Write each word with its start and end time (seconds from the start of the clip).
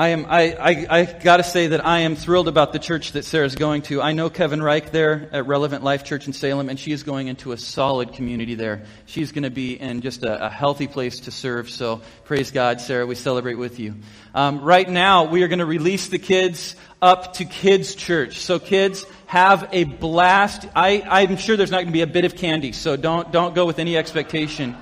I 0.00 0.08
am, 0.08 0.24
I, 0.30 0.54
I, 0.54 0.86
I 0.88 1.04
gotta 1.04 1.42
say 1.42 1.66
that 1.66 1.84
I 1.84 2.00
am 2.00 2.16
thrilled 2.16 2.48
about 2.48 2.72
the 2.72 2.78
church 2.78 3.12
that 3.12 3.26
Sarah's 3.26 3.54
going 3.54 3.82
to. 3.82 4.00
I 4.00 4.12
know 4.12 4.30
Kevin 4.30 4.62
Reich 4.62 4.92
there 4.92 5.28
at 5.30 5.46
Relevant 5.46 5.84
Life 5.84 6.04
Church 6.04 6.26
in 6.26 6.32
Salem, 6.32 6.70
and 6.70 6.80
she 6.80 6.92
is 6.92 7.02
going 7.02 7.28
into 7.28 7.52
a 7.52 7.58
solid 7.58 8.14
community 8.14 8.54
there. 8.54 8.84
She's 9.04 9.30
gonna 9.30 9.50
be 9.50 9.74
in 9.74 10.00
just 10.00 10.22
a, 10.22 10.46
a 10.46 10.48
healthy 10.48 10.86
place 10.86 11.20
to 11.20 11.30
serve, 11.30 11.68
so 11.68 12.00
praise 12.24 12.50
God, 12.50 12.80
Sarah, 12.80 13.04
we 13.04 13.14
celebrate 13.14 13.56
with 13.56 13.78
you. 13.78 13.96
Um, 14.34 14.62
right 14.62 14.88
now, 14.88 15.24
we 15.24 15.42
are 15.42 15.48
gonna 15.48 15.66
release 15.66 16.08
the 16.08 16.18
kids 16.18 16.76
up 17.02 17.34
to 17.34 17.44
kids' 17.44 17.94
church. 17.94 18.38
So 18.38 18.58
kids, 18.58 19.04
have 19.26 19.68
a 19.70 19.84
blast. 19.84 20.66
I, 20.74 21.02
I'm 21.06 21.36
sure 21.36 21.58
there's 21.58 21.70
not 21.70 21.82
gonna 21.82 21.92
be 21.92 22.00
a 22.00 22.06
bit 22.06 22.24
of 22.24 22.36
candy, 22.36 22.72
so 22.72 22.96
don't, 22.96 23.30
don't 23.32 23.54
go 23.54 23.66
with 23.66 23.78
any 23.78 23.98
expectation. 23.98 24.78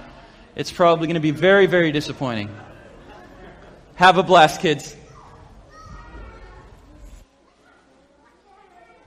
It's 0.54 0.70
probably 0.70 1.08
gonna 1.08 1.18
be 1.18 1.32
very, 1.32 1.66
very 1.66 1.90
disappointing. 1.90 2.56
Have 3.96 4.16
a 4.16 4.22
blast, 4.22 4.60
kids. 4.60 4.94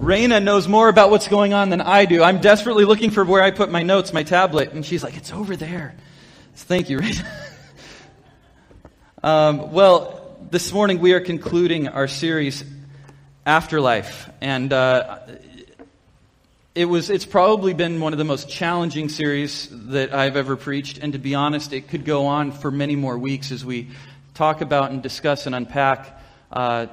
Raina 0.00 0.42
knows 0.42 0.66
more 0.66 0.88
about 0.88 1.10
what's 1.10 1.28
going 1.28 1.52
on 1.52 1.68
than 1.68 1.82
I 1.82 2.06
do. 2.06 2.22
I'm 2.22 2.40
desperately 2.40 2.86
looking 2.86 3.10
for 3.10 3.22
where 3.22 3.42
I 3.42 3.50
put 3.50 3.70
my 3.70 3.82
notes, 3.82 4.14
my 4.14 4.22
tablet, 4.22 4.72
and 4.72 4.84
she's 4.84 5.04
like, 5.04 5.14
it's 5.18 5.30
over 5.30 5.56
there. 5.56 5.94
Thank 6.54 6.88
you, 6.88 7.00
Raina. 7.00 7.26
um, 9.22 9.72
well, 9.72 10.38
this 10.50 10.72
morning 10.72 11.00
we 11.00 11.12
are 11.12 11.20
concluding 11.20 11.88
our 11.88 12.08
series, 12.08 12.64
Afterlife. 13.44 14.30
And 14.40 14.72
uh, 14.72 15.18
it 16.74 16.86
was, 16.86 17.10
it's 17.10 17.26
probably 17.26 17.74
been 17.74 18.00
one 18.00 18.14
of 18.14 18.18
the 18.18 18.24
most 18.24 18.48
challenging 18.48 19.10
series 19.10 19.68
that 19.70 20.14
I've 20.14 20.36
ever 20.36 20.56
preached. 20.56 20.96
And 20.96 21.12
to 21.12 21.18
be 21.18 21.34
honest, 21.34 21.74
it 21.74 21.88
could 21.88 22.06
go 22.06 22.24
on 22.24 22.52
for 22.52 22.70
many 22.70 22.96
more 22.96 23.18
weeks 23.18 23.52
as 23.52 23.66
we 23.66 23.90
talk 24.32 24.62
about 24.62 24.92
and 24.92 25.02
discuss 25.02 25.44
and 25.44 25.54
unpack 25.54 26.18
uh, 26.50 26.86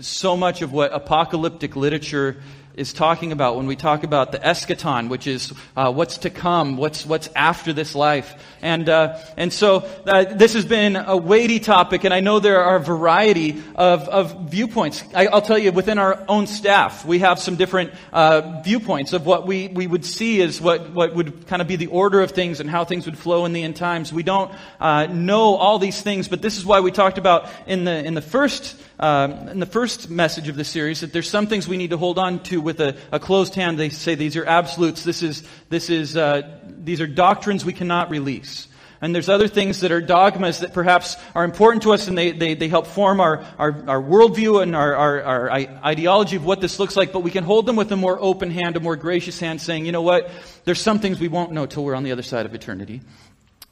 so 0.00 0.36
much 0.36 0.62
of 0.62 0.72
what 0.72 0.92
apocalyptic 0.92 1.76
literature 1.76 2.36
is 2.74 2.92
talking 2.92 3.32
about 3.32 3.56
when 3.56 3.66
we 3.66 3.76
talk 3.76 4.02
about 4.02 4.32
the 4.32 4.38
eschaton, 4.38 5.08
which 5.08 5.26
is 5.26 5.52
uh, 5.76 5.92
what's 5.92 6.18
to 6.18 6.30
come, 6.30 6.76
what's 6.76 7.04
what's 7.04 7.28
after 7.36 7.72
this 7.72 7.94
life, 7.94 8.34
and 8.62 8.88
uh, 8.88 9.18
and 9.36 9.52
so 9.52 9.88
uh, 10.06 10.24
this 10.24 10.54
has 10.54 10.64
been 10.64 10.96
a 10.96 11.16
weighty 11.16 11.60
topic, 11.60 12.04
and 12.04 12.14
I 12.14 12.20
know 12.20 12.40
there 12.40 12.62
are 12.62 12.76
a 12.76 12.80
variety 12.80 13.62
of, 13.74 14.08
of 14.08 14.50
viewpoints. 14.50 15.04
I, 15.14 15.26
will 15.26 15.42
tell 15.42 15.58
you, 15.58 15.72
within 15.72 15.98
our 15.98 16.24
own 16.28 16.46
staff, 16.46 17.04
we 17.04 17.18
have 17.18 17.38
some 17.38 17.56
different 17.56 17.92
uh, 18.12 18.62
viewpoints 18.62 19.12
of 19.12 19.26
what 19.26 19.46
we 19.46 19.68
we 19.68 19.86
would 19.86 20.04
see 20.04 20.40
as 20.40 20.60
what 20.60 20.90
what 20.92 21.14
would 21.14 21.46
kind 21.46 21.60
of 21.60 21.68
be 21.68 21.76
the 21.76 21.88
order 21.88 22.22
of 22.22 22.30
things 22.30 22.60
and 22.60 22.70
how 22.70 22.84
things 22.84 23.06
would 23.06 23.18
flow 23.18 23.44
in 23.44 23.52
the 23.52 23.62
end 23.62 23.76
times. 23.76 24.12
We 24.12 24.22
don't 24.22 24.52
uh, 24.80 25.06
know 25.06 25.56
all 25.56 25.78
these 25.78 26.00
things, 26.00 26.28
but 26.28 26.40
this 26.40 26.56
is 26.56 26.64
why 26.64 26.80
we 26.80 26.90
talked 26.90 27.18
about 27.18 27.50
in 27.66 27.84
the 27.84 28.04
in 28.04 28.14
the 28.14 28.22
first 28.22 28.80
um, 28.98 29.48
in 29.48 29.60
the 29.60 29.66
first 29.66 30.10
message 30.10 30.48
of 30.48 30.56
the 30.56 30.64
series 30.64 31.00
that 31.00 31.12
there's 31.12 31.28
some 31.28 31.46
things 31.46 31.66
we 31.66 31.76
need 31.76 31.90
to 31.90 31.96
hold 31.96 32.18
on 32.18 32.42
to 32.44 32.60
with 32.60 32.80
a, 32.80 32.96
a 33.10 33.18
closed 33.18 33.54
hand. 33.54 33.78
They 33.78 33.88
say 33.88 34.14
these 34.14 34.36
are 34.36 34.44
absolutes. 34.44 35.04
This 35.04 35.22
is, 35.22 35.46
this 35.68 35.90
is, 35.90 36.16
uh, 36.16 36.58
these 36.66 37.00
are 37.00 37.06
doctrines 37.06 37.64
we 37.64 37.72
cannot 37.72 38.10
release. 38.10 38.68
And 39.02 39.12
there's 39.12 39.28
other 39.28 39.48
things 39.48 39.80
that 39.80 39.90
are 39.90 40.00
dogmas 40.00 40.60
that 40.60 40.72
perhaps 40.72 41.16
are 41.34 41.44
important 41.44 41.82
to 41.82 41.92
us 41.92 42.06
and 42.06 42.16
they, 42.16 42.30
they, 42.30 42.54
they 42.54 42.68
help 42.68 42.86
form 42.86 43.18
our, 43.20 43.44
our, 43.58 43.72
our 43.88 44.00
worldview 44.00 44.62
and 44.62 44.76
our, 44.76 44.94
our, 44.94 45.22
our 45.22 45.50
ideology 45.50 46.36
of 46.36 46.44
what 46.44 46.60
this 46.60 46.78
looks 46.78 46.94
like, 46.96 47.12
but 47.12 47.20
we 47.20 47.32
can 47.32 47.42
hold 47.42 47.66
them 47.66 47.74
with 47.74 47.90
a 47.90 47.96
more 47.96 48.16
open 48.20 48.52
hand, 48.52 48.76
a 48.76 48.80
more 48.80 48.94
gracious 48.94 49.40
hand, 49.40 49.60
saying, 49.60 49.86
you 49.86 49.92
know 49.92 50.02
what, 50.02 50.30
there's 50.64 50.80
some 50.80 51.00
things 51.00 51.18
we 51.18 51.26
won't 51.26 51.50
know 51.50 51.66
till 51.66 51.84
we're 51.84 51.96
on 51.96 52.04
the 52.04 52.12
other 52.12 52.22
side 52.22 52.46
of 52.46 52.54
eternity. 52.54 53.00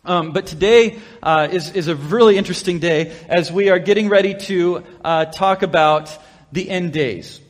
Um, 0.04 0.32
but 0.32 0.46
today 0.46 0.98
uh, 1.22 1.48
is, 1.50 1.72
is 1.72 1.88
a 1.88 1.94
really 1.94 2.38
interesting 2.38 2.78
day 2.78 3.14
as 3.28 3.52
we 3.52 3.68
are 3.68 3.78
getting 3.78 4.08
ready 4.08 4.34
to 4.34 4.82
uh, 5.04 5.26
talk 5.26 5.62
about 5.62 6.16
the 6.52 6.70
end 6.70 6.94
days. 6.94 7.40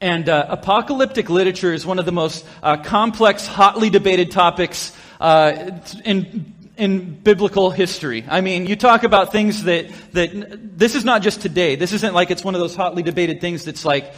And 0.00 0.28
uh, 0.28 0.46
apocalyptic 0.48 1.28
literature 1.28 1.72
is 1.74 1.84
one 1.84 1.98
of 1.98 2.06
the 2.06 2.12
most 2.12 2.46
uh, 2.62 2.78
complex, 2.78 3.46
hotly 3.46 3.90
debated 3.90 4.30
topics 4.30 4.96
uh, 5.20 5.72
in 6.04 6.54
in 6.78 7.12
biblical 7.12 7.72
history. 7.72 8.24
I 8.28 8.40
mean, 8.40 8.66
you 8.66 8.76
talk 8.76 9.02
about 9.02 9.32
things 9.32 9.64
that 9.64 9.90
that 10.12 10.78
this 10.78 10.94
is 10.94 11.04
not 11.04 11.22
just 11.22 11.42
today. 11.42 11.74
This 11.74 11.92
isn't 11.92 12.14
like 12.14 12.30
it's 12.30 12.44
one 12.44 12.54
of 12.54 12.60
those 12.60 12.76
hotly 12.76 13.02
debated 13.02 13.40
things 13.40 13.64
that's 13.64 13.84
like 13.84 14.14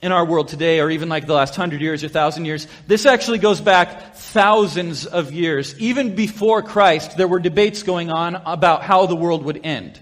in 0.00 0.12
our 0.12 0.24
world 0.24 0.48
today, 0.48 0.80
or 0.80 0.90
even 0.90 1.08
like 1.08 1.26
the 1.26 1.34
last 1.34 1.56
hundred 1.56 1.80
years 1.80 2.04
or 2.04 2.08
thousand 2.08 2.44
years. 2.44 2.66
This 2.86 3.04
actually 3.04 3.38
goes 3.38 3.60
back 3.60 4.14
thousands 4.14 5.06
of 5.06 5.32
years. 5.32 5.78
Even 5.80 6.14
before 6.14 6.62
Christ, 6.62 7.16
there 7.16 7.26
were 7.26 7.40
debates 7.40 7.82
going 7.82 8.10
on 8.10 8.36
about 8.36 8.82
how 8.82 9.06
the 9.06 9.16
world 9.16 9.44
would 9.44 9.60
end. 9.64 9.98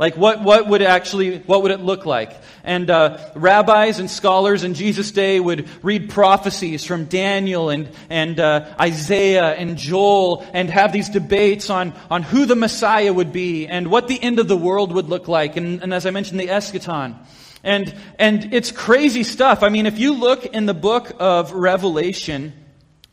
Like 0.00 0.16
what, 0.16 0.42
what 0.42 0.66
would 0.66 0.80
actually, 0.80 1.40
what 1.40 1.62
would 1.62 1.72
it 1.72 1.80
look 1.80 2.06
like? 2.06 2.34
And 2.64 2.88
uh, 2.88 3.18
rabbis 3.34 3.98
and 3.98 4.10
scholars 4.10 4.64
in 4.64 4.72
Jesus' 4.72 5.10
day 5.10 5.38
would 5.38 5.68
read 5.84 6.08
prophecies 6.08 6.86
from 6.86 7.04
Daniel 7.04 7.68
and, 7.68 7.90
and 8.08 8.40
uh, 8.40 8.74
Isaiah 8.80 9.52
and 9.52 9.76
Joel 9.76 10.46
and 10.54 10.70
have 10.70 10.92
these 10.92 11.10
debates 11.10 11.68
on, 11.68 11.92
on 12.10 12.22
who 12.22 12.46
the 12.46 12.56
Messiah 12.56 13.12
would 13.12 13.30
be 13.30 13.66
and 13.66 13.90
what 13.90 14.08
the 14.08 14.20
end 14.20 14.38
of 14.38 14.48
the 14.48 14.56
world 14.56 14.92
would 14.92 15.10
look 15.10 15.28
like. 15.28 15.58
And, 15.58 15.82
and 15.82 15.92
as 15.92 16.06
I 16.06 16.10
mentioned, 16.10 16.40
the 16.40 16.48
eschaton. 16.48 17.16
And, 17.62 17.94
and 18.18 18.54
it's 18.54 18.72
crazy 18.72 19.22
stuff. 19.22 19.62
I 19.62 19.68
mean, 19.68 19.86
if 19.86 19.98
you 19.98 20.14
look 20.14 20.46
in 20.46 20.66
the 20.66 20.74
book 20.74 21.12
of 21.18 21.52
Revelation, 21.52 22.52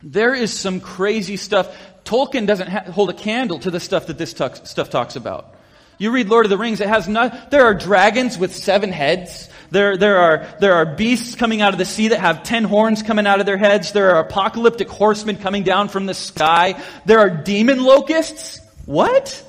there 0.02 0.34
is 0.34 0.52
some 0.52 0.80
crazy 0.80 1.36
stuff. 1.36 1.76
Tolkien 2.04 2.46
doesn't 2.46 2.68
ha- 2.68 2.90
hold 2.90 3.10
a 3.10 3.14
candle 3.14 3.58
to 3.58 3.70
the 3.70 3.80
stuff 3.80 4.06
that 4.06 4.16
this 4.16 4.30
stuff 4.30 4.90
talks 4.90 5.16
about. 5.16 5.54
You 5.98 6.12
read 6.12 6.28
Lord 6.28 6.46
of 6.46 6.50
the 6.50 6.56
Rings, 6.56 6.80
it 6.80 6.88
has 6.88 7.08
not, 7.08 7.50
there 7.50 7.64
are 7.64 7.74
dragons 7.74 8.38
with 8.38 8.54
seven 8.54 8.92
heads. 8.92 9.50
There, 9.70 9.96
there 9.96 10.18
are, 10.18 10.46
there 10.60 10.74
are 10.74 10.86
beasts 10.86 11.34
coming 11.34 11.60
out 11.60 11.74
of 11.74 11.78
the 11.78 11.84
sea 11.84 12.08
that 12.08 12.20
have 12.20 12.44
ten 12.44 12.64
horns 12.64 13.02
coming 13.02 13.26
out 13.26 13.40
of 13.40 13.46
their 13.46 13.58
heads. 13.58 13.92
There 13.92 14.14
are 14.14 14.20
apocalyptic 14.20 14.88
horsemen 14.88 15.36
coming 15.36 15.64
down 15.64 15.88
from 15.88 16.06
the 16.06 16.14
sky. 16.14 16.80
There 17.04 17.18
are 17.18 17.28
demon 17.28 17.82
locusts. 17.82 18.60
What? 18.86 19.44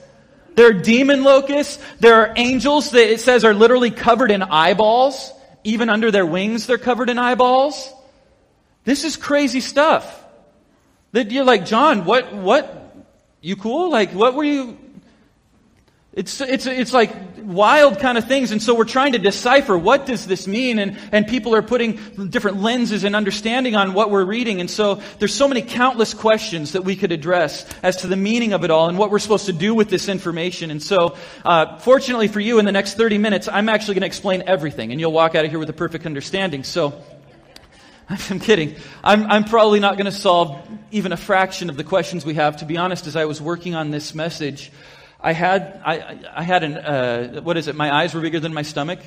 There 0.59 0.67
are 0.67 0.73
demon 0.73 1.23
locusts. 1.23 1.81
There 2.01 2.15
are 2.15 2.33
angels 2.35 2.91
that 2.91 3.09
it 3.09 3.21
says 3.21 3.45
are 3.45 3.53
literally 3.53 3.91
covered 3.91 4.29
in 4.29 4.43
eyeballs. 4.43 5.31
Even 5.63 5.87
under 5.87 6.11
their 6.11 6.25
wings, 6.25 6.67
they're 6.67 6.77
covered 6.77 7.09
in 7.09 7.17
eyeballs. 7.17 7.89
This 8.83 9.05
is 9.05 9.15
crazy 9.15 9.61
stuff. 9.61 10.21
That 11.13 11.31
you're 11.31 11.45
like, 11.45 11.65
John, 11.65 12.03
what, 12.03 12.33
what, 12.33 12.93
you 13.39 13.55
cool? 13.55 13.89
Like, 13.89 14.11
what 14.11 14.33
were 14.35 14.43
you, 14.43 14.77
it's, 16.11 16.41
it's, 16.41 16.65
it's 16.65 16.91
like 16.91 17.15
wild 17.49 17.99
kind 17.99 18.17
of 18.17 18.27
things. 18.27 18.51
And 18.51 18.61
so 18.61 18.75
we're 18.75 18.85
trying 18.85 19.13
to 19.13 19.17
decipher 19.17 19.77
what 19.77 20.05
does 20.05 20.25
this 20.27 20.47
mean? 20.47 20.77
And, 20.79 20.97
and 21.11 21.27
people 21.27 21.55
are 21.55 21.61
putting 21.61 21.99
different 22.29 22.61
lenses 22.61 23.03
and 23.03 23.15
understanding 23.15 23.75
on 23.75 23.93
what 23.93 24.11
we're 24.11 24.23
reading. 24.23 24.61
And 24.61 24.69
so 24.69 25.01
there's 25.17 25.33
so 25.33 25.47
many 25.47 25.61
countless 25.61 26.13
questions 26.13 26.73
that 26.73 26.83
we 26.83 26.95
could 26.95 27.11
address 27.11 27.65
as 27.81 27.97
to 27.97 28.07
the 28.07 28.15
meaning 28.15 28.53
of 28.53 28.63
it 28.63 28.71
all 28.71 28.87
and 28.87 28.97
what 28.97 29.09
we're 29.09 29.19
supposed 29.19 29.47
to 29.47 29.53
do 29.53 29.73
with 29.73 29.89
this 29.89 30.07
information. 30.09 30.69
And 30.69 30.81
so, 30.81 31.17
uh, 31.43 31.77
fortunately 31.79 32.27
for 32.27 32.39
you, 32.39 32.59
in 32.59 32.65
the 32.65 32.71
next 32.71 32.95
30 32.95 33.17
minutes, 33.17 33.47
I'm 33.47 33.67
actually 33.67 33.95
going 33.95 34.01
to 34.01 34.07
explain 34.07 34.43
everything 34.45 34.91
and 34.91 34.99
you'll 34.99 35.11
walk 35.11 35.33
out 35.33 35.43
of 35.43 35.49
here 35.51 35.59
with 35.59 35.69
a 35.69 35.73
perfect 35.73 36.05
understanding. 36.05 36.63
So, 36.63 37.01
I'm 38.29 38.39
kidding. 38.39 38.75
I'm, 39.03 39.25
I'm 39.25 39.43
probably 39.43 39.79
not 39.79 39.97
going 39.97 40.05
to 40.05 40.11
solve 40.11 40.59
even 40.91 41.11
a 41.11 41.17
fraction 41.17 41.69
of 41.69 41.77
the 41.77 41.83
questions 41.83 42.25
we 42.25 42.35
have. 42.35 42.57
To 42.57 42.65
be 42.65 42.77
honest, 42.77 43.07
as 43.07 43.15
I 43.15 43.25
was 43.25 43.41
working 43.41 43.75
on 43.75 43.91
this 43.91 44.15
message, 44.15 44.71
I 45.21 45.33
had, 45.33 45.81
I, 45.85 46.17
I 46.35 46.43
had 46.43 46.63
an, 46.63 46.77
uh, 46.77 47.41
what 47.41 47.57
is 47.57 47.67
it? 47.67 47.75
My 47.75 47.93
eyes 47.93 48.13
were 48.13 48.21
bigger 48.21 48.39
than 48.39 48.53
my 48.53 48.61
stomach. 48.61 48.99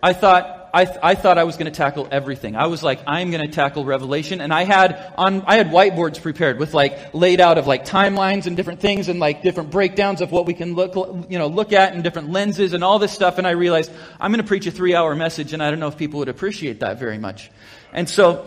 I 0.00 0.12
thought, 0.12 0.70
I, 0.72 0.86
I 1.02 1.14
thought 1.16 1.38
I 1.38 1.44
was 1.44 1.56
going 1.56 1.66
to 1.72 1.76
tackle 1.76 2.06
everything. 2.10 2.54
I 2.54 2.66
was 2.66 2.84
like, 2.84 3.00
I'm 3.06 3.32
going 3.32 3.44
to 3.44 3.52
tackle 3.52 3.84
Revelation, 3.84 4.40
and 4.40 4.52
I 4.52 4.62
had 4.62 5.12
on, 5.16 5.42
I 5.46 5.56
had 5.56 5.68
whiteboards 5.68 6.22
prepared 6.22 6.60
with 6.60 6.74
like 6.74 7.14
laid 7.14 7.40
out 7.40 7.58
of 7.58 7.66
like 7.66 7.84
timelines 7.84 8.46
and 8.46 8.56
different 8.56 8.78
things 8.78 9.08
and 9.08 9.18
like 9.18 9.42
different 9.42 9.70
breakdowns 9.70 10.20
of 10.20 10.30
what 10.30 10.46
we 10.46 10.54
can 10.54 10.74
look, 10.74 10.94
you 11.28 11.38
know, 11.38 11.48
look 11.48 11.72
at 11.72 11.94
and 11.94 12.04
different 12.04 12.30
lenses 12.30 12.74
and 12.74 12.84
all 12.84 13.00
this 13.00 13.12
stuff. 13.12 13.38
And 13.38 13.46
I 13.46 13.52
realized 13.52 13.90
I'm 14.20 14.30
going 14.30 14.42
to 14.42 14.46
preach 14.46 14.66
a 14.66 14.70
three-hour 14.70 15.16
message, 15.16 15.52
and 15.54 15.60
I 15.60 15.70
don't 15.70 15.80
know 15.80 15.88
if 15.88 15.96
people 15.96 16.20
would 16.20 16.28
appreciate 16.28 16.80
that 16.80 17.00
very 17.00 17.18
much. 17.18 17.50
And 17.92 18.08
so 18.08 18.46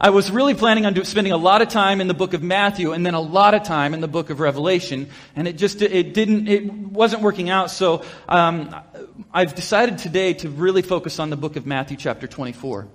I 0.00 0.10
was 0.10 0.30
really 0.30 0.54
planning 0.54 0.86
on 0.86 0.94
do, 0.94 1.04
spending 1.04 1.32
a 1.32 1.36
lot 1.36 1.62
of 1.62 1.68
time 1.68 2.00
in 2.00 2.08
the 2.08 2.14
book 2.14 2.34
of 2.34 2.42
Matthew 2.42 2.92
and 2.92 3.04
then 3.04 3.14
a 3.14 3.20
lot 3.20 3.54
of 3.54 3.62
time 3.62 3.94
in 3.94 4.00
the 4.00 4.08
book 4.08 4.30
of 4.30 4.40
Revelation, 4.40 5.08
and 5.36 5.46
it 5.46 5.56
just 5.56 5.82
it 5.82 6.14
didn't 6.14 6.48
it 6.48 6.72
wasn't 6.72 7.22
working 7.22 7.50
out. 7.50 7.70
So 7.70 8.04
um, 8.28 8.74
I've 9.32 9.54
decided 9.54 9.98
today 9.98 10.34
to 10.34 10.48
really 10.48 10.82
focus 10.82 11.18
on 11.18 11.30
the 11.30 11.36
book 11.36 11.56
of 11.56 11.66
Matthew, 11.66 11.96
chapter 11.96 12.26
24 12.26 12.88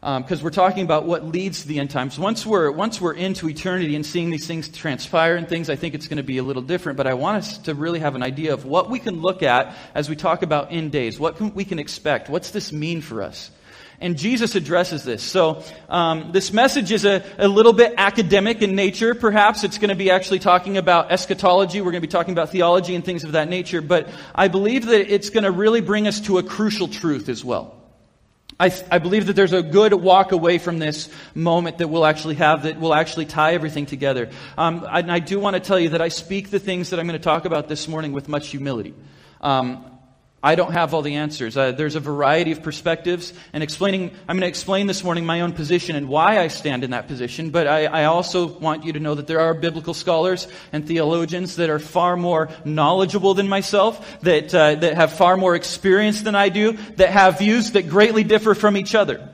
because 0.00 0.38
um, 0.40 0.44
we're 0.44 0.50
talking 0.50 0.84
about 0.84 1.04
what 1.04 1.24
leads 1.24 1.62
to 1.62 1.68
the 1.68 1.80
end 1.80 1.90
times. 1.90 2.16
Once 2.16 2.46
we're, 2.46 2.70
once 2.70 3.00
we're 3.00 3.14
into 3.14 3.48
eternity 3.48 3.96
and 3.96 4.06
seeing 4.06 4.30
these 4.30 4.46
things 4.46 4.68
transpire 4.68 5.34
and 5.34 5.48
things, 5.48 5.68
I 5.68 5.74
think 5.74 5.94
it's 5.94 6.06
going 6.06 6.18
to 6.18 6.22
be 6.22 6.38
a 6.38 6.44
little 6.44 6.62
different. 6.62 6.96
But 6.96 7.08
I 7.08 7.14
want 7.14 7.38
us 7.38 7.58
to 7.58 7.74
really 7.74 7.98
have 7.98 8.14
an 8.14 8.22
idea 8.22 8.52
of 8.52 8.64
what 8.64 8.88
we 8.88 9.00
can 9.00 9.20
look 9.20 9.42
at 9.42 9.74
as 9.94 10.08
we 10.08 10.14
talk 10.14 10.42
about 10.42 10.70
end 10.70 10.92
days. 10.92 11.18
What 11.18 11.38
can, 11.38 11.54
we 11.54 11.64
can 11.64 11.80
expect? 11.80 12.28
What's 12.28 12.50
this 12.50 12.72
mean 12.72 13.00
for 13.00 13.22
us? 13.22 13.50
And 14.00 14.18
Jesus 14.18 14.54
addresses 14.54 15.04
this. 15.04 15.22
So 15.22 15.62
um, 15.88 16.32
this 16.32 16.52
message 16.52 16.92
is 16.92 17.04
a, 17.04 17.24
a 17.38 17.48
little 17.48 17.72
bit 17.72 17.94
academic 17.96 18.60
in 18.60 18.76
nature. 18.76 19.14
Perhaps 19.14 19.64
it's 19.64 19.78
going 19.78 19.88
to 19.88 19.96
be 19.96 20.10
actually 20.10 20.38
talking 20.38 20.76
about 20.76 21.10
eschatology. 21.10 21.80
We're 21.80 21.92
going 21.92 22.02
to 22.02 22.06
be 22.06 22.10
talking 22.10 22.32
about 22.32 22.50
theology 22.50 22.94
and 22.94 23.04
things 23.04 23.24
of 23.24 23.32
that 23.32 23.48
nature. 23.48 23.80
But 23.80 24.08
I 24.34 24.48
believe 24.48 24.86
that 24.86 25.12
it's 25.12 25.30
going 25.30 25.44
to 25.44 25.50
really 25.50 25.80
bring 25.80 26.06
us 26.06 26.20
to 26.22 26.38
a 26.38 26.42
crucial 26.42 26.88
truth 26.88 27.28
as 27.30 27.44
well. 27.44 27.74
I, 28.58 28.72
I, 28.90 28.98
believe 29.00 29.26
that 29.26 29.34
there's 29.34 29.52
a 29.52 29.62
good 29.62 29.92
walk 29.92 30.32
away 30.32 30.56
from 30.56 30.78
this 30.78 31.10
moment 31.34 31.78
that 31.78 31.88
we'll 31.88 32.06
actually 32.06 32.36
have 32.36 32.62
that 32.62 32.80
will 32.80 32.94
actually 32.94 33.26
tie 33.26 33.52
everything 33.52 33.84
together. 33.84 34.30
Um, 34.56 34.86
and 34.90 35.12
I 35.12 35.18
do 35.18 35.38
want 35.38 35.54
to 35.54 35.60
tell 35.60 35.78
you 35.78 35.90
that 35.90 36.00
I 36.00 36.08
speak 36.08 36.48
the 36.50 36.58
things 36.58 36.88
that 36.90 36.98
I'm 36.98 37.06
going 37.06 37.18
to 37.18 37.24
talk 37.24 37.44
about 37.44 37.68
this 37.68 37.86
morning 37.86 38.12
with 38.12 38.28
much 38.28 38.48
humility. 38.48 38.94
Um, 39.42 39.84
I 40.46 40.54
don't 40.54 40.74
have 40.74 40.94
all 40.94 41.02
the 41.02 41.16
answers. 41.16 41.56
Uh, 41.56 41.72
there's 41.72 41.96
a 41.96 42.00
variety 42.00 42.52
of 42.52 42.62
perspectives, 42.62 43.32
and 43.52 43.64
explaining, 43.64 44.12
I'm 44.28 44.36
going 44.36 44.42
to 44.42 44.46
explain 44.46 44.86
this 44.86 45.02
morning 45.02 45.26
my 45.26 45.40
own 45.40 45.50
position 45.50 45.96
and 45.96 46.08
why 46.08 46.38
I 46.38 46.46
stand 46.46 46.84
in 46.84 46.92
that 46.92 47.08
position, 47.08 47.50
but 47.50 47.66
I, 47.66 47.86
I 47.86 48.04
also 48.04 48.46
want 48.46 48.84
you 48.84 48.92
to 48.92 49.00
know 49.00 49.16
that 49.16 49.26
there 49.26 49.40
are 49.40 49.54
biblical 49.54 49.92
scholars 49.92 50.46
and 50.72 50.86
theologians 50.86 51.56
that 51.56 51.68
are 51.68 51.80
far 51.80 52.16
more 52.16 52.48
knowledgeable 52.64 53.34
than 53.34 53.48
myself, 53.48 54.20
that, 54.20 54.54
uh, 54.54 54.76
that 54.76 54.94
have 54.94 55.14
far 55.14 55.36
more 55.36 55.56
experience 55.56 56.22
than 56.22 56.36
I 56.36 56.48
do, 56.48 56.74
that 56.94 57.10
have 57.10 57.40
views 57.40 57.72
that 57.72 57.88
greatly 57.88 58.22
differ 58.22 58.54
from 58.54 58.76
each 58.76 58.94
other 58.94 59.28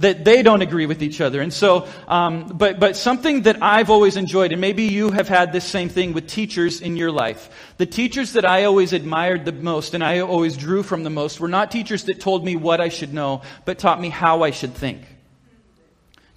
that 0.00 0.24
they 0.24 0.42
don't 0.42 0.62
agree 0.62 0.86
with 0.86 1.02
each 1.02 1.20
other. 1.20 1.40
And 1.40 1.52
so, 1.52 1.86
um, 2.08 2.48
but, 2.48 2.80
but 2.80 2.96
something 2.96 3.42
that 3.42 3.62
I've 3.62 3.90
always 3.90 4.16
enjoyed, 4.16 4.52
and 4.52 4.60
maybe 4.60 4.84
you 4.84 5.10
have 5.10 5.28
had 5.28 5.52
this 5.52 5.64
same 5.64 5.88
thing 5.88 6.14
with 6.14 6.26
teachers 6.26 6.80
in 6.80 6.96
your 6.96 7.12
life. 7.12 7.50
The 7.76 7.86
teachers 7.86 8.32
that 8.32 8.44
I 8.44 8.64
always 8.64 8.92
admired 8.92 9.44
the 9.44 9.52
most 9.52 9.94
and 9.94 10.02
I 10.02 10.20
always 10.20 10.56
drew 10.56 10.82
from 10.82 11.04
the 11.04 11.10
most 11.10 11.38
were 11.38 11.48
not 11.48 11.70
teachers 11.70 12.04
that 12.04 12.18
told 12.20 12.44
me 12.44 12.56
what 12.56 12.80
I 12.80 12.88
should 12.88 13.12
know, 13.12 13.42
but 13.64 13.78
taught 13.78 14.00
me 14.00 14.08
how 14.08 14.42
I 14.42 14.50
should 14.50 14.74
think 14.74 15.02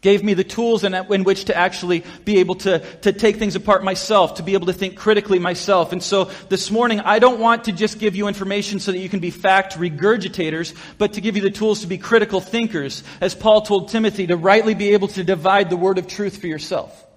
gave 0.04 0.22
me 0.22 0.34
the 0.34 0.44
tools 0.44 0.84
in, 0.84 0.94
in, 0.94 1.24
which 1.24 1.46
to 1.46 1.56
actually 1.56 2.04
be 2.26 2.40
able 2.40 2.56
to, 2.56 2.80
to 3.02 3.14
take 3.14 3.38
things 3.38 3.56
apart 3.56 3.84
myself, 3.86 4.36
to 4.36 4.44
be 4.44 4.54
able 4.54 4.68
to 4.68 4.74
think 4.74 4.98
critically 4.98 5.40
myself. 5.40 5.94
And 5.94 6.04
so 6.04 6.26
this 6.50 6.70
morning, 6.70 7.00
I 7.00 7.20
don't 7.20 7.40
want 7.40 7.64
to 7.64 7.72
just 7.72 8.00
give 8.00 8.16
you 8.16 8.28
information 8.28 8.82
so 8.82 8.92
that 8.92 9.00
you 9.00 9.08
can 9.08 9.22
be 9.22 9.32
fact 9.32 9.74
regurgitators, 9.74 10.76
but 10.98 11.14
to 11.14 11.22
give 11.22 11.38
you 11.38 11.42
the 11.42 11.50
tools 11.50 11.82
to 11.82 11.88
be 11.88 11.98
critical 11.98 12.42
thinkers, 12.42 13.02
as 13.22 13.34
Paul 13.34 13.62
told 13.62 13.90
Timothy, 13.90 14.28
to 14.28 14.36
rightly 14.36 14.76
be 14.76 14.90
able 14.90 15.08
to 15.08 15.24
divide 15.24 15.70
the 15.70 15.78
word 15.78 15.98
of 15.98 16.06
truth 16.06 16.38
for 16.38 16.48
yourself. 16.48 17.08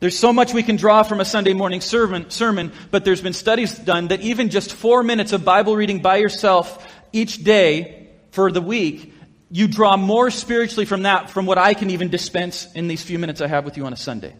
There's 0.00 0.18
so 0.18 0.34
much 0.34 0.52
we 0.52 0.62
can 0.62 0.76
draw 0.76 1.02
from 1.02 1.20
a 1.20 1.24
Sunday 1.24 1.54
morning 1.54 1.80
sermon, 1.80 2.28
sermon, 2.28 2.72
but 2.90 3.06
there's 3.06 3.22
been 3.22 3.32
studies 3.32 3.78
done 3.78 4.08
that 4.08 4.20
even 4.20 4.50
just 4.50 4.74
four 4.74 5.02
minutes 5.02 5.32
of 5.32 5.46
Bible 5.46 5.74
reading 5.74 6.02
by 6.02 6.16
yourself 6.16 6.86
each 7.10 7.42
day 7.42 8.10
for 8.32 8.52
the 8.52 8.60
week 8.60 9.13
you 9.50 9.68
draw 9.68 9.96
more 9.96 10.30
spiritually 10.30 10.84
from 10.84 11.02
that 11.02 11.30
from 11.30 11.46
what 11.46 11.58
I 11.58 11.74
can 11.74 11.90
even 11.90 12.08
dispense 12.08 12.66
in 12.74 12.88
these 12.88 13.02
few 13.02 13.18
minutes 13.18 13.40
I 13.40 13.46
have 13.46 13.64
with 13.64 13.76
you 13.76 13.86
on 13.86 13.92
a 13.92 13.96
Sunday. 13.96 14.34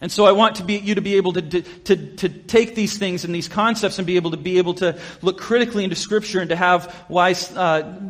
And 0.00 0.10
so 0.10 0.24
I 0.24 0.32
want 0.32 0.56
to 0.56 0.64
be, 0.64 0.78
you 0.78 0.96
to 0.96 1.00
be 1.00 1.14
able 1.14 1.34
to, 1.34 1.42
to, 1.62 1.96
to, 2.16 2.28
take 2.28 2.74
these 2.74 2.98
things 2.98 3.24
and 3.24 3.32
these 3.32 3.46
concepts 3.46 3.98
and 3.98 4.06
be 4.06 4.16
able 4.16 4.32
to 4.32 4.36
be 4.36 4.58
able 4.58 4.74
to 4.74 4.98
look 5.22 5.38
critically 5.38 5.84
into 5.84 5.94
Scripture 5.94 6.40
and 6.40 6.50
to 6.50 6.56
have 6.56 7.04
wise 7.08 7.56
uh, 7.56 8.00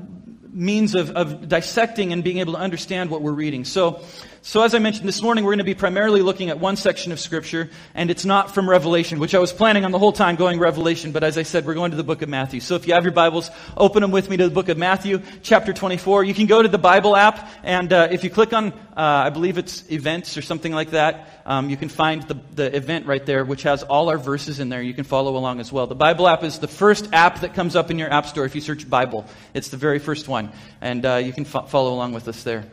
means 0.50 0.94
of, 0.94 1.11
of 1.11 1.49
dissecting 1.49 2.14
and 2.14 2.25
being 2.25 2.38
able 2.38 2.55
to 2.55 2.58
understand 2.58 3.11
what 3.11 3.20
we're 3.20 3.32
reading. 3.32 3.67
So 3.67 4.02
so, 4.44 4.64
as 4.64 4.74
I 4.74 4.80
mentioned 4.80 5.06
this 5.06 5.22
morning, 5.22 5.44
we're 5.44 5.52
going 5.52 5.58
to 5.58 5.64
be 5.64 5.76
primarily 5.76 6.20
looking 6.20 6.50
at 6.50 6.58
one 6.58 6.74
section 6.74 7.12
of 7.12 7.20
Scripture, 7.20 7.70
and 7.94 8.10
it's 8.10 8.24
not 8.24 8.52
from 8.52 8.68
Revelation, 8.68 9.20
which 9.20 9.36
I 9.36 9.38
was 9.38 9.52
planning 9.52 9.84
on 9.84 9.92
the 9.92 10.00
whole 10.00 10.10
time 10.10 10.34
going 10.34 10.58
Revelation, 10.58 11.12
but 11.12 11.22
as 11.22 11.38
I 11.38 11.44
said, 11.44 11.64
we're 11.64 11.74
going 11.74 11.92
to 11.92 11.96
the 11.96 12.02
book 12.02 12.22
of 12.22 12.28
Matthew. 12.28 12.58
So, 12.58 12.74
if 12.74 12.88
you 12.88 12.94
have 12.94 13.04
your 13.04 13.12
Bibles, 13.12 13.52
open 13.76 14.02
them 14.02 14.10
with 14.10 14.28
me 14.28 14.36
to 14.38 14.48
the 14.48 14.54
book 14.54 14.68
of 14.68 14.76
Matthew, 14.76 15.22
chapter 15.42 15.72
24. 15.72 16.24
You 16.24 16.34
can 16.34 16.46
go 16.46 16.60
to 16.60 16.66
the 16.66 16.76
Bible 16.76 17.14
app, 17.14 17.48
and 17.62 17.92
uh, 17.92 18.08
if 18.10 18.24
you 18.24 18.30
click 18.30 18.52
on, 18.52 18.72
uh, 18.72 18.74
I 18.96 19.30
believe 19.30 19.58
it's 19.58 19.88
events 19.92 20.36
or 20.36 20.42
something 20.42 20.72
like 20.72 20.90
that, 20.90 21.28
um, 21.46 21.70
you 21.70 21.76
can 21.76 21.88
find 21.88 22.22
the, 22.22 22.36
the 22.52 22.76
event 22.76 23.06
right 23.06 23.24
there, 23.24 23.44
which 23.44 23.62
has 23.62 23.84
all 23.84 24.08
our 24.08 24.18
verses 24.18 24.58
in 24.58 24.70
there. 24.70 24.82
You 24.82 24.94
can 24.94 25.04
follow 25.04 25.36
along 25.36 25.60
as 25.60 25.70
well. 25.70 25.86
The 25.86 25.94
Bible 25.94 26.26
app 26.26 26.42
is 26.42 26.58
the 26.58 26.66
first 26.66 27.08
app 27.12 27.42
that 27.42 27.54
comes 27.54 27.76
up 27.76 27.92
in 27.92 27.98
your 28.00 28.12
app 28.12 28.26
store 28.26 28.44
if 28.44 28.56
you 28.56 28.60
search 28.60 28.90
Bible. 28.90 29.24
It's 29.54 29.68
the 29.68 29.76
very 29.76 30.00
first 30.00 30.26
one, 30.26 30.50
and 30.80 31.06
uh, 31.06 31.14
you 31.16 31.32
can 31.32 31.44
fo- 31.44 31.66
follow 31.66 31.94
along 31.94 32.12
with 32.12 32.26
us 32.26 32.42
there. 32.42 32.64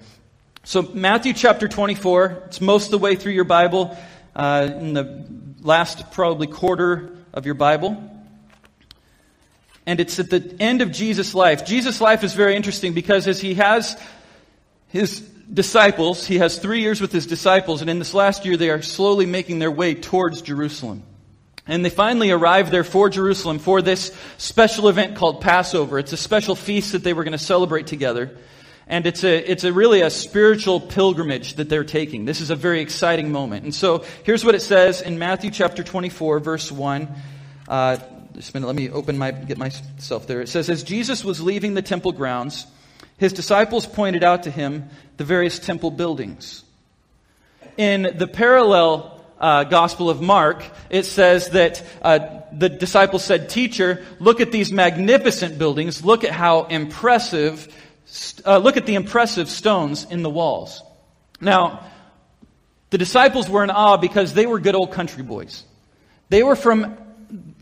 So, 0.69 0.83
Matthew 0.83 1.33
chapter 1.33 1.67
24, 1.67 2.43
it's 2.45 2.61
most 2.61 2.85
of 2.85 2.91
the 2.91 2.99
way 2.99 3.15
through 3.15 3.31
your 3.31 3.43
Bible, 3.43 3.97
uh, 4.35 4.69
in 4.71 4.93
the 4.93 5.25
last 5.61 6.11
probably 6.11 6.45
quarter 6.45 7.09
of 7.33 7.47
your 7.47 7.55
Bible. 7.55 7.97
And 9.87 9.99
it's 9.99 10.19
at 10.19 10.29
the 10.29 10.55
end 10.59 10.83
of 10.83 10.91
Jesus' 10.91 11.33
life. 11.33 11.65
Jesus' 11.65 11.99
life 11.99 12.23
is 12.23 12.35
very 12.35 12.55
interesting 12.55 12.93
because 12.93 13.27
as 13.27 13.41
he 13.41 13.55
has 13.55 13.99
his 14.89 15.21
disciples, 15.21 16.27
he 16.27 16.37
has 16.37 16.59
three 16.59 16.81
years 16.81 17.01
with 17.01 17.11
his 17.11 17.25
disciples, 17.25 17.81
and 17.81 17.89
in 17.89 17.97
this 17.97 18.13
last 18.13 18.45
year 18.45 18.55
they 18.55 18.69
are 18.69 18.83
slowly 18.83 19.25
making 19.25 19.57
their 19.57 19.71
way 19.71 19.95
towards 19.95 20.43
Jerusalem. 20.43 21.01
And 21.65 21.83
they 21.83 21.89
finally 21.89 22.29
arrive 22.29 22.69
there 22.69 22.83
for 22.83 23.09
Jerusalem 23.09 23.57
for 23.57 23.81
this 23.81 24.15
special 24.37 24.87
event 24.87 25.15
called 25.15 25.41
Passover. 25.41 25.97
It's 25.97 26.13
a 26.13 26.17
special 26.17 26.55
feast 26.55 26.91
that 26.91 27.03
they 27.03 27.13
were 27.13 27.23
going 27.23 27.31
to 27.31 27.39
celebrate 27.39 27.87
together. 27.87 28.37
And 28.89 29.05
it's 29.05 29.23
a, 29.23 29.51
it's 29.51 29.63
a 29.63 29.71
really 29.71 30.01
a 30.01 30.09
spiritual 30.09 30.81
pilgrimage 30.81 31.53
that 31.55 31.69
they're 31.69 31.83
taking. 31.83 32.25
This 32.25 32.41
is 32.41 32.49
a 32.49 32.55
very 32.55 32.81
exciting 32.81 33.31
moment. 33.31 33.63
And 33.63 33.73
so 33.73 34.03
here's 34.23 34.43
what 34.43 34.55
it 34.55 34.61
says 34.61 35.01
in 35.01 35.19
Matthew 35.19 35.51
chapter 35.51 35.83
24, 35.83 36.39
verse 36.39 36.71
1. 36.71 37.07
Uh, 37.67 37.97
just 38.33 38.49
a 38.49 38.57
minute, 38.57 38.65
let 38.65 38.75
me 38.75 38.89
open 38.89 39.15
my, 39.15 39.29
get 39.29 39.59
myself 39.59 40.25
there. 40.25 40.41
It 40.41 40.49
says, 40.49 40.71
As 40.71 40.81
Jesus 40.81 41.23
was 41.23 41.39
leaving 41.39 41.75
the 41.75 41.83
temple 41.83 42.13
grounds, 42.13 42.65
his 43.17 43.31
disciples 43.31 43.85
pointed 43.85 44.23
out 44.23 44.43
to 44.43 44.51
him 44.51 44.89
the 45.17 45.23
various 45.23 45.59
temple 45.59 45.91
buildings. 45.91 46.63
In 47.77 48.15
the 48.17 48.27
parallel 48.27 49.23
uh, 49.39 49.65
Gospel 49.65 50.09
of 50.09 50.19
Mark, 50.19 50.63
it 50.89 51.05
says 51.05 51.49
that 51.49 51.83
uh, 52.01 52.41
the 52.51 52.69
disciples 52.69 53.23
said, 53.23 53.49
Teacher, 53.49 54.03
look 54.19 54.41
at 54.41 54.51
these 54.51 54.71
magnificent 54.71 55.59
buildings. 55.59 56.03
Look 56.03 56.23
at 56.23 56.31
how 56.31 56.63
impressive 56.63 57.67
uh, 58.45 58.57
look 58.57 58.77
at 58.77 58.85
the 58.85 58.95
impressive 58.95 59.49
stones 59.49 60.05
in 60.09 60.23
the 60.23 60.29
walls. 60.29 60.81
Now, 61.41 61.85
the 62.89 62.97
disciples 62.97 63.49
were 63.49 63.63
in 63.63 63.69
awe 63.69 63.97
because 63.97 64.33
they 64.33 64.47
were 64.47 64.59
good 64.59 64.75
old 64.75 64.91
country 64.91 65.23
boys. 65.23 65.63
They 66.29 66.43
were 66.43 66.55
from, 66.55 66.97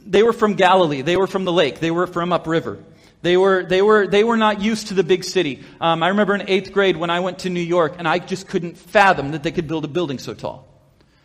they 0.05 0.23
were 0.23 0.33
from 0.33 0.55
Galilee. 0.55 1.01
They 1.01 1.17
were 1.17 1.27
from 1.27 1.45
the 1.45 1.51
lake. 1.53 1.79
They 1.79 1.91
were 1.91 2.07
from 2.07 2.31
upriver. 2.31 2.83
They 3.21 3.35
were, 3.35 3.65
they 3.65 3.81
were, 3.81 4.07
they 4.07 4.23
were 4.23 4.37
not 4.37 4.61
used 4.61 4.87
to 4.87 4.93
the 4.93 5.03
big 5.03 5.23
city. 5.23 5.63
Um, 5.81 6.03
I 6.03 6.09
remember 6.09 6.35
in 6.35 6.49
eighth 6.49 6.71
grade 6.71 6.97
when 6.97 7.09
I 7.09 7.19
went 7.19 7.39
to 7.39 7.49
New 7.49 7.59
York 7.61 7.95
and 7.97 8.07
I 8.07 8.19
just 8.19 8.47
couldn't 8.47 8.77
fathom 8.77 9.31
that 9.31 9.43
they 9.43 9.51
could 9.51 9.67
build 9.67 9.85
a 9.85 9.87
building 9.87 10.19
so 10.19 10.33
tall. 10.33 10.67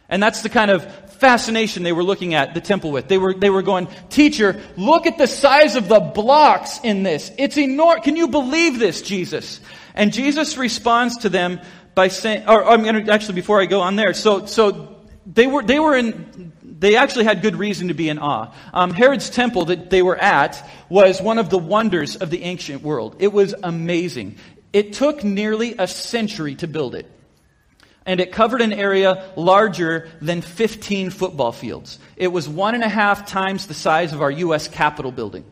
And 0.08 0.22
that's 0.22 0.42
the 0.42 0.48
kind 0.48 0.70
of 0.70 1.11
fascination 1.22 1.84
they 1.84 1.92
were 1.92 2.02
looking 2.02 2.34
at 2.34 2.52
the 2.52 2.60
temple 2.60 2.90
with. 2.90 3.06
They 3.06 3.16
were, 3.16 3.32
they 3.32 3.48
were 3.48 3.62
going, 3.62 3.86
teacher, 4.10 4.60
look 4.76 5.06
at 5.06 5.18
the 5.18 5.28
size 5.28 5.76
of 5.76 5.86
the 5.86 6.00
blocks 6.00 6.80
in 6.82 7.04
this. 7.04 7.30
It's 7.38 7.56
enormous. 7.56 8.04
Can 8.04 8.16
you 8.16 8.26
believe 8.26 8.80
this, 8.80 9.02
Jesus? 9.02 9.60
And 9.94 10.12
Jesus 10.12 10.58
responds 10.58 11.18
to 11.18 11.28
them 11.28 11.60
by 11.94 12.08
saying, 12.08 12.48
or 12.48 12.64
I'm 12.64 12.82
going 12.82 13.06
to, 13.06 13.12
actually 13.12 13.36
before 13.36 13.60
I 13.60 13.66
go 13.66 13.80
on 13.82 13.94
there, 13.94 14.14
so, 14.14 14.46
so 14.46 14.96
they 15.24 15.46
were, 15.46 15.62
they 15.62 15.78
were 15.78 15.96
in, 15.96 16.52
they 16.60 16.96
actually 16.96 17.24
had 17.24 17.40
good 17.40 17.54
reason 17.54 17.86
to 17.88 17.94
be 17.94 18.08
in 18.08 18.18
awe. 18.18 18.52
Um, 18.74 18.92
Herod's 18.92 19.30
temple 19.30 19.66
that 19.66 19.90
they 19.90 20.02
were 20.02 20.16
at 20.16 20.68
was 20.88 21.22
one 21.22 21.38
of 21.38 21.50
the 21.50 21.58
wonders 21.58 22.16
of 22.16 22.30
the 22.30 22.42
ancient 22.42 22.82
world. 22.82 23.14
It 23.20 23.32
was 23.32 23.54
amazing. 23.62 24.38
It 24.72 24.94
took 24.94 25.22
nearly 25.22 25.76
a 25.78 25.86
century 25.86 26.56
to 26.56 26.66
build 26.66 26.96
it 26.96 27.08
and 28.06 28.20
it 28.20 28.32
covered 28.32 28.60
an 28.60 28.72
area 28.72 29.30
larger 29.36 30.08
than 30.20 30.42
15 30.42 31.10
football 31.10 31.52
fields. 31.52 31.98
It 32.16 32.28
was 32.28 32.48
one 32.48 32.74
and 32.74 32.84
a 32.84 32.88
half 32.88 33.26
times 33.26 33.66
the 33.66 33.74
size 33.74 34.12
of 34.12 34.22
our 34.22 34.30
U.S. 34.30 34.68
Capitol 34.68 35.12
building. 35.12 35.44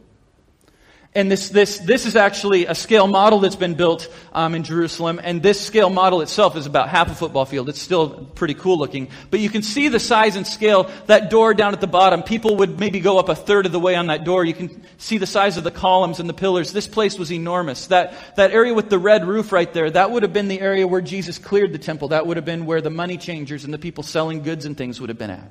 And 1.13 1.29
this, 1.29 1.49
this, 1.49 1.79
this 1.79 2.07
is 2.07 2.15
actually 2.15 2.67
a 2.67 2.75
scale 2.75 3.09
model 3.09 3.41
that's 3.41 3.57
been 3.57 3.75
built 3.75 4.09
um, 4.33 4.55
in 4.55 4.63
Jerusalem. 4.63 5.21
And 5.21 5.43
this 5.43 5.61
scale 5.61 5.91
model 5.91 6.21
itself 6.21 6.57
is 6.57 6.67
about 6.67 6.89
half 6.89 7.11
a 7.11 7.15
football 7.17 7.45
field. 7.45 7.69
It's 7.69 7.83
still 7.83 8.27
pretty 8.27 8.55
cool 8.55 8.79
looking. 8.79 9.09
But 9.29 9.41
you 9.41 9.51
can 9.51 9.63
see 9.63 9.89
the 9.89 9.99
size 9.99 10.37
and 10.37 10.47
scale. 10.47 10.89
That 11.07 11.29
door 11.29 11.53
down 11.53 11.73
at 11.73 11.81
the 11.81 11.89
bottom, 11.89 12.23
people 12.23 12.59
would 12.59 12.79
maybe 12.79 13.01
go 13.01 13.19
up 13.19 13.29
a 13.29 13.35
third 13.35 13.67
of 13.67 13.73
the 13.73 13.81
way 13.81 13.97
on 13.97 14.07
that 14.07 14.23
door. 14.23 14.45
You 14.45 14.55
can 14.55 14.85
see 14.99 15.19
the 15.19 15.27
size 15.27 15.57
of 15.57 15.65
the 15.65 15.73
columns 15.73 16.21
and 16.21 16.29
the 16.29 16.35
pillars. 16.35 16.73
This 16.73 16.87
place 16.87 17.19
was 17.19 17.33
enormous. 17.33 17.89
That, 17.89 18.15
that 18.37 18.53
area 18.53 18.73
with 18.73 18.89
the 18.89 18.99
red 18.99 19.27
roof 19.27 19.51
right 19.51 19.73
there, 19.73 19.91
that 19.91 20.13
would 20.13 20.23
have 20.23 20.33
been 20.33 20.47
the 20.47 20.61
area 20.61 20.87
where 20.87 21.01
Jesus 21.01 21.39
cleared 21.39 21.73
the 21.73 21.79
temple. 21.79 22.09
That 22.09 22.29
would 22.29 22.37
have 22.37 22.47
been 22.47 22.67
where 22.67 22.81
the 22.81 22.91
money 22.91 23.19
changers 23.19 23.65
and 23.65 23.75
the 23.75 23.79
people 23.79 24.05
selling 24.05 24.43
goods 24.43 24.65
and 24.65 24.77
things 24.77 25.01
would 25.01 25.11
have 25.11 25.19
been 25.19 25.31
at. 25.31 25.51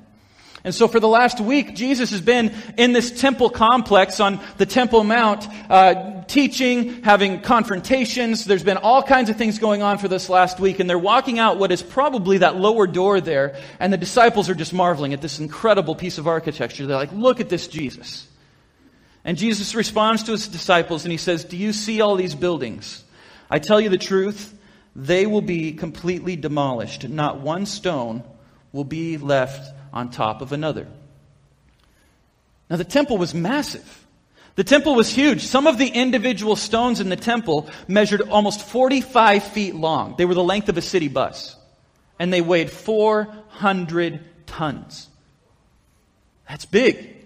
And 0.62 0.74
so 0.74 0.88
for 0.88 1.00
the 1.00 1.08
last 1.08 1.40
week, 1.40 1.74
Jesus 1.74 2.10
has 2.10 2.20
been 2.20 2.54
in 2.76 2.92
this 2.92 3.10
temple 3.18 3.48
complex 3.48 4.20
on 4.20 4.40
the 4.58 4.66
Temple 4.66 5.04
Mount, 5.04 5.48
uh, 5.70 6.22
teaching, 6.24 7.02
having 7.02 7.40
confrontations. 7.40 8.44
There's 8.44 8.62
been 8.62 8.76
all 8.76 9.02
kinds 9.02 9.30
of 9.30 9.36
things 9.36 9.58
going 9.58 9.80
on 9.80 9.96
for 9.96 10.08
this 10.08 10.28
last 10.28 10.60
week, 10.60 10.78
and 10.78 10.88
they're 10.88 10.98
walking 10.98 11.38
out 11.38 11.58
what 11.58 11.72
is 11.72 11.82
probably 11.82 12.38
that 12.38 12.56
lower 12.56 12.86
door 12.86 13.22
there, 13.22 13.56
and 13.78 13.90
the 13.90 13.96
disciples 13.96 14.50
are 14.50 14.54
just 14.54 14.74
marveling 14.74 15.14
at 15.14 15.22
this 15.22 15.40
incredible 15.40 15.94
piece 15.94 16.18
of 16.18 16.26
architecture. 16.26 16.86
They're 16.86 16.96
like, 16.96 17.12
look 17.12 17.40
at 17.40 17.48
this 17.48 17.66
Jesus. 17.66 18.26
And 19.24 19.38
Jesus 19.38 19.74
responds 19.74 20.24
to 20.24 20.32
his 20.32 20.46
disciples, 20.46 21.04
and 21.04 21.12
he 21.12 21.18
says, 21.18 21.44
Do 21.44 21.56
you 21.56 21.72
see 21.72 22.02
all 22.02 22.16
these 22.16 22.34
buildings? 22.34 23.02
I 23.50 23.58
tell 23.58 23.80
you 23.80 23.88
the 23.88 23.98
truth, 23.98 24.56
they 24.94 25.26
will 25.26 25.42
be 25.42 25.72
completely 25.72 26.36
demolished. 26.36 27.08
Not 27.08 27.40
one 27.40 27.64
stone 27.66 28.24
will 28.72 28.84
be 28.84 29.16
left 29.18 29.74
on 29.92 30.10
top 30.10 30.42
of 30.42 30.52
another. 30.52 30.86
Now, 32.68 32.76
the 32.76 32.84
temple 32.84 33.18
was 33.18 33.34
massive. 33.34 34.06
The 34.54 34.64
temple 34.64 34.94
was 34.94 35.10
huge. 35.10 35.42
Some 35.42 35.66
of 35.66 35.78
the 35.78 35.88
individual 35.88 36.56
stones 36.56 37.00
in 37.00 37.08
the 37.08 37.16
temple 37.16 37.68
measured 37.88 38.20
almost 38.22 38.62
45 38.62 39.42
feet 39.44 39.74
long. 39.74 40.16
They 40.16 40.24
were 40.24 40.34
the 40.34 40.44
length 40.44 40.68
of 40.68 40.76
a 40.76 40.82
city 40.82 41.08
bus. 41.08 41.56
And 42.18 42.32
they 42.32 42.40
weighed 42.42 42.70
400 42.70 44.20
tons. 44.46 45.08
That's 46.48 46.66
big. 46.66 47.16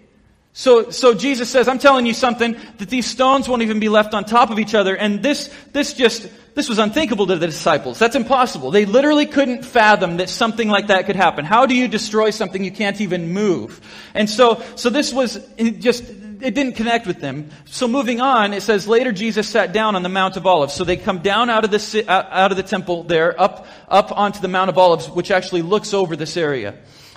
So, 0.57 0.89
so 0.89 1.13
Jesus 1.13 1.49
says, 1.49 1.67
I'm 1.67 1.79
telling 1.79 2.05
you 2.05 2.13
something, 2.13 2.55
that 2.77 2.89
these 2.89 3.05
stones 3.05 3.49
won't 3.49 3.61
even 3.61 3.81
be 3.81 3.89
left 3.89 4.13
on 4.13 4.23
top 4.23 4.51
of 4.51 4.57
each 4.57 4.73
other. 4.73 4.95
And 4.95 5.21
this, 5.21 5.53
this 5.73 5.91
just, 5.91 6.29
this 6.55 6.69
was 6.69 6.79
unthinkable 6.79 7.27
to 7.27 7.35
the 7.35 7.45
disciples. 7.45 7.99
That's 7.99 8.15
impossible. 8.15 8.71
They 8.71 8.85
literally 8.85 9.25
couldn't 9.25 9.65
fathom 9.65 10.15
that 10.17 10.29
something 10.29 10.69
like 10.69 10.87
that 10.87 11.07
could 11.07 11.17
happen. 11.17 11.43
How 11.43 11.65
do 11.65 11.75
you 11.75 11.89
destroy 11.89 12.29
something 12.29 12.63
you 12.63 12.71
can't 12.71 13.01
even 13.01 13.33
move? 13.33 13.81
And 14.13 14.29
so, 14.29 14.63
so 14.77 14.89
this 14.89 15.11
was 15.11 15.45
just, 15.79 16.05
it 16.05 16.55
didn't 16.55 16.77
connect 16.77 17.05
with 17.05 17.19
them. 17.19 17.49
So 17.65 17.89
moving 17.89 18.21
on, 18.21 18.53
it 18.53 18.61
says 18.61 18.87
later 18.87 19.11
Jesus 19.11 19.49
sat 19.49 19.73
down 19.73 19.97
on 19.97 20.03
the 20.03 20.09
Mount 20.09 20.37
of 20.37 20.47
Olives. 20.47 20.73
So 20.73 20.85
they 20.85 20.95
come 20.95 21.19
down 21.19 21.49
out 21.49 21.65
of 21.65 21.71
the, 21.71 22.05
out 22.07 22.51
of 22.51 22.55
the 22.55 22.63
temple 22.63 23.03
there, 23.03 23.37
up, 23.37 23.67
up 23.89 24.17
onto 24.17 24.39
the 24.39 24.47
Mount 24.47 24.69
of 24.69 24.77
Olives, 24.77 25.09
which 25.09 25.31
actually 25.31 25.63
looks 25.63 25.93
over 25.93 26.15
this 26.15 26.37
area. 26.37 26.75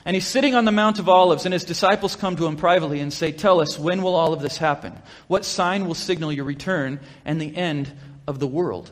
And 0.08 0.14
he's 0.14 0.26
sitting 0.26 0.54
on 0.54 0.64
the 0.64 0.72
Mount 0.72 0.98
of 0.98 1.10
Olives, 1.10 1.44
and 1.44 1.52
his 1.52 1.64
disciples 1.64 2.16
come 2.16 2.34
to 2.36 2.46
him 2.46 2.56
privately 2.56 3.00
and 3.00 3.12
say, 3.12 3.30
Tell 3.30 3.60
us, 3.60 3.78
when 3.78 4.00
will 4.00 4.14
all 4.14 4.32
of 4.32 4.40
this 4.40 4.56
happen? 4.56 4.94
What 5.26 5.44
sign 5.44 5.86
will 5.86 5.94
signal 5.94 6.32
your 6.32 6.46
return 6.46 7.00
and 7.26 7.38
the 7.38 7.54
end 7.54 7.92
of 8.26 8.38
the 8.38 8.46
world? 8.46 8.90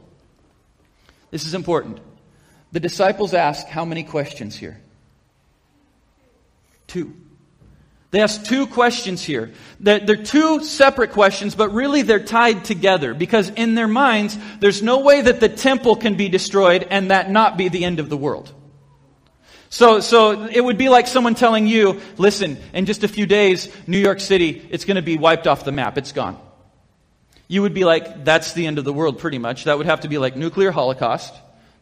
This 1.31 1.47
is 1.47 1.55
important. 1.55 2.01
The 2.73 2.81
disciples 2.81 3.33
ask 3.33 3.67
how 3.67 3.87
many 3.87 4.03
questions 4.03 4.57
here? 4.57 4.79
Two. 6.87 7.17
They 8.11 8.21
ask 8.21 8.45
two 8.45 8.67
questions 8.67 9.25
here. 9.25 9.53
They're, 9.81 10.01
they're, 10.01 10.23
two 10.23 10.63
separate 10.65 11.13
questions, 11.13 11.55
but 11.55 11.73
really 11.73 12.03
they're 12.03 12.21
tied 12.21 12.67
together 12.67 13.15
because 13.15 13.49
in 13.49 13.75
their 13.75 13.89
minds, 13.89 14.37
there's 14.61 14.83
no 14.83 14.99
way 14.99 15.23
that 15.23 15.41
the 15.41 15.49
temple 15.49 15.97
can 15.97 16.19
be 16.19 16.29
destroyed 16.29 16.87
and 16.91 17.11
that 17.11 17.31
not 17.31 17.57
be 17.57 17.71
the 17.71 17.87
end 17.87 18.01
of 18.01 18.11
the 18.11 18.19
world. 18.19 18.53
So, 19.69 20.01
so 20.01 20.45
it 20.47 20.61
would 20.61 20.79
be 20.79 20.89
like 20.89 21.07
someone 21.07 21.35
telling 21.35 21.67
you, 21.67 22.01
listen, 22.19 22.57
in 22.73 22.87
just 22.87 23.05
a 23.05 23.09
few 23.09 23.27
days, 23.27 23.69
New 23.87 23.99
York 23.99 24.21
City, 24.21 24.67
it's 24.71 24.85
going 24.85 24.97
to 24.97 25.03
be 25.03 25.19
wiped 25.19 25.47
off 25.47 25.65
the 25.65 25.73
map. 25.73 25.99
It's 25.99 26.13
gone. 26.13 26.39
You 27.49 27.63
would 27.63 27.75
be 27.75 27.85
like, 27.85 28.25
that's 28.25 28.53
the 28.53 28.67
end 28.67 28.79
of 28.79 28.85
the 28.85 28.93
world 28.93 29.19
pretty 29.19 29.39
much. 29.39 29.65
That 29.65 29.79
would 29.79 29.87
have 29.87 30.01
to 30.01 30.09
be 30.09 30.19
like 30.19 30.37
nuclear 30.37 30.71
holocaust. 30.71 31.35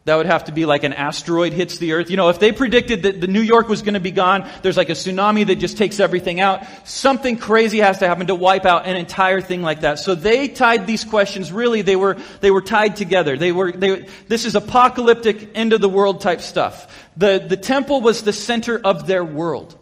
That 0.05 0.17
would 0.17 0.27
have 0.27 0.45
to 0.45 0.51
be 0.51 0.67
like 0.67 0.83
an 0.83 0.93
asteroid 0.93 1.51
hits 1.51 1.79
the 1.79 1.93
earth. 1.93 2.11
You 2.11 2.17
know, 2.17 2.29
if 2.29 2.39
they 2.39 2.51
predicted 2.51 3.03
that 3.03 3.19
the 3.19 3.27
New 3.27 3.41
York 3.41 3.67
was 3.67 3.81
going 3.81 3.95
to 3.95 3.99
be 3.99 4.11
gone, 4.11 4.47
there's 4.61 4.77
like 4.77 4.89
a 4.89 4.93
tsunami 4.93 5.47
that 5.47 5.55
just 5.55 5.77
takes 5.77 5.99
everything 5.99 6.39
out. 6.39 6.63
Something 6.87 7.37
crazy 7.37 7.79
has 7.79 7.97
to 7.99 8.07
happen 8.07 8.27
to 8.27 8.35
wipe 8.35 8.65
out 8.65 8.85
an 8.85 8.97
entire 8.97 9.41
thing 9.41 9.63
like 9.63 9.81
that. 9.81 9.97
So 9.97 10.13
they 10.13 10.47
tied 10.47 10.85
these 10.85 11.03
questions, 11.03 11.51
really, 11.51 11.81
they 11.81 11.95
were, 11.95 12.17
they 12.41 12.51
were 12.51 12.61
tied 12.61 12.97
together. 12.97 13.35
They 13.35 13.51
were, 13.51 13.71
they, 13.71 14.07
this 14.27 14.45
is 14.45 14.53
apocalyptic 14.53 15.49
end 15.55 15.73
of 15.73 15.81
the 15.81 15.89
world 15.89 16.21
type 16.21 16.41
stuff. 16.41 17.09
The, 17.17 17.43
the 17.45 17.57
temple 17.57 18.01
was 18.01 18.21
the 18.21 18.33
center 18.33 18.77
of 18.77 19.07
their 19.07 19.25
world. 19.25 19.75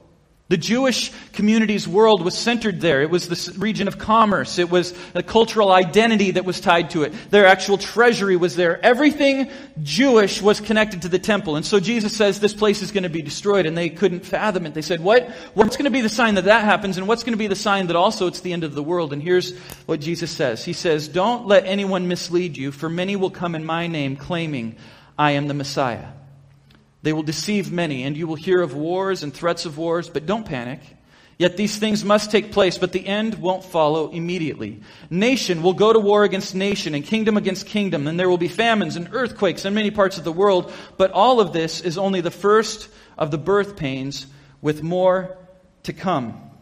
The 0.49 0.57
Jewish 0.57 1.11
community's 1.31 1.87
world 1.87 2.23
was 2.23 2.37
centered 2.37 2.81
there. 2.81 3.01
It 3.01 3.09
was 3.09 3.27
the 3.29 3.57
region 3.59 3.87
of 3.87 3.97
commerce. 3.97 4.59
It 4.59 4.69
was 4.69 4.93
a 5.15 5.23
cultural 5.23 5.71
identity 5.71 6.31
that 6.31 6.43
was 6.43 6.59
tied 6.59 6.89
to 6.91 7.03
it. 7.03 7.13
Their 7.31 7.47
actual 7.47 7.77
treasury 7.77 8.35
was 8.35 8.57
there. 8.57 8.77
Everything 8.85 9.49
Jewish 9.81 10.41
was 10.41 10.59
connected 10.59 11.03
to 11.03 11.09
the 11.09 11.17
temple. 11.17 11.55
And 11.55 11.65
so 11.65 11.79
Jesus 11.79 12.15
says 12.15 12.41
this 12.41 12.53
place 12.53 12.81
is 12.81 12.91
going 12.91 13.03
to 13.03 13.09
be 13.09 13.21
destroyed 13.21 13.65
and 13.65 13.75
they 13.75 13.89
couldn't 13.89 14.25
fathom 14.25 14.65
it. 14.65 14.73
They 14.73 14.81
said, 14.81 14.99
what? 14.99 15.29
What's 15.53 15.77
going 15.77 15.85
to 15.85 15.91
be 15.91 16.01
the 16.01 16.09
sign 16.09 16.35
that 16.35 16.45
that 16.45 16.65
happens? 16.65 16.97
And 16.97 17.07
what's 17.07 17.23
going 17.23 17.33
to 17.33 17.37
be 17.37 17.47
the 17.47 17.55
sign 17.55 17.87
that 17.87 17.95
also 17.95 18.27
it's 18.27 18.41
the 18.41 18.51
end 18.51 18.65
of 18.65 18.75
the 18.75 18.83
world? 18.83 19.13
And 19.13 19.23
here's 19.23 19.57
what 19.85 20.01
Jesus 20.01 20.29
says. 20.29 20.65
He 20.65 20.73
says, 20.73 21.07
don't 21.07 21.47
let 21.47 21.65
anyone 21.65 22.09
mislead 22.09 22.57
you 22.57 22.73
for 22.73 22.89
many 22.89 23.15
will 23.15 23.31
come 23.31 23.55
in 23.55 23.63
my 23.63 23.87
name 23.87 24.17
claiming 24.17 24.75
I 25.17 25.31
am 25.31 25.47
the 25.47 25.53
Messiah. 25.53 26.09
They 27.03 27.13
will 27.13 27.23
deceive 27.23 27.71
many, 27.71 28.03
and 28.03 28.17
you 28.17 28.27
will 28.27 28.35
hear 28.35 28.61
of 28.61 28.73
wars 28.73 29.23
and 29.23 29.33
threats 29.33 29.65
of 29.65 29.77
wars, 29.77 30.09
but 30.09 30.25
don't 30.25 30.45
panic. 30.45 30.79
Yet 31.37 31.57
these 31.57 31.77
things 31.77 32.05
must 32.05 32.31
take 32.31 32.51
place, 32.51 32.77
but 32.77 32.93
the 32.93 33.05
end 33.05 33.35
won't 33.35 33.65
follow 33.65 34.11
immediately. 34.11 34.81
Nation 35.09 35.61
will 35.61 35.73
go 35.73 35.91
to 35.91 35.99
war 35.99 36.23
against 36.23 36.55
nation, 36.55 36.95
and 36.95 37.03
kingdom 37.03 37.35
against 37.35 37.65
kingdom, 37.65 38.07
and 38.07 38.19
there 38.19 38.29
will 38.29 38.37
be 38.37 38.47
famines 38.47 38.95
and 38.95 39.09
earthquakes 39.11 39.65
in 39.65 39.73
many 39.73 39.91
parts 39.91 40.17
of 40.17 40.23
the 40.23 40.31
world. 40.31 40.71
But 40.95 41.11
all 41.11 41.41
of 41.41 41.51
this 41.51 41.81
is 41.81 41.97
only 41.97 42.21
the 42.21 42.31
first 42.31 42.87
of 43.17 43.31
the 43.31 43.37
birth 43.37 43.75
pains, 43.75 44.25
with 44.61 44.81
more 44.81 45.37
to 45.83 45.91
come. 45.91 46.52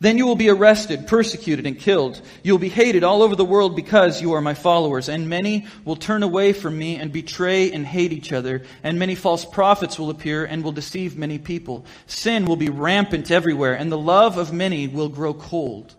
Then 0.00 0.16
you 0.16 0.26
will 0.26 0.36
be 0.36 0.48
arrested, 0.48 1.08
persecuted, 1.08 1.66
and 1.66 1.76
killed. 1.76 2.20
You 2.44 2.52
will 2.52 2.60
be 2.60 2.68
hated 2.68 3.02
all 3.02 3.20
over 3.20 3.34
the 3.34 3.44
world 3.44 3.74
because 3.74 4.22
you 4.22 4.34
are 4.34 4.40
my 4.40 4.54
followers. 4.54 5.08
And 5.08 5.28
many 5.28 5.66
will 5.84 5.96
turn 5.96 6.22
away 6.22 6.52
from 6.52 6.78
me 6.78 6.96
and 6.96 7.12
betray 7.12 7.72
and 7.72 7.84
hate 7.84 8.12
each 8.12 8.32
other. 8.32 8.62
And 8.84 9.00
many 9.00 9.16
false 9.16 9.44
prophets 9.44 9.98
will 9.98 10.10
appear 10.10 10.44
and 10.44 10.62
will 10.62 10.70
deceive 10.70 11.18
many 11.18 11.38
people. 11.38 11.84
Sin 12.06 12.46
will 12.46 12.56
be 12.56 12.70
rampant 12.70 13.32
everywhere, 13.32 13.74
and 13.74 13.90
the 13.90 13.98
love 13.98 14.38
of 14.38 14.52
many 14.52 14.86
will 14.86 15.08
grow 15.08 15.34
cold. 15.34 15.96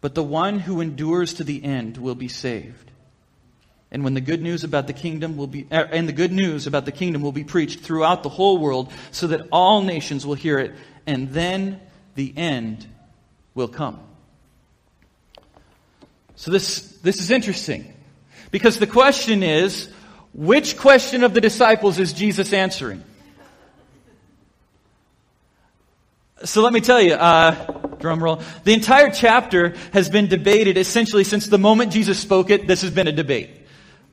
But 0.00 0.14
the 0.14 0.22
one 0.22 0.60
who 0.60 0.80
endures 0.80 1.34
to 1.34 1.44
the 1.44 1.64
end 1.64 1.96
will 1.96 2.14
be 2.14 2.28
saved. 2.28 2.92
And 3.90 4.04
when 4.04 4.14
the 4.14 4.20
good 4.20 4.42
news 4.42 4.62
about 4.62 4.86
the 4.86 4.92
kingdom 4.92 5.36
will 5.36 5.46
be, 5.48 5.66
er, 5.72 5.88
and 5.90 6.08
the 6.08 6.12
good 6.12 6.32
news 6.32 6.68
about 6.68 6.84
the 6.84 6.92
kingdom 6.92 7.22
will 7.22 7.32
be 7.32 7.44
preached 7.44 7.80
throughout 7.80 8.22
the 8.22 8.28
whole 8.28 8.58
world, 8.58 8.92
so 9.10 9.26
that 9.28 9.48
all 9.50 9.82
nations 9.82 10.24
will 10.24 10.34
hear 10.34 10.58
it, 10.58 10.74
and 11.04 11.30
then 11.30 11.80
the 12.14 12.32
end 12.36 12.86
will 13.54 13.68
come. 13.68 14.00
So 16.36 16.50
this, 16.50 16.80
this 16.98 17.20
is 17.20 17.30
interesting. 17.30 17.92
Because 18.50 18.78
the 18.78 18.86
question 18.86 19.42
is, 19.42 19.90
which 20.32 20.76
question 20.76 21.24
of 21.24 21.34
the 21.34 21.40
disciples 21.40 21.98
is 21.98 22.12
Jesus 22.12 22.52
answering? 22.52 23.04
So 26.44 26.62
let 26.62 26.72
me 26.72 26.80
tell 26.80 27.00
you, 27.00 27.14
uh, 27.14 27.52
drum 27.98 28.22
roll. 28.22 28.42
The 28.64 28.74
entire 28.74 29.10
chapter 29.10 29.74
has 29.92 30.10
been 30.10 30.26
debated 30.26 30.76
essentially 30.76 31.24
since 31.24 31.46
the 31.46 31.58
moment 31.58 31.92
Jesus 31.92 32.18
spoke 32.18 32.50
it. 32.50 32.66
This 32.66 32.82
has 32.82 32.90
been 32.90 33.08
a 33.08 33.12
debate. 33.12 33.63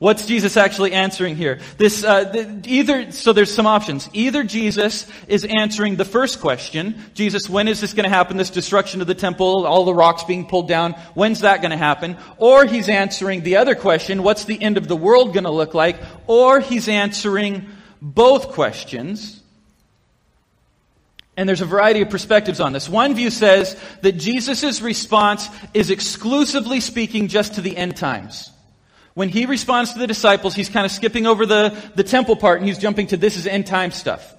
What's 0.02 0.26
Jesus 0.26 0.56
actually 0.56 0.94
answering 0.94 1.36
here? 1.36 1.60
This, 1.78 2.02
uh, 2.02 2.58
either, 2.64 3.12
so 3.12 3.32
there's 3.32 3.54
some 3.54 3.68
options. 3.68 4.10
Either 4.12 4.42
Jesus 4.42 5.06
is 5.28 5.44
answering 5.44 5.94
the 5.94 6.04
first 6.04 6.40
question, 6.40 7.00
Jesus, 7.14 7.48
when 7.48 7.68
is 7.68 7.80
this 7.80 7.94
going 7.94 8.10
to 8.10 8.10
happen? 8.10 8.36
This 8.36 8.50
destruction 8.50 9.00
of 9.00 9.06
the 9.06 9.14
temple, 9.14 9.64
all 9.64 9.84
the 9.84 9.94
rocks 9.94 10.24
being 10.24 10.48
pulled 10.48 10.66
down, 10.66 10.94
when's 11.14 11.42
that 11.42 11.60
going 11.62 11.70
to 11.70 11.76
happen? 11.76 12.16
Or 12.38 12.64
he's 12.64 12.88
answering 12.88 13.44
the 13.44 13.58
other 13.58 13.76
question, 13.76 14.24
what's 14.24 14.44
the 14.44 14.60
end 14.60 14.76
of 14.76 14.88
the 14.88 14.96
world 14.96 15.34
going 15.34 15.44
to 15.44 15.52
look 15.52 15.72
like? 15.72 15.98
Or 16.26 16.58
he's 16.58 16.88
answering 16.88 17.68
both 18.00 18.48
questions. 18.48 19.40
And 21.36 21.48
there's 21.48 21.60
a 21.60 21.64
variety 21.64 22.00
of 22.00 22.10
perspectives 22.10 22.58
on 22.58 22.72
this. 22.72 22.88
One 22.88 23.14
view 23.14 23.30
says 23.30 23.80
that 24.00 24.16
Jesus' 24.16 24.82
response 24.82 25.48
is 25.72 25.92
exclusively 25.92 26.80
speaking 26.80 27.28
just 27.28 27.54
to 27.54 27.60
the 27.60 27.76
end 27.76 27.96
times. 27.96 28.51
When 29.14 29.28
he 29.28 29.46
responds 29.46 29.92
to 29.92 29.98
the 29.98 30.06
disciples, 30.06 30.54
he's 30.54 30.70
kind 30.70 30.86
of 30.86 30.92
skipping 30.92 31.26
over 31.26 31.44
the, 31.44 31.76
the 31.94 32.04
temple 32.04 32.36
part 32.36 32.58
and 32.58 32.66
he's 32.66 32.78
jumping 32.78 33.08
to 33.08 33.16
this 33.16 33.36
is 33.36 33.46
end 33.46 33.66
time 33.66 33.90
stuff. 33.90 34.34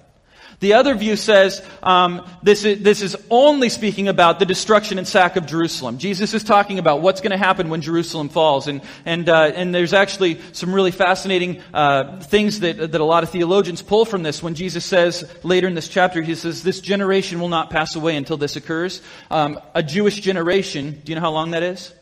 The 0.60 0.74
other 0.74 0.94
view 0.94 1.16
says 1.16 1.64
um, 1.82 2.26
this, 2.42 2.64
is, 2.64 2.82
this 2.82 3.02
is 3.02 3.16
only 3.28 3.68
speaking 3.68 4.08
about 4.08 4.38
the 4.38 4.46
destruction 4.46 4.98
and 4.98 5.06
sack 5.06 5.36
of 5.36 5.46
Jerusalem. 5.46 5.98
Jesus 5.98 6.32
is 6.32 6.42
talking 6.42 6.78
about 6.78 7.02
what's 7.02 7.20
going 7.20 7.32
to 7.32 7.36
happen 7.36 7.68
when 7.68 7.80
Jerusalem 7.80 8.28
falls, 8.28 8.66
and 8.66 8.80
and 9.04 9.28
uh, 9.28 9.52
and 9.54 9.74
there's 9.74 9.92
actually 9.92 10.40
some 10.52 10.74
really 10.74 10.90
fascinating 10.90 11.60
uh, 11.72 12.20
things 12.20 12.60
that 12.60 12.92
that 12.92 13.00
a 13.00 13.04
lot 13.04 13.24
of 13.24 13.30
theologians 13.30 13.82
pull 13.82 14.04
from 14.04 14.22
this. 14.22 14.42
When 14.42 14.54
Jesus 14.54 14.84
says 14.84 15.30
later 15.42 15.66
in 15.66 15.74
this 15.74 15.88
chapter, 15.88 16.22
he 16.22 16.34
says, 16.34 16.62
"This 16.62 16.80
generation 16.80 17.40
will 17.40 17.48
not 17.48 17.70
pass 17.70 17.96
away 17.96 18.16
until 18.16 18.36
this 18.36 18.56
occurs." 18.56 19.02
Um, 19.30 19.60
a 19.74 19.82
Jewish 19.82 20.20
generation, 20.20 21.02
do 21.04 21.12
you 21.12 21.16
know 21.16 21.22
how 21.22 21.32
long 21.32 21.50
that 21.50 21.62
is? 21.62 21.92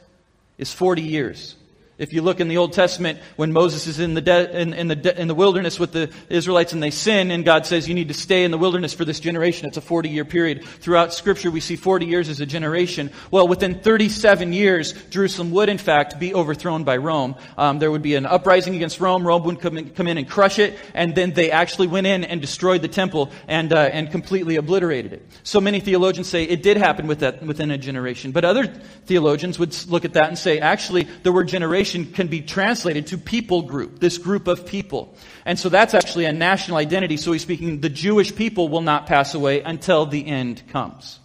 Is 0.59 0.73
40 0.73 1.03
years. 1.03 1.57
If 1.99 2.15
you 2.15 2.23
look 2.23 2.41
in 2.41 2.49
the 2.49 2.57
Old 2.57 2.73
Testament, 2.73 3.19
when 3.37 3.53
Moses 3.53 3.87
is 3.87 4.01
in 4.01 4.15
the, 4.15 4.23
de- 4.23 4.61
in, 4.61 4.73
in, 4.73 4.89
the 4.89 4.97
de- 4.97 5.21
in 5.21 5.29
the 5.29 5.35
wilderness 5.35 5.79
with 5.79 5.93
the 5.93 6.11
Israelites 6.31 6.73
and 6.73 6.83
they 6.83 6.91
sin, 6.91 7.31
and 7.31 7.45
God 7.45 7.67
says, 7.67 7.87
You 7.87 7.95
need 7.95 8.09
to 8.09 8.15
stay 8.15 8.45
in 8.45 8.51
the 8.51 8.59
wilderness 8.59 8.95
for 8.95 9.05
this 9.05 9.21
generation. 9.21 9.67
It's 9.69 9.77
a 9.77 9.83
40 9.83 10.09
year 10.09 10.25
period. 10.25 10.65
Throughout 10.65 11.13
Scripture, 11.13 11.51
we 11.51 11.61
see 11.61 11.77
40 11.77 12.07
years 12.07 12.31
as 12.31 12.41
a 12.41 12.47
generation. 12.47 13.11
Well, 13.31 13.47
within 13.47 13.81
37 13.81 14.55
years, 14.55 14.93
Jerusalem 15.11 15.51
would, 15.51 15.69
in 15.69 15.77
fact, 15.77 16.19
be 16.19 16.35
overthrown 16.35 16.85
by 16.85 16.97
Rome. 16.97 17.37
Um, 17.59 17.79
there 17.79 17.91
would 17.91 18.03
be 18.03 18.15
an 18.15 18.25
uprising 18.25 18.75
against 18.75 18.99
Rome. 18.99 19.27
Rome 19.27 19.45
would 19.45 19.61
come 19.61 19.77
in, 19.77 19.91
come 19.91 20.09
in 20.09 20.17
and 20.17 20.29
crush 20.29 20.59
it, 20.59 20.79
and 20.95 21.15
then 21.15 21.33
they 21.33 21.51
actually 21.51 21.89
went 21.89 22.07
in 22.07 22.25
and 22.25 22.41
destroyed 22.41 22.81
the 22.81 22.89
temple 22.89 23.31
and, 23.49 23.71
uh, 23.73 23.77
and 23.77 24.11
completely 24.11 24.57
obliterated 24.57 25.13
it. 25.13 25.27
So 25.43 25.61
many 25.61 25.81
theologians 25.81 26.27
say 26.27 26.45
it 26.45 26.63
did 26.63 26.79
happen 26.79 27.07
with 27.07 27.21
that, 27.21 27.43
within 27.43 27.71
a 27.71 27.79
generation. 27.79 28.33
But 28.33 28.47
other 28.47 28.67
theologians 28.67 29.59
would 29.59 29.77
look 29.89 30.05
at 30.05 30.15
that 30.15 30.29
and 30.29 30.39
say, 30.39 30.59
actually, 30.59 31.05
the 31.23 31.33
word 31.33 31.49
can 31.85 32.29
be 32.29 32.41
translated 32.41 33.09
to 33.09 33.19
people 33.19 33.63
group, 33.63 34.01
this 34.01 34.19
group 34.19 34.49
of 34.49 34.67
people. 34.67 35.15
And 35.45 35.59
so 35.59 35.69
that's 35.69 35.95
actually 35.95 36.25
a 36.27 36.33
national 36.33 36.77
identity. 36.77 37.17
So 37.17 37.33
he's 37.33 37.43
speaking, 37.43 37.81
the 37.81 37.89
Jewish 37.89 38.35
people 38.35 38.69
will 38.69 38.83
not 38.83 39.07
pass 39.07 39.35
away 39.35 39.61
until 39.61 40.07
the 40.07 40.27
end 40.27 40.63
comes. 40.69 41.19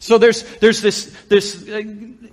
So 0.00 0.16
there's, 0.16 0.44
there's 0.58 0.80
this, 0.80 1.06
this 1.28 1.68
uh, 1.68 1.82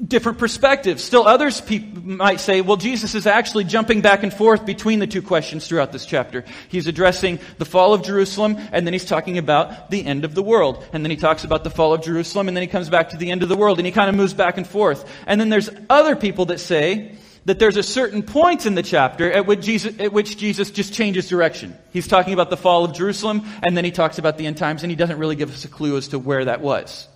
different 0.05 0.37
perspectives. 0.37 1.03
Still 1.03 1.27
others 1.27 1.61
pe- 1.61 1.79
might 1.79 2.39
say, 2.39 2.61
well, 2.61 2.77
Jesus 2.77 3.15
is 3.15 3.25
actually 3.25 3.63
jumping 3.63 4.01
back 4.01 4.21
and 4.21 4.31
forth 4.31 4.65
between 4.65 4.99
the 4.99 5.07
two 5.07 5.23
questions 5.23 5.67
throughout 5.67 5.91
this 5.91 6.05
chapter. 6.05 6.45
He's 6.69 6.85
addressing 6.85 7.39
the 7.57 7.65
fall 7.65 7.93
of 7.93 8.03
Jerusalem, 8.03 8.57
and 8.71 8.85
then 8.85 8.93
he's 8.93 9.05
talking 9.05 9.39
about 9.39 9.89
the 9.89 10.05
end 10.05 10.25
of 10.25 10.35
the 10.35 10.43
world. 10.43 10.85
And 10.93 11.03
then 11.03 11.09
he 11.09 11.17
talks 11.17 11.43
about 11.43 11.63
the 11.63 11.71
fall 11.71 11.93
of 11.93 12.03
Jerusalem, 12.03 12.47
and 12.47 12.55
then 12.55 12.61
he 12.61 12.67
comes 12.67 12.89
back 12.89 13.09
to 13.09 13.17
the 13.17 13.31
end 13.31 13.41
of 13.41 13.49
the 13.49 13.57
world, 13.57 13.79
and 13.79 13.85
he 13.85 13.91
kind 13.91 14.09
of 14.09 14.15
moves 14.15 14.33
back 14.33 14.57
and 14.57 14.67
forth. 14.67 15.09
And 15.25 15.41
then 15.41 15.49
there's 15.49 15.69
other 15.89 16.15
people 16.15 16.45
that 16.45 16.59
say, 16.59 17.17
that 17.45 17.59
there's 17.59 17.77
a 17.77 17.83
certain 17.83 18.23
point 18.23 18.65
in 18.65 18.75
the 18.75 18.83
chapter 18.83 19.31
at 19.31 19.45
which, 19.45 19.61
Jesus, 19.61 19.99
at 19.99 20.11
which 20.11 20.37
Jesus 20.37 20.71
just 20.71 20.93
changes 20.93 21.29
direction. 21.29 21.75
He's 21.93 22.07
talking 22.07 22.33
about 22.33 22.49
the 22.49 22.57
fall 22.57 22.83
of 22.83 22.93
Jerusalem, 22.93 23.43
and 23.63 23.77
then 23.77 23.85
he 23.85 23.91
talks 23.91 24.17
about 24.17 24.37
the 24.37 24.47
end 24.47 24.57
times, 24.57 24.83
and 24.83 24.91
he 24.91 24.95
doesn't 24.95 25.19
really 25.19 25.35
give 25.35 25.51
us 25.53 25.63
a 25.63 25.67
clue 25.67 25.95
as 25.97 26.09
to 26.09 26.19
where 26.19 26.45
that 26.45 26.61
was. 26.61 27.07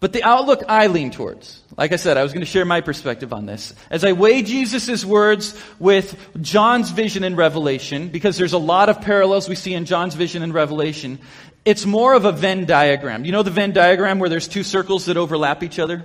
But 0.00 0.12
the 0.12 0.22
outlook 0.22 0.62
I 0.68 0.86
lean 0.86 1.10
towards, 1.10 1.60
like 1.76 1.92
I 1.92 1.96
said, 1.96 2.16
I 2.16 2.22
was 2.22 2.32
going 2.32 2.44
to 2.44 2.46
share 2.46 2.64
my 2.64 2.82
perspective 2.82 3.32
on 3.32 3.46
this. 3.46 3.74
As 3.90 4.04
I 4.04 4.12
weigh 4.12 4.42
Jesus' 4.42 5.04
words 5.04 5.60
with 5.80 6.16
John's 6.40 6.90
vision 6.90 7.24
in 7.24 7.34
Revelation, 7.34 8.08
because 8.08 8.36
there's 8.36 8.52
a 8.52 8.58
lot 8.58 8.90
of 8.90 9.00
parallels 9.00 9.48
we 9.48 9.56
see 9.56 9.74
in 9.74 9.86
John's 9.86 10.14
vision 10.14 10.44
in 10.44 10.52
Revelation, 10.52 11.18
it's 11.64 11.84
more 11.84 12.14
of 12.14 12.26
a 12.26 12.32
Venn 12.32 12.64
diagram. 12.64 13.24
You 13.24 13.32
know 13.32 13.42
the 13.42 13.50
Venn 13.50 13.72
diagram 13.72 14.20
where 14.20 14.28
there's 14.28 14.46
two 14.46 14.62
circles 14.62 15.06
that 15.06 15.16
overlap 15.16 15.64
each 15.64 15.80
other? 15.80 16.04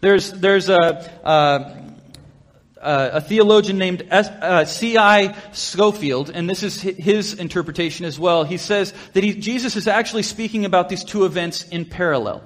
There's, 0.00 0.32
there's 0.32 0.68
a, 0.68 1.10
a, 1.24 3.10
a 3.14 3.20
theologian 3.20 3.78
named 3.78 4.08
uh, 4.10 4.64
C.I. 4.64 5.36
Scofield, 5.52 6.30
and 6.30 6.48
this 6.48 6.62
is 6.62 6.80
his 6.80 7.34
interpretation 7.34 8.06
as 8.06 8.18
well. 8.18 8.44
He 8.44 8.56
says 8.56 8.94
that 9.12 9.22
he, 9.22 9.34
Jesus 9.34 9.76
is 9.76 9.86
actually 9.86 10.22
speaking 10.22 10.64
about 10.64 10.88
these 10.88 11.04
two 11.04 11.24
events 11.26 11.64
in 11.68 11.84
parallel. 11.84 12.42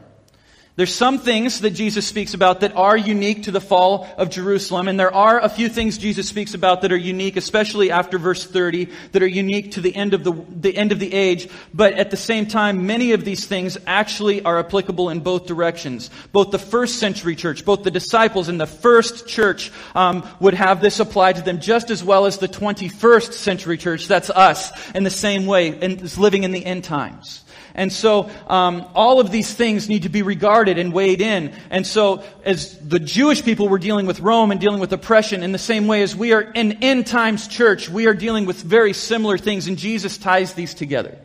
There's 0.76 0.93
some 0.93 1.19
things 1.19 1.61
that 1.61 1.71
Jesus 1.71 2.04
speaks 2.04 2.35
about 2.35 2.61
that 2.61 2.75
are 2.75 2.97
unique 2.97 3.45
to 3.45 3.52
the 3.52 3.61
fall 3.61 4.09
of 4.19 4.28
Jerusalem, 4.28 4.88
and 4.88 4.99
there 4.99 5.14
are 5.14 5.38
a 5.38 5.49
few 5.49 5.69
things 5.69 5.99
Jesus 5.99 6.28
speaks 6.28 6.52
about 6.52 6.83
that 6.83 6.90
are 6.90 6.97
unique, 6.97 7.37
especially 7.37 7.93
after 7.93 8.19
verse 8.19 8.45
30, 8.45 8.88
that 9.12 9.23
are 9.23 9.26
unique 9.28 9.71
to 9.73 9.81
the 9.81 9.95
end 9.95 10.14
of 10.14 10.25
the, 10.25 10.33
the 10.33 10.76
end 10.76 10.90
of 10.90 10.99
the 10.99 11.14
age. 11.14 11.49
But 11.73 11.93
at 11.93 12.11
the 12.11 12.16
same 12.16 12.47
time, 12.47 12.88
many 12.88 13.12
of 13.12 13.25
these 13.25 13.47
things 13.47 13.78
actually 13.87 14.43
are 14.43 14.59
applicable 14.59 15.11
in 15.11 15.21
both 15.21 15.47
directions. 15.47 16.11
Both 16.33 16.50
the 16.50 16.59
first 16.59 16.99
century 16.99 17.37
church, 17.37 17.64
both 17.64 17.85
the 17.85 17.93
disciples 17.93 18.49
in 18.49 18.59
the 18.59 18.66
first 18.66 19.28
church 19.28 19.71
um, 19.95 20.28
would 20.40 20.54
have 20.54 20.81
this 20.81 20.99
applied 20.99 21.37
to 21.37 21.43
them 21.43 21.61
just 21.61 21.93
as 21.93 22.02
well 22.02 22.26
as 22.26 22.38
the 22.38 22.49
21st 22.49 23.33
century 23.33 23.78
church. 23.78 24.09
That's 24.09 24.28
us 24.28 24.73
in 24.93 25.04
the 25.04 25.11
same 25.11 25.47
way, 25.47 25.69
and 25.69 26.02
is 26.02 26.19
living 26.19 26.43
in 26.43 26.50
the 26.50 26.66
end 26.66 26.83
times. 26.83 27.43
And 27.75 27.93
so 27.93 28.31
um, 28.47 28.87
all 28.95 29.19
of 29.19 29.33
these 29.33 29.53
things 29.53 29.89
need 29.89 30.05
to 30.05 30.09
be 30.09 30.23
regarded 30.23 30.79
and 30.79 30.93
weighed 30.93 31.21
in. 31.21 31.53
And 31.71 31.85
so 31.85 32.23
as 32.45 32.79
the 32.79 33.01
Jewish 33.01 33.43
people 33.43 33.69
were 33.69 33.81
dealing 33.81 34.07
with 34.07 34.21
Rome 34.21 34.53
and 34.53 34.61
dealing 34.61 34.79
with 34.79 34.93
oppression 34.93 35.43
in 35.43 35.51
the 35.51 35.59
same 35.59 35.89
way 35.89 36.03
as 36.03 36.15
we 36.15 36.33
are 36.33 36.41
in 36.41 36.85
end 36.85 37.09
times 37.09 37.49
church, 37.49 37.89
we 37.89 38.07
are 38.07 38.15
dealing 38.15 38.47
with 38.47 38.63
very 38.63 38.93
similar 38.93 39.39
things, 39.39 39.67
and 39.67 39.77
Jesus 39.77 40.19
ties 40.19 40.55
these 40.55 40.73
together. 40.73 41.19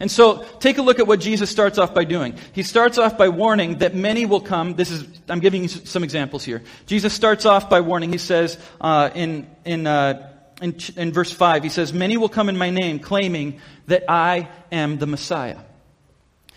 And 0.00 0.10
so 0.10 0.44
take 0.58 0.78
a 0.78 0.82
look 0.82 0.98
at 0.98 1.06
what 1.06 1.20
Jesus 1.20 1.50
starts 1.50 1.78
off 1.78 1.94
by 1.94 2.04
doing. 2.04 2.36
He 2.52 2.62
starts 2.62 2.98
off 2.98 3.16
by 3.16 3.28
warning 3.28 3.78
that 3.78 3.94
many 3.94 4.26
will 4.26 4.40
come. 4.40 4.74
This 4.74 4.90
is, 4.90 5.04
I'm 5.28 5.40
giving 5.40 5.62
you 5.62 5.68
some 5.68 6.02
examples 6.02 6.44
here. 6.44 6.62
Jesus 6.86 7.12
starts 7.12 7.44
off 7.46 7.70
by 7.70 7.80
warning. 7.80 8.10
He 8.10 8.18
says 8.18 8.58
uh, 8.80 9.10
in, 9.14 9.46
in 9.64 9.86
uh, 9.86 10.33
in, 10.60 10.76
in 10.96 11.12
verse 11.12 11.32
5, 11.32 11.62
he 11.62 11.68
says, 11.68 11.92
Many 11.92 12.16
will 12.16 12.28
come 12.28 12.48
in 12.48 12.56
my 12.56 12.70
name, 12.70 12.98
claiming 12.98 13.60
that 13.86 14.04
I 14.08 14.48
am 14.70 14.98
the 14.98 15.06
Messiah. 15.06 15.58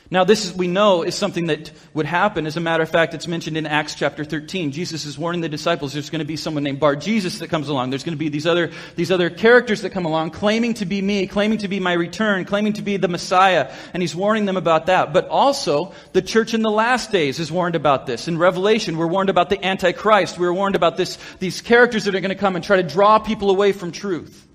Now, 0.09 0.23
this 0.23 0.45
is, 0.45 0.53
we 0.53 0.69
know 0.69 1.03
is 1.03 1.15
something 1.15 1.47
that 1.47 1.69
would 1.93 2.05
happen. 2.05 2.47
As 2.47 2.55
a 2.55 2.61
matter 2.61 2.81
of 2.81 2.89
fact, 2.89 3.13
it's 3.13 3.27
mentioned 3.27 3.57
in 3.57 3.65
Acts 3.65 3.93
chapter 3.93 4.23
13. 4.23 4.71
Jesus 4.71 5.03
is 5.03 5.17
warning 5.17 5.41
the 5.41 5.49
disciples 5.49 5.91
there's 5.91 6.09
going 6.09 6.19
to 6.19 6.25
be 6.25 6.37
someone 6.37 6.63
named 6.63 6.79
Bar 6.79 6.95
Jesus 6.95 7.39
that 7.39 7.49
comes 7.49 7.67
along. 7.67 7.89
There's 7.89 8.05
going 8.05 8.15
to 8.15 8.19
be 8.19 8.29
these 8.29 8.47
other, 8.47 8.71
these 8.95 9.11
other 9.11 9.29
characters 9.29 9.81
that 9.81 9.89
come 9.89 10.05
along 10.05 10.31
claiming 10.31 10.75
to 10.75 10.85
be 10.85 11.01
me, 11.01 11.27
claiming 11.27 11.57
to 11.57 11.67
be 11.67 11.81
my 11.81 11.91
return, 11.91 12.45
claiming 12.45 12.73
to 12.73 12.81
be 12.81 12.95
the 12.95 13.09
Messiah. 13.09 13.69
And 13.93 14.01
he's 14.01 14.15
warning 14.15 14.45
them 14.45 14.55
about 14.55 14.85
that. 14.85 15.11
But 15.11 15.27
also, 15.27 15.91
the 16.13 16.21
church 16.21 16.53
in 16.53 16.61
the 16.61 16.71
last 16.71 17.11
days 17.11 17.41
is 17.41 17.51
warned 17.51 17.75
about 17.75 18.05
this. 18.05 18.29
In 18.29 18.37
Revelation, 18.37 18.97
we're 18.97 19.07
warned 19.07 19.29
about 19.29 19.49
the 19.49 19.63
Antichrist. 19.63 20.39
We're 20.39 20.53
warned 20.53 20.77
about 20.77 20.95
this, 20.95 21.17
these 21.39 21.59
characters 21.59 22.05
that 22.05 22.15
are 22.15 22.21
going 22.21 22.29
to 22.29 22.35
come 22.35 22.55
and 22.55 22.63
try 22.63 22.77
to 22.77 22.83
draw 22.83 23.19
people 23.19 23.49
away 23.49 23.73
from 23.73 23.91
truth. 23.91 24.46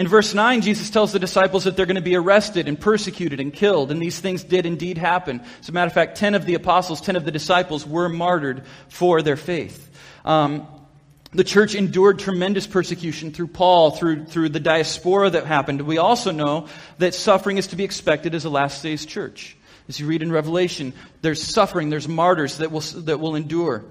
In 0.00 0.08
verse 0.08 0.32
9, 0.32 0.62
Jesus 0.62 0.88
tells 0.88 1.12
the 1.12 1.18
disciples 1.18 1.64
that 1.64 1.76
they're 1.76 1.84
going 1.84 1.96
to 1.96 2.00
be 2.00 2.16
arrested 2.16 2.68
and 2.68 2.80
persecuted 2.80 3.38
and 3.38 3.52
killed, 3.52 3.90
and 3.90 4.00
these 4.00 4.18
things 4.18 4.42
did 4.42 4.64
indeed 4.64 4.96
happen. 4.96 5.42
As 5.60 5.68
a 5.68 5.72
matter 5.72 5.88
of 5.88 5.92
fact, 5.92 6.16
10 6.16 6.34
of 6.34 6.46
the 6.46 6.54
apostles, 6.54 7.02
10 7.02 7.16
of 7.16 7.26
the 7.26 7.30
disciples 7.30 7.86
were 7.86 8.08
martyred 8.08 8.62
for 8.88 9.20
their 9.20 9.36
faith. 9.36 9.90
Um, 10.24 10.66
the 11.34 11.44
church 11.44 11.74
endured 11.74 12.18
tremendous 12.18 12.66
persecution 12.66 13.30
through 13.30 13.48
Paul, 13.48 13.90
through, 13.90 14.24
through 14.24 14.48
the 14.48 14.58
diaspora 14.58 15.28
that 15.28 15.44
happened. 15.44 15.82
We 15.82 15.98
also 15.98 16.30
know 16.30 16.68
that 16.96 17.12
suffering 17.12 17.58
is 17.58 17.66
to 17.66 17.76
be 17.76 17.84
expected 17.84 18.34
as 18.34 18.46
a 18.46 18.50
last 18.50 18.82
days 18.82 19.04
church. 19.04 19.54
As 19.86 20.00
you 20.00 20.06
read 20.06 20.22
in 20.22 20.32
Revelation, 20.32 20.94
there's 21.20 21.42
suffering, 21.42 21.90
there's 21.90 22.08
martyrs 22.08 22.56
that 22.56 22.72
will, 22.72 22.80
that 22.80 23.20
will 23.20 23.36
endure. 23.36 23.84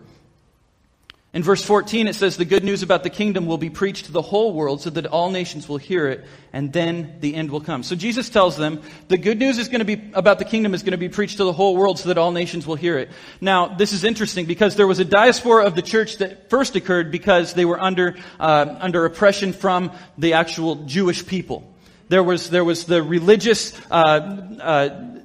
In 1.31 1.43
verse 1.43 1.63
14, 1.63 2.07
it 2.07 2.15
says, 2.15 2.37
The 2.37 2.45
good 2.45 2.63
news 2.63 2.81
about 2.81 3.03
the 3.03 3.11
kingdom 3.11 3.45
will 3.45 3.59
be 3.59 3.69
preached 3.69 4.05
to 4.05 4.11
the 4.11 4.21
whole 4.21 4.51
world 4.51 4.81
so 4.81 4.89
that 4.89 5.05
all 5.05 5.29
nations 5.29 5.69
will 5.69 5.77
hear 5.77 6.07
it, 6.07 6.25
and 6.51 6.73
then 6.73 7.17
the 7.19 7.35
end 7.35 7.51
will 7.51 7.61
come. 7.61 7.83
So 7.83 7.95
Jesus 7.95 8.29
tells 8.29 8.57
them, 8.57 8.81
the 9.09 9.17
good 9.19 9.37
news 9.37 9.59
is 9.59 9.67
going 9.67 9.85
to 9.85 9.85
be, 9.85 10.09
about 10.15 10.39
the 10.39 10.45
kingdom 10.45 10.73
is 10.73 10.81
going 10.81 10.93
to 10.93 10.97
be 10.97 11.07
preached 11.07 11.37
to 11.37 11.43
the 11.43 11.53
whole 11.53 11.75
world 11.75 11.99
so 11.99 12.07
that 12.07 12.17
all 12.17 12.31
nations 12.31 12.65
will 12.65 12.75
hear 12.75 12.97
it. 12.97 13.11
Now, 13.41 13.67
this 13.67 13.93
is 13.93 14.03
interesting 14.03 14.47
because 14.47 14.75
there 14.75 14.87
was 14.87 14.97
a 14.97 15.05
diaspora 15.05 15.65
of 15.65 15.75
the 15.75 15.83
church 15.83 16.17
that 16.17 16.49
first 16.49 16.75
occurred 16.75 17.11
because 17.11 17.53
they 17.53 17.65
were 17.65 17.79
under, 17.79 18.15
uh, 18.39 18.77
under 18.79 19.05
oppression 19.05 19.53
from 19.53 19.91
the 20.17 20.33
actual 20.33 20.77
Jewish 20.85 21.27
people. 21.27 21.71
There 22.07 22.23
was, 22.23 22.49
there 22.49 22.63
was 22.63 22.85
the 22.85 23.03
religious, 23.03 23.79
uh, 23.91 24.55
uh, 24.59 25.18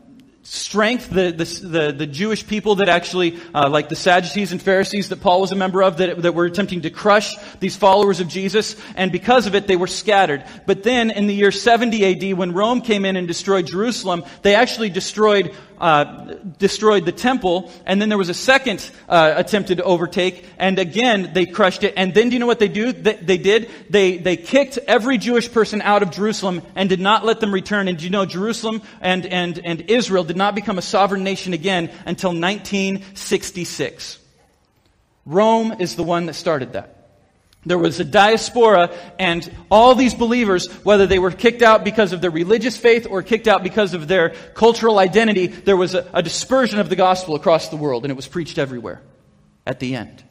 strength, 0.45 1.09
the, 1.09 1.33
the, 1.33 1.45
the, 1.45 1.93
the, 1.93 2.07
Jewish 2.07 2.47
people 2.47 2.77
that 2.77 2.89
actually, 2.89 3.41
uh, 3.55 3.69
like 3.71 3.89
the 3.89 3.97
Sadducees 3.97 4.53
and 4.53 4.61
Pharisees 4.61 5.09
that 5.09 5.21
Paul 5.21 5.41
was 5.41 5.53
a 5.53 5.57
member 5.57 5.83
of, 5.83 5.97
that, 5.97 6.21
that 6.21 6.35
were 6.35 6.45
attempting 6.45 6.83
to 6.83 6.91
crush 6.91 7.35
these 7.61 7.77
followers 7.77 8.21
of 8.21 8.29
Jesus, 8.29 8.77
and 8.95 9.11
because 9.11 9.47
of 9.47 9.55
it, 9.55 9.67
they 9.67 9.77
were 9.77 9.87
scattered. 9.87 10.45
But 10.67 10.83
then, 10.83 11.11
in 11.11 11.27
the 11.27 11.35
year 11.35 11.51
70 11.51 12.33
AD, 12.33 12.39
when 12.39 12.53
Rome 12.53 12.83
came 12.83 13.07
in 13.07 13.17
and 13.17 13.27
destroyed 13.27 13.67
Jerusalem, 13.67 14.25
they 14.43 14.55
actually 14.55 14.91
destroyed 14.91 15.55
uh, 15.79 16.35
destroyed 16.59 17.05
the 17.05 17.13
temple, 17.13 17.71
and 17.87 18.01
then 18.01 18.09
there 18.09 18.19
was 18.19 18.29
a 18.29 18.35
second 18.35 18.91
uh, 19.09 19.35
attempted 19.37 19.79
to 19.79 19.85
overtake, 19.85 20.45
and 20.59 20.79
again 20.79 21.33
they 21.35 21.47
crushed 21.47 21.85
it. 21.85 21.95
And 21.97 22.15
then 22.15 22.29
do 22.29 22.35
you 22.35 22.41
know 22.41 22.47
what 22.47 22.59
they 22.59 22.69
do? 22.69 22.93
They, 22.93 23.17
they, 23.17 23.39
did. 23.39 23.71
They 23.91 24.19
they 24.19 24.37
kicked 24.37 24.79
every 24.87 25.19
Jewish 25.19 25.51
person 25.51 25.83
out 25.83 26.03
of 26.03 26.11
Jerusalem 26.11 26.63
and 26.75 26.89
did 26.89 27.01
not 27.01 27.25
let 27.25 27.41
them 27.41 27.53
return. 27.53 27.89
And 27.89 27.99
do 27.99 28.05
you 28.05 28.11
know 28.11 28.27
Jerusalem 28.27 28.83
and 29.01 29.27
and 29.27 29.59
and 29.59 29.83
Israel 29.91 30.25
did 30.25 30.37
not 30.37 30.55
become 30.55 30.79
a 30.79 30.83
sovereign 30.83 31.25
nation 31.25 31.53
again 31.53 31.91
until 32.07 32.31
1966. 32.31 34.19
Rome 35.27 35.77
is 35.79 35.97
the 35.97 36.03
one 36.03 36.27
that 36.27 36.35
started 36.35 36.75
that. 36.75 36.94
There 37.67 37.79
was 37.79 37.99
a 38.01 38.05
diaspora, 38.05 38.95
and 39.19 39.51
all 39.71 39.95
these 39.95 40.15
believers, 40.15 40.71
whether 40.85 41.07
they 41.07 41.19
were 41.19 41.31
kicked 41.31 41.63
out 41.63 41.85
because 41.85 42.13
of 42.13 42.21
their 42.21 42.31
religious 42.31 42.77
faith 42.77 43.07
or 43.09 43.23
kicked 43.23 43.49
out 43.49 43.63
because 43.63 43.95
of 43.95 44.07
their 44.07 44.31
cultural 44.55 44.99
identity, 44.99 45.47
there 45.47 45.77
was 45.77 45.95
a, 45.95 46.09
a 46.13 46.23
dispersion 46.23 46.79
of 46.79 46.89
the 46.89 46.97
gospel 46.97 47.35
across 47.35 47.69
the 47.69 47.77
world, 47.77 48.05
and 48.05 48.11
it 48.11 48.17
was 48.17 48.29
preached 48.29 48.59
everywhere 48.59 49.01
at 49.67 49.81
the 49.81 49.97
end. 49.97 50.23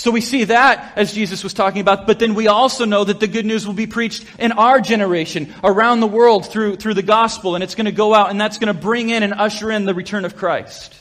So 0.00 0.10
we 0.10 0.22
see 0.22 0.44
that 0.44 0.94
as 0.96 1.12
Jesus 1.12 1.44
was 1.44 1.52
talking 1.52 1.82
about, 1.82 2.06
but 2.06 2.18
then 2.18 2.34
we 2.34 2.48
also 2.48 2.86
know 2.86 3.04
that 3.04 3.20
the 3.20 3.26
good 3.26 3.44
news 3.44 3.66
will 3.66 3.74
be 3.74 3.86
preached 3.86 4.24
in 4.38 4.52
our 4.52 4.80
generation, 4.80 5.54
around 5.62 6.00
the 6.00 6.06
world 6.06 6.46
through, 6.46 6.76
through 6.76 6.94
the 6.94 7.02
gospel, 7.02 7.54
and 7.54 7.62
it's 7.62 7.74
going 7.74 7.84
to 7.84 7.92
go 7.92 8.14
out 8.14 8.30
and 8.30 8.40
that's 8.40 8.56
going 8.56 8.74
to 8.74 8.80
bring 8.80 9.10
in 9.10 9.22
and 9.22 9.34
usher 9.34 9.70
in 9.70 9.84
the 9.84 9.92
return 9.92 10.24
of 10.24 10.36
Christ. 10.36 10.98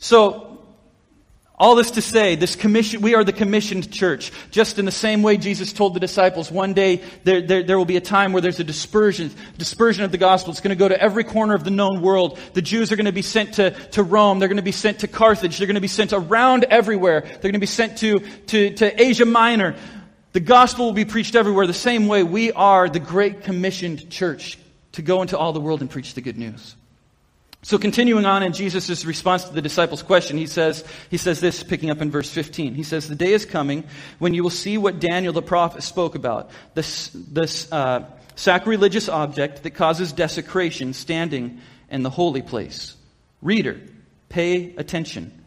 So, 0.00 0.51
all 1.62 1.76
this 1.76 1.92
to 1.92 2.02
say, 2.02 2.34
this 2.34 2.56
commission, 2.56 3.02
we 3.02 3.14
are 3.14 3.22
the 3.22 3.32
commissioned 3.32 3.92
church. 3.92 4.32
Just 4.50 4.80
in 4.80 4.84
the 4.84 4.90
same 4.90 5.22
way 5.22 5.36
Jesus 5.36 5.72
told 5.72 5.94
the 5.94 6.00
disciples, 6.00 6.50
one 6.50 6.74
day 6.74 7.04
there, 7.22 7.40
there, 7.40 7.62
there, 7.62 7.78
will 7.78 7.84
be 7.84 7.96
a 7.96 8.00
time 8.00 8.32
where 8.32 8.42
there's 8.42 8.58
a 8.58 8.64
dispersion, 8.64 9.30
dispersion 9.58 10.02
of 10.02 10.10
the 10.10 10.18
gospel. 10.18 10.50
It's 10.50 10.60
going 10.60 10.76
to 10.76 10.78
go 10.78 10.88
to 10.88 11.00
every 11.00 11.22
corner 11.22 11.54
of 11.54 11.62
the 11.62 11.70
known 11.70 12.02
world. 12.02 12.36
The 12.54 12.62
Jews 12.62 12.90
are 12.90 12.96
going 12.96 13.06
to 13.06 13.12
be 13.12 13.22
sent 13.22 13.54
to, 13.54 13.70
to 13.90 14.02
Rome. 14.02 14.40
They're 14.40 14.48
going 14.48 14.56
to 14.56 14.62
be 14.62 14.72
sent 14.72 14.98
to 14.98 15.06
Carthage. 15.06 15.58
They're 15.58 15.68
going 15.68 15.76
to 15.76 15.80
be 15.80 15.86
sent 15.86 16.12
around 16.12 16.64
everywhere. 16.64 17.20
They're 17.20 17.38
going 17.38 17.52
to 17.52 17.60
be 17.60 17.66
sent 17.66 17.98
to, 17.98 18.18
to, 18.18 18.74
to 18.74 19.00
Asia 19.00 19.24
Minor. 19.24 19.76
The 20.32 20.40
gospel 20.40 20.86
will 20.86 20.92
be 20.94 21.04
preached 21.04 21.36
everywhere. 21.36 21.68
The 21.68 21.74
same 21.74 22.08
way 22.08 22.24
we 22.24 22.50
are 22.50 22.88
the 22.88 22.98
great 22.98 23.44
commissioned 23.44 24.10
church 24.10 24.58
to 24.92 25.02
go 25.02 25.22
into 25.22 25.38
all 25.38 25.52
the 25.52 25.60
world 25.60 25.80
and 25.80 25.88
preach 25.88 26.14
the 26.14 26.22
good 26.22 26.38
news. 26.38 26.74
So 27.64 27.78
continuing 27.78 28.26
on 28.26 28.42
in 28.42 28.52
Jesus' 28.52 29.04
response 29.04 29.44
to 29.44 29.54
the 29.54 29.62
disciples' 29.62 30.02
question, 30.02 30.36
he 30.36 30.48
says, 30.48 30.84
he 31.10 31.16
says 31.16 31.38
this, 31.38 31.62
picking 31.62 31.90
up 31.90 32.00
in 32.00 32.10
verse 32.10 32.28
15. 32.28 32.74
He 32.74 32.82
says, 32.82 33.08
The 33.08 33.14
day 33.14 33.32
is 33.32 33.46
coming 33.46 33.84
when 34.18 34.34
you 34.34 34.42
will 34.42 34.50
see 34.50 34.76
what 34.78 34.98
Daniel 34.98 35.32
the 35.32 35.42
prophet 35.42 35.84
spoke 35.84 36.16
about, 36.16 36.50
this, 36.74 37.10
this 37.14 37.70
uh, 37.70 38.04
sacrilegious 38.34 39.08
object 39.08 39.62
that 39.62 39.70
causes 39.70 40.12
desecration 40.12 40.92
standing 40.92 41.60
in 41.88 42.02
the 42.02 42.10
holy 42.10 42.42
place. 42.42 42.96
Reader, 43.42 43.80
pay 44.28 44.74
attention. 44.74 45.38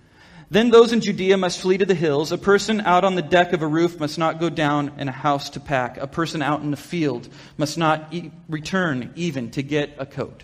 Then 0.49 0.69
those 0.69 0.93
in 0.93 1.01
Judea 1.01 1.35
must 1.35 1.59
flee 1.59 1.79
to 1.79 1.85
the 1.85 1.95
hills. 1.95 2.31
A 2.31 2.37
person 2.37 2.79
out 2.79 3.03
on 3.03 3.15
the 3.15 3.21
deck 3.21 3.51
of 3.51 3.61
a 3.61 3.67
roof 3.67 3.99
must 3.99 4.17
not 4.17 4.39
go 4.39 4.49
down 4.49 4.93
in 4.99 5.09
a 5.09 5.11
house 5.11 5.49
to 5.51 5.59
pack. 5.59 5.97
A 5.97 6.07
person 6.07 6.41
out 6.41 6.61
in 6.61 6.71
the 6.71 6.77
field 6.77 7.27
must 7.57 7.77
not 7.77 8.13
e- 8.13 8.31
return 8.47 9.11
even 9.15 9.51
to 9.51 9.63
get 9.63 9.95
a 9.97 10.05
coat. 10.05 10.43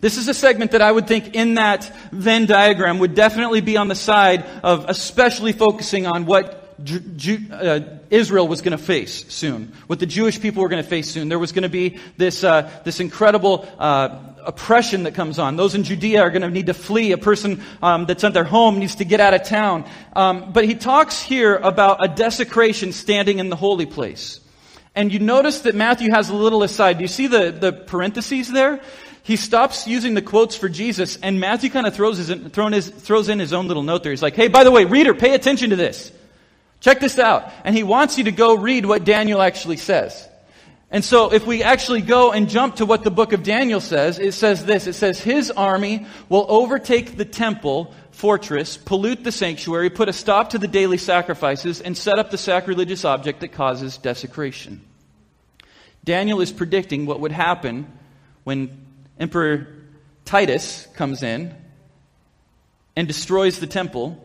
This 0.00 0.16
is 0.16 0.28
a 0.28 0.34
segment 0.34 0.70
that 0.72 0.82
I 0.82 0.92
would 0.92 1.08
think 1.08 1.34
in 1.34 1.54
that 1.54 1.92
Venn 2.12 2.46
diagram 2.46 3.00
would 3.00 3.14
definitely 3.16 3.60
be 3.60 3.76
on 3.76 3.88
the 3.88 3.96
side 3.96 4.44
of 4.62 4.88
especially 4.88 5.52
focusing 5.52 6.06
on 6.06 6.24
what 6.24 6.64
Ju- 6.84 7.46
uh, 7.50 7.80
Israel 8.08 8.46
was 8.46 8.62
going 8.62 8.78
to 8.78 8.82
face 8.82 9.26
soon, 9.28 9.72
what 9.88 9.98
the 9.98 10.06
Jewish 10.06 10.40
people 10.40 10.62
were 10.62 10.68
going 10.68 10.82
to 10.82 10.88
face 10.88 11.10
soon. 11.10 11.28
There 11.28 11.38
was 11.38 11.50
going 11.50 11.64
to 11.64 11.68
be 11.68 11.98
this, 12.16 12.44
uh, 12.44 12.70
this 12.84 13.00
incredible 13.00 13.68
uh, 13.76 14.20
oppression 14.44 15.02
that 15.02 15.14
comes 15.14 15.40
on. 15.40 15.56
Those 15.56 15.74
in 15.74 15.82
Judea 15.82 16.20
are 16.20 16.30
going 16.30 16.42
to 16.42 16.50
need 16.50 16.66
to 16.66 16.74
flee. 16.74 17.10
A 17.10 17.18
person 17.18 17.64
um, 17.82 18.06
that's 18.06 18.22
at 18.22 18.32
their 18.32 18.44
home 18.44 18.78
needs 18.78 18.94
to 18.96 19.04
get 19.04 19.18
out 19.18 19.34
of 19.34 19.42
town. 19.42 19.90
Um, 20.14 20.52
but 20.52 20.64
he 20.64 20.76
talks 20.76 21.20
here 21.20 21.56
about 21.56 22.04
a 22.04 22.06
desecration 22.06 22.92
standing 22.92 23.40
in 23.40 23.48
the 23.48 23.56
holy 23.56 23.86
place. 23.86 24.38
And 24.94 25.12
you 25.12 25.18
notice 25.18 25.62
that 25.62 25.74
Matthew 25.74 26.10
has 26.12 26.30
a 26.30 26.34
little 26.34 26.62
aside. 26.62 26.98
Do 26.98 27.02
you 27.02 27.08
see 27.08 27.26
the, 27.26 27.50
the 27.50 27.72
parentheses 27.72 28.50
there? 28.52 28.80
He 29.28 29.36
stops 29.36 29.86
using 29.86 30.14
the 30.14 30.22
quotes 30.22 30.56
for 30.56 30.70
Jesus, 30.70 31.18
and 31.22 31.38
Matthew 31.38 31.68
kind 31.68 31.86
of 31.86 31.94
throws, 31.94 32.16
his, 32.16 32.28
his, 32.28 32.88
throws 32.88 33.28
in 33.28 33.38
his 33.38 33.52
own 33.52 33.68
little 33.68 33.82
note 33.82 34.02
there. 34.02 34.10
He's 34.10 34.22
like, 34.22 34.34
hey, 34.34 34.48
by 34.48 34.64
the 34.64 34.70
way, 34.70 34.86
reader, 34.86 35.12
pay 35.12 35.34
attention 35.34 35.68
to 35.68 35.76
this. 35.76 36.10
Check 36.80 36.98
this 36.98 37.18
out. 37.18 37.52
And 37.62 37.76
he 37.76 37.82
wants 37.82 38.16
you 38.16 38.24
to 38.24 38.32
go 38.32 38.54
read 38.54 38.86
what 38.86 39.04
Daniel 39.04 39.42
actually 39.42 39.76
says. 39.76 40.26
And 40.90 41.04
so 41.04 41.30
if 41.30 41.46
we 41.46 41.62
actually 41.62 42.00
go 42.00 42.32
and 42.32 42.48
jump 42.48 42.76
to 42.76 42.86
what 42.86 43.04
the 43.04 43.10
book 43.10 43.34
of 43.34 43.42
Daniel 43.42 43.82
says, 43.82 44.18
it 44.18 44.32
says 44.32 44.64
this. 44.64 44.86
It 44.86 44.94
says, 44.94 45.20
his 45.20 45.50
army 45.50 46.06
will 46.30 46.46
overtake 46.48 47.18
the 47.18 47.26
temple 47.26 47.94
fortress, 48.10 48.78
pollute 48.78 49.24
the 49.24 49.30
sanctuary, 49.30 49.90
put 49.90 50.08
a 50.08 50.14
stop 50.14 50.48
to 50.50 50.58
the 50.58 50.66
daily 50.66 50.96
sacrifices, 50.96 51.82
and 51.82 51.94
set 51.94 52.18
up 52.18 52.30
the 52.30 52.38
sacrilegious 52.38 53.04
object 53.04 53.40
that 53.40 53.52
causes 53.52 53.98
desecration. 53.98 54.80
Daniel 56.02 56.40
is 56.40 56.50
predicting 56.50 57.04
what 57.04 57.20
would 57.20 57.32
happen 57.32 57.86
when 58.44 58.87
Emperor 59.18 59.66
Titus 60.24 60.86
comes 60.94 61.22
in 61.22 61.54
and 62.96 63.08
destroys 63.08 63.58
the 63.58 63.66
temple. 63.66 64.24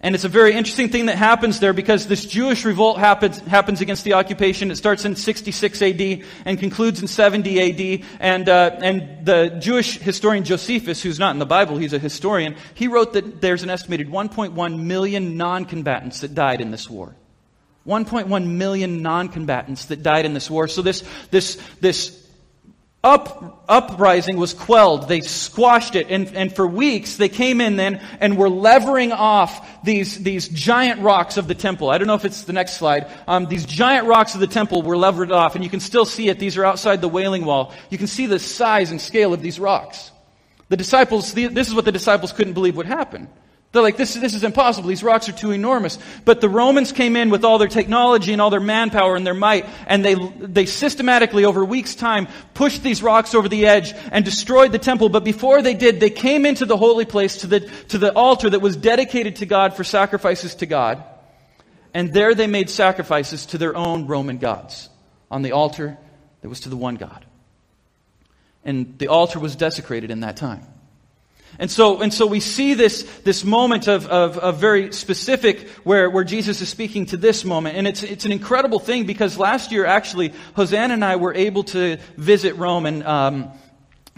And 0.00 0.14
it's 0.14 0.24
a 0.24 0.28
very 0.28 0.52
interesting 0.52 0.90
thing 0.90 1.06
that 1.06 1.16
happens 1.16 1.58
there 1.58 1.72
because 1.72 2.06
this 2.06 2.26
Jewish 2.26 2.64
revolt 2.64 2.98
happens, 2.98 3.38
happens 3.38 3.80
against 3.80 4.04
the 4.04 4.12
occupation. 4.12 4.70
It 4.70 4.76
starts 4.76 5.04
in 5.04 5.16
66 5.16 5.82
AD 5.82 6.22
and 6.44 6.58
concludes 6.58 7.00
in 7.00 7.08
70 7.08 7.60
AD. 8.00 8.06
And, 8.20 8.48
uh, 8.48 8.76
and 8.82 9.24
the 9.24 9.56
Jewish 9.58 9.98
historian 9.98 10.44
Josephus, 10.44 11.02
who's 11.02 11.18
not 11.18 11.34
in 11.34 11.38
the 11.38 11.46
Bible, 11.46 11.78
he's 11.78 11.94
a 11.94 11.98
historian, 11.98 12.56
he 12.74 12.88
wrote 12.88 13.14
that 13.14 13.40
there's 13.40 13.62
an 13.62 13.70
estimated 13.70 14.08
1.1 14.08 14.78
million 14.80 15.36
non 15.36 15.64
combatants 15.64 16.20
that 16.20 16.34
died 16.34 16.60
in 16.60 16.70
this 16.70 16.90
war. 16.90 17.16
1.1 17.86 18.46
million 18.46 19.02
non 19.02 19.28
combatants 19.28 19.86
that 19.86 20.02
died 20.02 20.26
in 20.26 20.34
this 20.34 20.50
war. 20.50 20.68
So 20.68 20.82
this, 20.82 21.04
this, 21.30 21.60
this 21.80 22.25
up, 23.06 23.64
uprising 23.68 24.36
was 24.36 24.52
quelled. 24.52 25.08
They 25.08 25.20
squashed 25.20 25.94
it. 25.94 26.10
And, 26.10 26.34
and 26.34 26.54
for 26.54 26.66
weeks, 26.66 27.16
they 27.16 27.28
came 27.28 27.60
in 27.60 27.76
then 27.76 28.02
and 28.20 28.36
were 28.36 28.50
levering 28.50 29.12
off 29.12 29.84
these, 29.84 30.18
these 30.22 30.48
giant 30.48 31.00
rocks 31.00 31.36
of 31.36 31.46
the 31.46 31.54
temple. 31.54 31.88
I 31.88 31.98
don't 31.98 32.08
know 32.08 32.14
if 32.14 32.24
it's 32.24 32.42
the 32.42 32.52
next 32.52 32.78
slide. 32.78 33.06
Um, 33.28 33.46
these 33.46 33.64
giant 33.64 34.08
rocks 34.08 34.34
of 34.34 34.40
the 34.40 34.48
temple 34.48 34.82
were 34.82 34.96
levered 34.96 35.30
off, 35.30 35.54
and 35.54 35.62
you 35.62 35.70
can 35.70 35.78
still 35.80 36.04
see 36.04 36.28
it. 36.28 36.40
These 36.40 36.56
are 36.56 36.64
outside 36.64 37.00
the 37.00 37.08
Wailing 37.08 37.44
Wall. 37.44 37.72
You 37.90 37.98
can 37.98 38.08
see 38.08 38.26
the 38.26 38.40
size 38.40 38.90
and 38.90 39.00
scale 39.00 39.32
of 39.32 39.40
these 39.40 39.60
rocks. 39.60 40.10
The 40.68 40.76
disciples, 40.76 41.32
this 41.32 41.68
is 41.68 41.74
what 41.74 41.84
the 41.84 41.92
disciples 41.92 42.32
couldn't 42.32 42.54
believe 42.54 42.76
would 42.76 42.86
happen. 42.86 43.28
They're 43.76 43.82
like, 43.82 43.98
this, 43.98 44.14
this 44.14 44.32
is 44.32 44.42
impossible. 44.42 44.88
These 44.88 45.02
rocks 45.02 45.28
are 45.28 45.32
too 45.32 45.52
enormous. 45.52 45.98
But 46.24 46.40
the 46.40 46.48
Romans 46.48 46.92
came 46.92 47.14
in 47.14 47.28
with 47.28 47.44
all 47.44 47.58
their 47.58 47.68
technology 47.68 48.32
and 48.32 48.40
all 48.40 48.48
their 48.48 48.58
manpower 48.58 49.16
and 49.16 49.26
their 49.26 49.34
might, 49.34 49.66
and 49.86 50.02
they, 50.02 50.14
they 50.14 50.64
systematically, 50.64 51.44
over 51.44 51.62
weeks' 51.62 51.94
time, 51.94 52.26
pushed 52.54 52.82
these 52.82 53.02
rocks 53.02 53.34
over 53.34 53.48
the 53.48 53.66
edge 53.66 53.92
and 54.10 54.24
destroyed 54.24 54.72
the 54.72 54.78
temple. 54.78 55.10
But 55.10 55.24
before 55.24 55.60
they 55.60 55.74
did, 55.74 56.00
they 56.00 56.08
came 56.08 56.46
into 56.46 56.64
the 56.64 56.76
holy 56.76 57.04
place 57.04 57.42
to 57.42 57.46
the, 57.46 57.60
to 57.88 57.98
the 57.98 58.12
altar 58.14 58.48
that 58.48 58.60
was 58.60 58.76
dedicated 58.76 59.36
to 59.36 59.46
God 59.46 59.74
for 59.74 59.84
sacrifices 59.84 60.54
to 60.56 60.66
God. 60.66 61.04
And 61.92 62.12
there 62.12 62.34
they 62.34 62.46
made 62.46 62.70
sacrifices 62.70 63.46
to 63.46 63.58
their 63.58 63.76
own 63.76 64.06
Roman 64.06 64.38
gods 64.38 64.88
on 65.30 65.42
the 65.42 65.52
altar 65.52 65.98
that 66.40 66.48
was 66.48 66.60
to 66.60 66.70
the 66.70 66.76
one 66.76 66.94
God. 66.94 67.24
And 68.64 68.98
the 68.98 69.08
altar 69.08 69.38
was 69.38 69.54
desecrated 69.54 70.10
in 70.10 70.20
that 70.20 70.36
time. 70.36 70.66
And 71.58 71.70
so, 71.70 72.02
and 72.02 72.12
so 72.12 72.26
we 72.26 72.40
see 72.40 72.74
this, 72.74 73.02
this 73.24 73.44
moment 73.44 73.88
of, 73.88 74.06
of, 74.06 74.36
of, 74.38 74.58
very 74.58 74.92
specific 74.92 75.68
where, 75.84 76.10
where 76.10 76.24
Jesus 76.24 76.60
is 76.60 76.68
speaking 76.68 77.06
to 77.06 77.16
this 77.16 77.44
moment. 77.44 77.76
And 77.76 77.86
it's, 77.86 78.02
it's 78.02 78.24
an 78.26 78.32
incredible 78.32 78.78
thing 78.78 79.06
because 79.06 79.38
last 79.38 79.72
year, 79.72 79.86
actually, 79.86 80.34
Hosanna 80.54 80.94
and 80.94 81.04
I 81.04 81.16
were 81.16 81.34
able 81.34 81.64
to 81.64 81.96
visit 82.16 82.56
Rome. 82.56 82.84
And 82.84 83.04
um, 83.04 83.52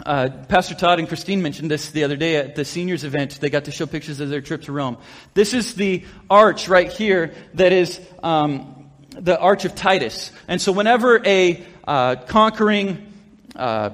uh, 0.05 0.29
Pastor 0.47 0.75
Todd 0.75 0.99
and 0.99 1.07
Christine 1.07 1.41
mentioned 1.41 1.71
this 1.71 1.91
the 1.91 2.03
other 2.03 2.17
day 2.17 2.35
at 2.35 2.55
the 2.55 2.65
seniors 2.65 3.03
event. 3.03 3.39
They 3.39 3.49
got 3.49 3.65
to 3.65 3.71
show 3.71 3.85
pictures 3.85 4.19
of 4.19 4.29
their 4.29 4.41
trip 4.41 4.63
to 4.63 4.71
Rome. 4.71 4.97
This 5.33 5.53
is 5.53 5.75
the 5.75 6.03
arch 6.29 6.67
right 6.67 6.91
here 6.91 7.33
that 7.53 7.71
is 7.71 8.01
um, 8.21 8.89
the 9.11 9.39
Arch 9.39 9.65
of 9.65 9.75
Titus. 9.75 10.31
And 10.47 10.61
so 10.61 10.71
whenever 10.71 11.25
a 11.25 11.65
uh, 11.87 12.15
conquering 12.27 13.11
uh, 13.55 13.91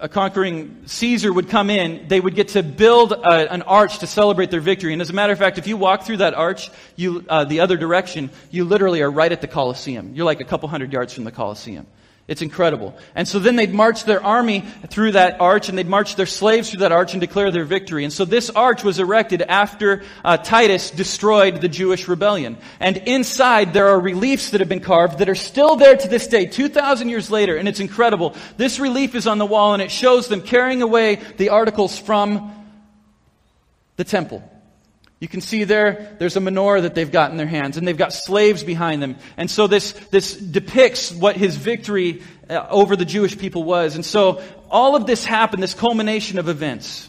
a 0.00 0.08
conquering 0.08 0.82
Caesar 0.86 1.32
would 1.32 1.48
come 1.48 1.70
in, 1.70 2.08
they 2.08 2.20
would 2.20 2.34
get 2.34 2.48
to 2.48 2.62
build 2.62 3.12
a, 3.12 3.52
an 3.52 3.62
arch 3.62 3.98
to 3.98 4.06
celebrate 4.06 4.50
their 4.50 4.60
victory. 4.60 4.92
And 4.92 5.02
as 5.02 5.10
a 5.10 5.12
matter 5.12 5.32
of 5.32 5.38
fact, 5.38 5.58
if 5.58 5.66
you 5.66 5.76
walk 5.76 6.04
through 6.04 6.18
that 6.18 6.34
arch, 6.34 6.70
you, 6.96 7.24
uh, 7.28 7.44
the 7.44 7.60
other 7.60 7.76
direction, 7.76 8.30
you 8.50 8.64
literally 8.64 9.02
are 9.02 9.10
right 9.10 9.30
at 9.30 9.40
the 9.40 9.48
Colosseum. 9.48 10.14
You're 10.14 10.24
like 10.24 10.40
a 10.40 10.44
couple 10.44 10.68
hundred 10.68 10.92
yards 10.92 11.12
from 11.12 11.24
the 11.24 11.32
Colosseum. 11.32 11.86
It's 12.30 12.42
incredible. 12.42 12.96
And 13.16 13.26
so 13.26 13.40
then 13.40 13.56
they'd 13.56 13.74
march 13.74 14.04
their 14.04 14.22
army 14.22 14.60
through 14.86 15.12
that 15.12 15.40
arch 15.40 15.68
and 15.68 15.76
they'd 15.76 15.88
march 15.88 16.14
their 16.14 16.26
slaves 16.26 16.70
through 16.70 16.78
that 16.78 16.92
arch 16.92 17.12
and 17.12 17.20
declare 17.20 17.50
their 17.50 17.64
victory. 17.64 18.04
And 18.04 18.12
so 18.12 18.24
this 18.24 18.50
arch 18.50 18.84
was 18.84 19.00
erected 19.00 19.42
after 19.42 20.04
uh, 20.24 20.36
Titus 20.36 20.92
destroyed 20.92 21.60
the 21.60 21.68
Jewish 21.68 22.06
rebellion. 22.06 22.56
And 22.78 22.98
inside 22.98 23.72
there 23.72 23.88
are 23.88 23.98
reliefs 23.98 24.50
that 24.50 24.60
have 24.60 24.68
been 24.68 24.78
carved 24.78 25.18
that 25.18 25.28
are 25.28 25.34
still 25.34 25.74
there 25.74 25.96
to 25.96 26.06
this 26.06 26.28
day, 26.28 26.46
2,000 26.46 27.08
years 27.08 27.32
later. 27.32 27.56
And 27.56 27.66
it's 27.66 27.80
incredible. 27.80 28.36
This 28.56 28.78
relief 28.78 29.16
is 29.16 29.26
on 29.26 29.38
the 29.38 29.46
wall 29.46 29.72
and 29.74 29.82
it 29.82 29.90
shows 29.90 30.28
them 30.28 30.40
carrying 30.40 30.82
away 30.82 31.16
the 31.36 31.48
articles 31.48 31.98
from 31.98 32.54
the 33.96 34.04
temple. 34.04 34.48
You 35.20 35.28
can 35.28 35.42
see 35.42 35.64
there, 35.64 36.16
there's 36.18 36.36
a 36.36 36.40
menorah 36.40 36.82
that 36.82 36.94
they've 36.94 37.12
got 37.12 37.30
in 37.30 37.36
their 37.36 37.46
hands, 37.46 37.76
and 37.76 37.86
they've 37.86 37.96
got 37.96 38.14
slaves 38.14 38.64
behind 38.64 39.02
them. 39.02 39.16
And 39.36 39.50
so 39.50 39.66
this, 39.66 39.92
this 40.10 40.34
depicts 40.34 41.12
what 41.12 41.36
his 41.36 41.56
victory 41.56 42.22
uh, 42.48 42.66
over 42.70 42.96
the 42.96 43.04
Jewish 43.04 43.36
people 43.36 43.62
was. 43.62 43.96
And 43.96 44.04
so 44.04 44.42
all 44.70 44.96
of 44.96 45.06
this 45.06 45.24
happened, 45.24 45.62
this 45.62 45.74
culmination 45.74 46.38
of 46.38 46.48
events. 46.48 47.06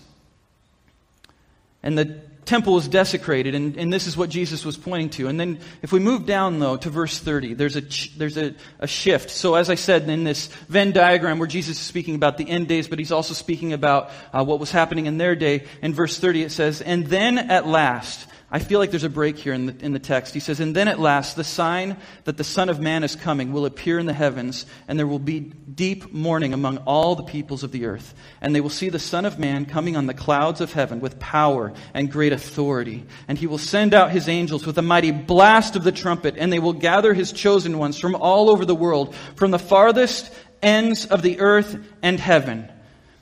And 1.82 1.98
the 1.98 2.20
temple 2.46 2.74
was 2.74 2.88
desecrated, 2.88 3.56
and, 3.56 3.78
and 3.78 3.92
this 3.94 4.08
is 4.08 4.18
what 4.18 4.30
Jesus 4.30 4.66
was 4.66 4.78
pointing 4.78 5.10
to. 5.12 5.28
And 5.28 5.40
then, 5.40 5.60
if 5.82 5.92
we 5.92 6.00
move 6.00 6.26
down, 6.26 6.60
though, 6.60 6.78
to 6.78 6.90
verse 6.90 7.20
30, 7.20 7.54
there's 7.54 7.76
a, 7.76 7.82
there's 8.18 8.38
a, 8.38 8.56
a 8.80 8.88
shift. 8.88 9.30
So, 9.30 9.56
as 9.56 9.70
I 9.70 9.76
said 9.76 10.10
in 10.10 10.24
this 10.24 10.48
Venn 10.68 10.92
diagram 10.92 11.40
where 11.40 11.48
Jesus 11.48 11.80
is 11.80 11.86
speaking 11.86 12.16
about 12.16 12.38
the 12.38 12.50
end 12.50 12.68
days, 12.68 12.88
but 12.88 13.00
he's 13.00 13.12
also 13.12 13.34
speaking 13.34 13.74
about 13.74 14.12
uh, 14.34 14.44
what 14.44 14.60
was 14.60 14.72
happening 14.72 15.06
in 15.06 15.18
their 15.18 15.36
day, 15.36 15.66
in 15.82 15.94
verse 15.94 16.20
30 16.20 16.44
it 16.44 16.52
says, 16.52 16.82
And 16.82 17.08
then 17.08 17.38
at 17.38 17.68
last, 17.68 18.28
I 18.54 18.60
feel 18.60 18.80
like 18.80 18.92
there's 18.92 19.06
a 19.06 19.10
break 19.10 19.38
here 19.38 19.54
in 19.54 19.68
the, 19.68 19.76
in 19.80 19.94
the 19.94 20.00
text. 20.00 20.34
He 20.34 20.42
says, 20.42 20.60
And 20.60 20.76
then 20.76 20.90
at 20.90 21.00
last, 21.00 21.38
the 21.38 21.44
sign 21.44 21.96
that 22.26 22.36
the 22.36 22.44
Son 22.44 22.68
of 22.68 22.82
Man 22.82 23.06
is 23.06 23.16
coming 23.16 23.54
will 23.54 23.66
appear 23.66 23.98
in 23.98 24.08
the 24.08 24.14
heavens, 24.14 24.66
and 24.90 25.00
there 25.00 25.08
will 25.08 25.20
be 25.20 25.40
deep 25.40 26.12
mourning 26.12 26.54
among 26.54 26.80
all 26.80 27.16
the 27.16 27.24
peoples 27.24 27.64
of 27.64 27.72
the 27.72 27.86
earth. 27.86 28.14
And 28.42 28.54
they 28.54 28.60
will 28.60 28.70
see 28.70 28.90
the 28.90 29.00
Son 29.00 29.24
of 29.24 29.40
Man 29.40 29.66
coming 29.66 29.96
on 29.96 30.06
the 30.06 30.14
clouds 30.14 30.60
of 30.60 30.74
heaven 30.74 31.00
with 31.00 31.18
power 31.18 31.72
and 31.94 32.12
great 32.12 32.34
authority. 32.34 33.06
And 33.30 33.38
he 33.38 33.48
will 33.48 33.58
send 33.58 33.94
out 33.94 34.12
his 34.12 34.28
angels 34.28 34.66
with 34.66 34.78
a 34.78 34.82
mighty 34.82 35.12
blast 35.12 35.78
of 35.78 35.86
the 35.86 35.94
trumpet, 35.94 36.36
and 36.38 36.52
they 36.52 36.60
will 36.60 36.74
gather 36.74 37.14
his 37.14 37.32
chosen 37.32 37.78
ones 37.78 37.98
from 37.98 38.16
all 38.16 38.50
over 38.50 38.66
the 38.66 38.76
world, 38.76 39.16
from 39.38 39.52
the 39.52 39.60
farthest 39.60 40.30
ends 40.62 41.06
of 41.06 41.22
the 41.22 41.40
earth 41.40 41.78
and 42.02 42.20
heaven. 42.20 42.70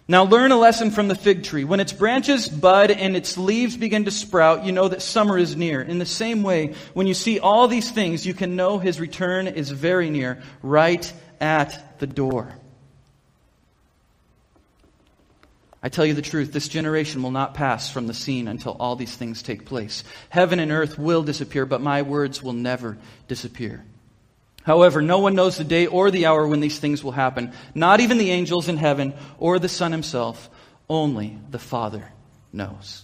Now 0.09 0.23
learn 0.23 0.51
a 0.51 0.57
lesson 0.57 0.89
from 0.89 1.07
the 1.07 1.13
fig 1.13 1.43
tree. 1.43 1.63
When 1.63 1.79
its 1.79 1.93
branches 1.93 2.49
bud 2.49 2.89
and 2.89 3.15
its 3.15 3.37
leaves 3.37 3.77
begin 3.77 4.05
to 4.05 4.11
sprout, 4.11 4.65
you 4.65 4.71
know 4.71 4.87
that 4.87 5.03
summer 5.03 5.37
is 5.37 5.55
near. 5.55 5.83
In 5.83 5.99
the 5.99 6.05
same 6.05 6.41
way, 6.41 6.73
when 6.95 7.05
you 7.05 7.13
see 7.13 7.39
all 7.39 7.67
these 7.67 7.91
things, 7.91 8.25
you 8.25 8.33
can 8.33 8.55
know 8.55 8.79
his 8.79 8.99
return 8.99 9.45
is 9.45 9.69
very 9.69 10.09
near, 10.09 10.41
right 10.63 11.13
at 11.39 11.99
the 11.99 12.07
door. 12.07 12.51
I 15.83 15.89
tell 15.89 16.07
you 16.07 16.15
the 16.15 16.23
truth, 16.23 16.51
this 16.51 16.67
generation 16.67 17.21
will 17.21 17.29
not 17.29 17.53
pass 17.53 17.91
from 17.91 18.07
the 18.07 18.15
scene 18.15 18.47
until 18.47 18.75
all 18.79 18.95
these 18.95 19.15
things 19.15 19.43
take 19.43 19.67
place. 19.67 20.03
Heaven 20.29 20.59
and 20.59 20.71
earth 20.71 20.97
will 20.97 21.21
disappear, 21.21 21.67
but 21.67 21.81
my 21.81 22.01
words 22.01 22.41
will 22.41 22.53
never 22.53 22.97
disappear. 23.27 23.85
However, 24.69 25.01
no 25.01 25.17
one 25.17 25.33
knows 25.33 25.57
the 25.57 25.63
day 25.63 25.87
or 25.87 26.11
the 26.11 26.27
hour 26.27 26.47
when 26.47 26.59
these 26.59 26.77
things 26.77 27.03
will 27.03 27.11
happen, 27.11 27.53
not 27.73 28.01
even 28.01 28.19
the 28.19 28.29
angels 28.29 28.69
in 28.69 28.77
heaven 28.77 29.15
or 29.39 29.57
the 29.57 29.67
Son 29.67 29.91
himself. 29.91 30.47
Only 30.87 31.39
the 31.49 31.57
Father 31.57 32.03
knows. 32.53 33.03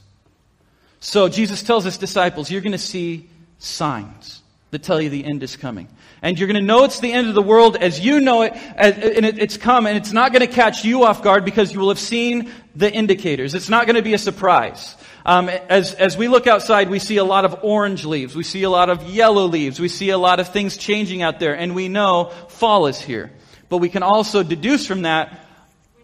So 0.99 1.27
Jesus 1.27 1.63
tells 1.63 1.83
his 1.83 1.97
disciples, 1.97 2.51
you're 2.51 2.61
going 2.61 2.73
to 2.73 2.77
see 2.77 3.27
signs 3.57 4.43
that 4.69 4.83
tell 4.83 5.01
you 5.01 5.09
the 5.09 5.25
end 5.25 5.41
is 5.41 5.55
coming. 5.55 5.87
And 6.21 6.37
you're 6.37 6.45
going 6.45 6.61
to 6.61 6.61
know 6.61 6.83
it's 6.83 6.99
the 6.99 7.11
end 7.11 7.29
of 7.29 7.33
the 7.33 7.41
world 7.41 7.77
as 7.77 7.99
you 7.99 8.19
know 8.19 8.43
it, 8.43 8.53
and 8.53 9.25
it's 9.25 9.57
come, 9.57 9.87
and 9.87 9.97
it's 9.97 10.11
not 10.11 10.33
going 10.33 10.47
to 10.47 10.53
catch 10.53 10.85
you 10.85 11.03
off 11.03 11.23
guard 11.23 11.45
because 11.45 11.73
you 11.73 11.79
will 11.79 11.89
have 11.89 11.97
seen 11.97 12.51
the 12.75 12.93
indicators. 12.93 13.55
It's 13.55 13.69
not 13.69 13.87
going 13.87 13.95
to 13.95 14.03
be 14.03 14.13
a 14.13 14.19
surprise. 14.19 14.95
Um, 15.25 15.49
as, 15.49 15.95
as 15.95 16.15
we 16.15 16.27
look 16.27 16.45
outside, 16.45 16.89
we 16.89 16.99
see 16.99 17.17
a 17.17 17.23
lot 17.23 17.45
of 17.45 17.63
orange 17.63 18.05
leaves. 18.05 18.35
We 18.35 18.43
see 18.43 18.61
a 18.61 18.69
lot 18.69 18.91
of 18.91 19.09
yellow 19.09 19.47
leaves. 19.47 19.79
We 19.79 19.87
see 19.87 20.11
a 20.11 20.19
lot 20.19 20.39
of 20.39 20.49
things 20.49 20.77
changing 20.77 21.23
out 21.23 21.39
there, 21.39 21.57
and 21.57 21.73
we 21.73 21.87
know 21.87 22.31
fall 22.49 22.85
is 22.85 23.01
here. 23.01 23.31
But 23.67 23.77
we 23.77 23.89
can 23.89 24.03
also 24.03 24.43
deduce 24.43 24.85
from 24.85 25.01
that 25.01 25.47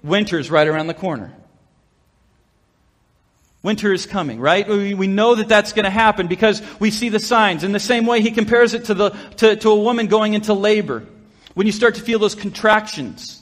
winter's 0.01 0.49
right 0.49 0.67
around 0.67 0.87
the 0.87 0.95
corner. 0.95 1.33
Winter 3.61 3.93
is 3.93 4.07
coming, 4.07 4.39
right? 4.39 4.67
We, 4.67 4.95
we 4.95 5.05
know 5.05 5.35
that 5.35 5.47
that's 5.47 5.73
going 5.73 5.85
to 5.85 5.91
happen 5.91 6.25
because 6.25 6.63
we 6.79 6.89
see 6.89 7.09
the 7.09 7.19
signs. 7.19 7.63
In 7.63 7.73
the 7.73 7.79
same 7.79 8.07
way, 8.07 8.21
he 8.21 8.31
compares 8.31 8.73
it 8.73 8.85
to, 8.85 8.95
the, 8.95 9.09
to, 9.37 9.55
to 9.55 9.69
a 9.69 9.79
woman 9.79 10.07
going 10.07 10.33
into 10.33 10.55
labor. 10.55 11.05
When 11.53 11.67
you 11.67 11.73
start 11.73 11.95
to 11.95 12.01
feel 12.01 12.17
those 12.17 12.33
contractions, 12.33 13.40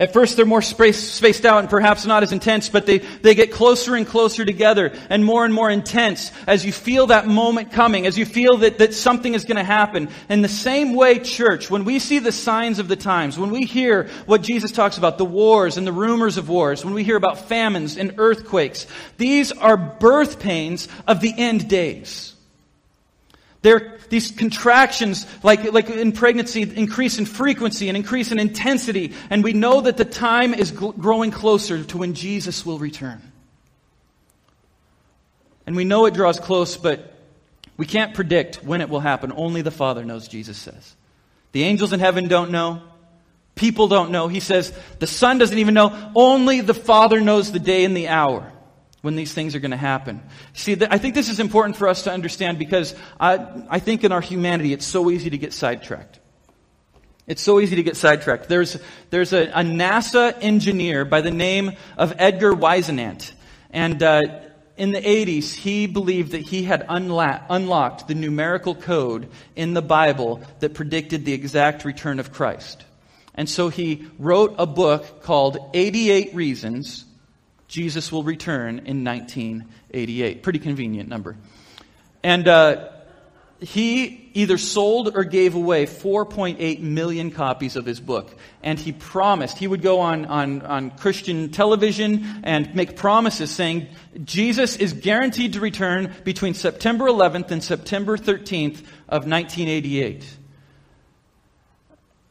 at 0.00 0.14
first, 0.14 0.38
they're 0.38 0.46
more 0.46 0.62
spaced 0.62 1.44
out 1.44 1.58
and 1.58 1.68
perhaps 1.68 2.06
not 2.06 2.22
as 2.22 2.32
intense, 2.32 2.70
but 2.70 2.86
they, 2.86 2.98
they 2.98 3.34
get 3.34 3.52
closer 3.52 3.94
and 3.94 4.06
closer 4.06 4.46
together 4.46 4.96
and 5.10 5.22
more 5.22 5.44
and 5.44 5.52
more 5.52 5.68
intense 5.68 6.32
as 6.46 6.64
you 6.64 6.72
feel 6.72 7.08
that 7.08 7.26
moment 7.26 7.70
coming, 7.70 8.06
as 8.06 8.16
you 8.16 8.24
feel 8.24 8.56
that, 8.56 8.78
that 8.78 8.94
something 8.94 9.34
is 9.34 9.44
going 9.44 9.58
to 9.58 9.62
happen. 9.62 10.08
In 10.30 10.40
the 10.40 10.48
same 10.48 10.94
way, 10.94 11.18
church, 11.18 11.70
when 11.70 11.84
we 11.84 11.98
see 11.98 12.18
the 12.18 12.32
signs 12.32 12.78
of 12.78 12.88
the 12.88 12.96
times, 12.96 13.38
when 13.38 13.50
we 13.50 13.64
hear 13.66 14.08
what 14.24 14.40
Jesus 14.40 14.72
talks 14.72 14.96
about, 14.96 15.18
the 15.18 15.26
wars 15.26 15.76
and 15.76 15.86
the 15.86 15.92
rumors 15.92 16.38
of 16.38 16.48
wars, 16.48 16.82
when 16.82 16.94
we 16.94 17.04
hear 17.04 17.16
about 17.16 17.46
famines 17.46 17.98
and 17.98 18.14
earthquakes, 18.16 18.86
these 19.18 19.52
are 19.52 19.76
birth 19.76 20.40
pains 20.40 20.88
of 21.06 21.20
the 21.20 21.34
end 21.36 21.68
days. 21.68 22.29
They're 23.62 23.98
these 24.08 24.32
contractions, 24.32 25.26
like, 25.42 25.72
like 25.72 25.88
in 25.88 26.12
pregnancy, 26.12 26.62
increase 26.62 27.18
in 27.18 27.26
frequency 27.26 27.88
and 27.88 27.96
increase 27.96 28.32
in 28.32 28.38
intensity. 28.38 29.14
And 29.30 29.44
we 29.44 29.52
know 29.52 29.82
that 29.82 29.96
the 29.96 30.04
time 30.04 30.52
is 30.52 30.72
gl- 30.72 30.96
growing 30.98 31.30
closer 31.30 31.84
to 31.84 31.98
when 31.98 32.14
Jesus 32.14 32.66
will 32.66 32.78
return. 32.78 33.20
And 35.66 35.76
we 35.76 35.84
know 35.84 36.06
it 36.06 36.14
draws 36.14 36.40
close, 36.40 36.76
but 36.76 37.14
we 37.76 37.86
can't 37.86 38.14
predict 38.14 38.64
when 38.64 38.80
it 38.80 38.88
will 38.88 39.00
happen. 39.00 39.32
Only 39.34 39.62
the 39.62 39.70
Father 39.70 40.04
knows, 40.04 40.26
Jesus 40.26 40.58
says. 40.58 40.96
The 41.52 41.62
angels 41.62 41.92
in 41.92 42.00
heaven 42.00 42.28
don't 42.28 42.50
know. 42.50 42.82
People 43.54 43.88
don't 43.88 44.10
know. 44.10 44.26
He 44.26 44.40
says 44.40 44.72
the 44.98 45.06
Son 45.06 45.38
doesn't 45.38 45.58
even 45.58 45.74
know. 45.74 46.12
Only 46.16 46.62
the 46.62 46.74
Father 46.74 47.20
knows 47.20 47.52
the 47.52 47.58
day 47.58 47.84
and 47.84 47.96
the 47.96 48.08
hour 48.08 48.49
when 49.02 49.16
these 49.16 49.32
things 49.32 49.54
are 49.54 49.60
going 49.60 49.70
to 49.70 49.76
happen. 49.76 50.22
See, 50.52 50.76
I 50.90 50.98
think 50.98 51.14
this 51.14 51.28
is 51.28 51.40
important 51.40 51.76
for 51.76 51.88
us 51.88 52.02
to 52.04 52.12
understand 52.12 52.58
because 52.58 52.94
I, 53.18 53.64
I 53.68 53.78
think 53.78 54.04
in 54.04 54.12
our 54.12 54.20
humanity 54.20 54.72
it's 54.72 54.86
so 54.86 55.10
easy 55.10 55.30
to 55.30 55.38
get 55.38 55.52
sidetracked. 55.52 56.18
It's 57.26 57.42
so 57.42 57.60
easy 57.60 57.76
to 57.76 57.82
get 57.82 57.96
sidetracked. 57.96 58.48
There's, 58.48 58.76
there's 59.10 59.32
a, 59.32 59.44
a 59.44 59.62
NASA 59.62 60.36
engineer 60.40 61.04
by 61.04 61.20
the 61.20 61.30
name 61.30 61.72
of 61.96 62.12
Edgar 62.18 62.52
Whisenant. 62.52 63.32
And 63.70 64.02
uh, 64.02 64.40
in 64.76 64.90
the 64.90 65.00
80s, 65.00 65.54
he 65.54 65.86
believed 65.86 66.32
that 66.32 66.40
he 66.40 66.64
had 66.64 66.86
unla- 66.88 67.44
unlocked 67.48 68.08
the 68.08 68.14
numerical 68.14 68.74
code 68.74 69.30
in 69.54 69.74
the 69.74 69.82
Bible 69.82 70.42
that 70.58 70.74
predicted 70.74 71.24
the 71.24 71.32
exact 71.32 71.84
return 71.84 72.18
of 72.18 72.32
Christ. 72.32 72.84
And 73.34 73.48
so 73.48 73.68
he 73.68 74.08
wrote 74.18 74.56
a 74.58 74.66
book 74.66 75.22
called 75.22 75.58
88 75.72 76.34
Reasons 76.34 77.04
Jesus 77.70 78.10
will 78.10 78.24
return 78.24 78.80
in 78.80 79.04
1988. 79.04 80.42
Pretty 80.42 80.58
convenient 80.58 81.08
number. 81.08 81.36
And 82.20 82.48
uh, 82.48 82.88
he 83.60 84.28
either 84.34 84.58
sold 84.58 85.16
or 85.16 85.22
gave 85.22 85.54
away 85.54 85.86
4.8 85.86 86.80
million 86.80 87.30
copies 87.30 87.76
of 87.76 87.86
his 87.86 88.00
book. 88.00 88.34
And 88.60 88.76
he 88.76 88.90
promised, 88.90 89.56
he 89.56 89.68
would 89.68 89.82
go 89.82 90.00
on, 90.00 90.26
on, 90.26 90.62
on 90.62 90.90
Christian 90.90 91.50
television 91.50 92.40
and 92.42 92.74
make 92.74 92.96
promises 92.96 93.52
saying, 93.52 93.86
Jesus 94.24 94.74
is 94.74 94.92
guaranteed 94.92 95.52
to 95.52 95.60
return 95.60 96.12
between 96.24 96.54
September 96.54 97.06
11th 97.06 97.52
and 97.52 97.62
September 97.62 98.16
13th 98.16 98.80
of 99.08 99.28
1988. 99.28 100.26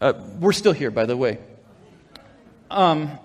Uh, 0.01 0.13
we're 0.41 0.51
still 0.51 0.73
here, 0.73 0.91
by 0.91 1.05
the 1.05 1.15
way. 1.15 1.39
Um, 2.69 3.17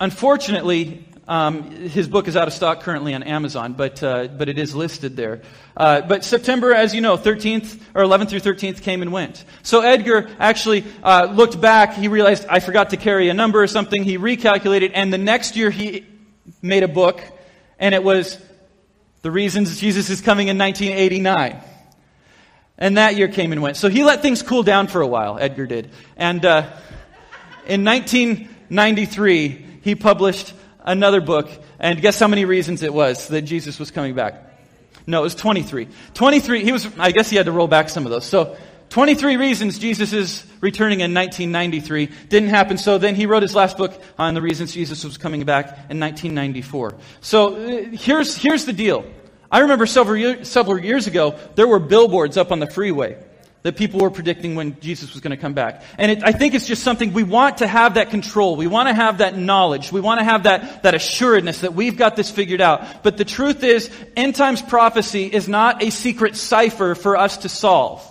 Unfortunately, 0.00 1.04
um, 1.26 1.72
his 1.72 2.08
book 2.08 2.28
is 2.28 2.36
out 2.36 2.46
of 2.46 2.54
stock 2.54 2.82
currently 2.82 3.14
on 3.14 3.24
Amazon, 3.24 3.72
but 3.72 4.00
uh, 4.00 4.28
but 4.28 4.48
it 4.48 4.56
is 4.56 4.76
listed 4.76 5.16
there. 5.16 5.42
Uh, 5.76 6.02
but 6.02 6.24
September, 6.24 6.72
as 6.72 6.94
you 6.94 7.00
know, 7.00 7.16
13th 7.16 7.80
or 7.94 8.02
11th 8.02 8.30
through 8.30 8.40
13th 8.40 8.82
came 8.82 9.02
and 9.02 9.12
went. 9.12 9.44
So 9.64 9.80
Edgar 9.80 10.30
actually 10.38 10.84
uh, 11.02 11.26
looked 11.32 11.60
back. 11.60 11.94
He 11.94 12.06
realized 12.06 12.46
I 12.48 12.60
forgot 12.60 12.90
to 12.90 12.96
carry 12.96 13.28
a 13.28 13.34
number 13.34 13.60
or 13.60 13.66
something. 13.66 14.04
He 14.04 14.18
recalculated, 14.18 14.92
and 14.94 15.12
the 15.12 15.18
next 15.18 15.56
year 15.56 15.68
he 15.70 16.06
made 16.62 16.84
a 16.84 16.88
book, 16.88 17.20
and 17.78 17.92
it 17.92 18.04
was 18.04 18.38
the 19.22 19.30
reasons 19.32 19.80
Jesus 19.80 20.10
is 20.10 20.20
coming 20.20 20.46
in 20.46 20.56
1989. 20.58 21.60
And 22.78 22.96
that 22.96 23.16
year 23.16 23.26
came 23.26 23.50
and 23.50 23.60
went. 23.60 23.76
So 23.76 23.88
he 23.88 24.04
let 24.04 24.22
things 24.22 24.42
cool 24.42 24.62
down 24.62 24.86
for 24.86 25.00
a 25.00 25.06
while. 25.08 25.38
Edgar 25.40 25.66
did, 25.66 25.90
and 26.16 26.44
uh, 26.44 26.70
in 27.66 27.84
1993 27.84 29.66
he 29.82 29.94
published 29.94 30.52
another 30.80 31.20
book, 31.20 31.48
and 31.78 32.00
guess 32.00 32.18
how 32.18 32.28
many 32.28 32.44
reasons 32.44 32.82
it 32.82 32.92
was 32.92 33.28
that 33.28 33.42
Jesus 33.42 33.78
was 33.78 33.90
coming 33.90 34.14
back? 34.14 34.44
No, 35.06 35.20
it 35.20 35.22
was 35.22 35.34
23. 35.34 35.88
23, 36.14 36.64
he 36.64 36.72
was, 36.72 36.86
I 36.98 37.12
guess 37.12 37.30
he 37.30 37.36
had 37.36 37.46
to 37.46 37.52
roll 37.52 37.68
back 37.68 37.88
some 37.88 38.04
of 38.04 38.10
those. 38.10 38.26
So, 38.26 38.56
23 38.90 39.36
reasons 39.36 39.78
Jesus 39.78 40.12
is 40.12 40.44
returning 40.60 41.00
in 41.00 41.12
1993. 41.12 42.06
Didn't 42.28 42.48
happen. 42.48 42.78
So 42.78 42.96
then 42.96 43.14
he 43.14 43.26
wrote 43.26 43.42
his 43.42 43.54
last 43.54 43.76
book 43.76 43.92
on 44.18 44.32
the 44.32 44.40
reasons 44.40 44.72
Jesus 44.72 45.04
was 45.04 45.18
coming 45.18 45.44
back 45.44 45.66
in 45.90 46.00
1994. 46.00 46.94
So 47.20 47.54
uh, 47.54 47.84
here's, 47.92 48.34
here's 48.34 48.64
the 48.64 48.72
deal. 48.72 49.04
I 49.52 49.60
remember 49.60 49.84
several, 49.84 50.42
several 50.44 50.78
years 50.78 51.06
ago, 51.06 51.38
there 51.54 51.68
were 51.68 51.78
billboards 51.78 52.38
up 52.38 52.50
on 52.50 52.60
the 52.60 52.66
freeway 52.66 53.18
that 53.62 53.76
people 53.76 54.00
were 54.00 54.10
predicting 54.10 54.54
when 54.54 54.78
Jesus 54.80 55.12
was 55.12 55.20
going 55.20 55.32
to 55.32 55.36
come 55.36 55.52
back. 55.52 55.82
And 55.98 56.12
it, 56.12 56.22
I 56.22 56.32
think 56.32 56.54
it's 56.54 56.66
just 56.66 56.82
something 56.82 57.12
we 57.12 57.24
want 57.24 57.58
to 57.58 57.66
have 57.66 57.94
that 57.94 58.10
control. 58.10 58.54
We 58.56 58.68
want 58.68 58.88
to 58.88 58.94
have 58.94 59.18
that 59.18 59.36
knowledge. 59.36 59.90
We 59.90 60.00
want 60.00 60.20
to 60.20 60.24
have 60.24 60.44
that, 60.44 60.84
that 60.84 60.94
assuredness 60.94 61.62
that 61.62 61.74
we've 61.74 61.96
got 61.96 62.14
this 62.14 62.30
figured 62.30 62.60
out. 62.60 63.02
But 63.02 63.16
the 63.16 63.24
truth 63.24 63.64
is, 63.64 63.90
end 64.16 64.36
times 64.36 64.62
prophecy 64.62 65.26
is 65.26 65.48
not 65.48 65.82
a 65.82 65.90
secret 65.90 66.36
cipher 66.36 66.94
for 66.94 67.16
us 67.16 67.38
to 67.38 67.48
solve. 67.48 68.04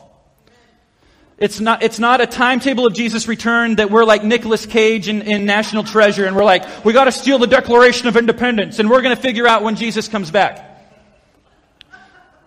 It's 1.37 1.59
not, 1.59 1.83
it's 1.83 1.99
not 1.99 2.19
a 2.19 2.25
timetable 2.25 2.87
of 2.87 2.95
Jesus' 2.95 3.27
return 3.27 3.75
that 3.75 3.91
we're 3.91 4.05
like 4.05 4.23
Nicolas 4.23 4.65
Cage 4.65 5.07
in, 5.07 5.21
in 5.21 5.45
National 5.45 5.83
Treasure 5.83 6.25
and 6.25 6.35
we're 6.35 6.43
like, 6.43 6.83
we 6.83 6.93
gotta 6.93 7.11
steal 7.11 7.37
the 7.37 7.47
Declaration 7.47 8.07
of 8.07 8.17
Independence 8.17 8.79
and 8.79 8.89
we're 8.89 9.03
gonna 9.03 9.15
figure 9.15 9.47
out 9.47 9.61
when 9.61 9.75
Jesus 9.75 10.07
comes 10.07 10.31
back. 10.31 10.63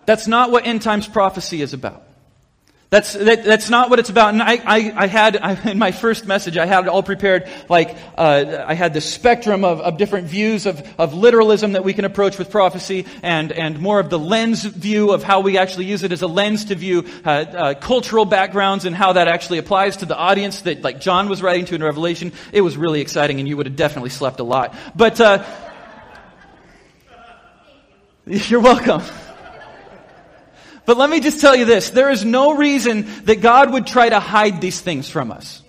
That's 0.05 0.27
not 0.27 0.51
what 0.51 0.67
end 0.67 0.81
times 0.81 1.07
prophecy 1.07 1.61
is 1.61 1.73
about. 1.73 2.03
That's, 2.91 3.13
that, 3.13 3.45
that's 3.45 3.69
not 3.69 3.89
what 3.89 3.99
it's 3.99 4.09
about. 4.09 4.33
And 4.33 4.43
I, 4.43 4.55
I, 4.55 4.93
I 4.93 5.07
had, 5.07 5.37
I, 5.37 5.71
in 5.71 5.79
my 5.79 5.93
first 5.93 6.25
message, 6.25 6.57
I 6.57 6.65
had 6.65 6.83
it 6.83 6.87
all 6.89 7.03
prepared, 7.03 7.47
like, 7.69 7.95
uh, 8.17 8.65
I 8.67 8.73
had 8.73 8.93
the 8.93 8.99
spectrum 8.99 9.63
of, 9.63 9.79
of 9.79 9.95
different 9.95 10.27
views 10.27 10.65
of, 10.65 10.85
of 10.99 11.13
literalism 11.13 11.71
that 11.71 11.85
we 11.85 11.93
can 11.93 12.03
approach 12.03 12.37
with 12.37 12.51
prophecy 12.51 13.05
and, 13.23 13.53
and 13.53 13.79
more 13.79 14.01
of 14.01 14.09
the 14.09 14.19
lens 14.19 14.65
view 14.65 15.11
of 15.13 15.23
how 15.23 15.39
we 15.39 15.57
actually 15.57 15.85
use 15.85 16.03
it 16.03 16.11
as 16.11 16.21
a 16.21 16.27
lens 16.27 16.65
to 16.65 16.75
view 16.75 17.05
uh, 17.23 17.29
uh, 17.29 17.73
cultural 17.75 18.25
backgrounds 18.25 18.83
and 18.83 18.93
how 18.93 19.13
that 19.13 19.29
actually 19.29 19.59
applies 19.59 19.95
to 19.97 20.05
the 20.05 20.17
audience 20.17 20.63
that, 20.63 20.81
like, 20.81 20.99
John 20.99 21.29
was 21.29 21.41
writing 21.41 21.63
to 21.67 21.75
in 21.75 21.81
Revelation. 21.81 22.33
It 22.51 22.59
was 22.59 22.75
really 22.75 22.99
exciting 22.99 23.39
and 23.39 23.47
you 23.47 23.55
would 23.55 23.67
have 23.67 23.77
definitely 23.77 24.09
slept 24.09 24.41
a 24.41 24.43
lot. 24.43 24.75
But, 24.97 25.21
uh, 25.21 25.45
you're 28.25 28.59
welcome. 28.59 29.01
But 30.85 30.97
let 30.97 31.09
me 31.09 31.19
just 31.19 31.39
tell 31.39 31.55
you 31.55 31.65
this. 31.65 31.91
There 31.91 32.09
is 32.09 32.25
no 32.25 32.55
reason 32.55 33.07
that 33.25 33.41
God 33.41 33.71
would 33.71 33.87
try 33.87 34.09
to 34.09 34.19
hide 34.19 34.61
these 34.61 34.81
things 34.81 35.09
from 35.09 35.31
us. 35.31 35.61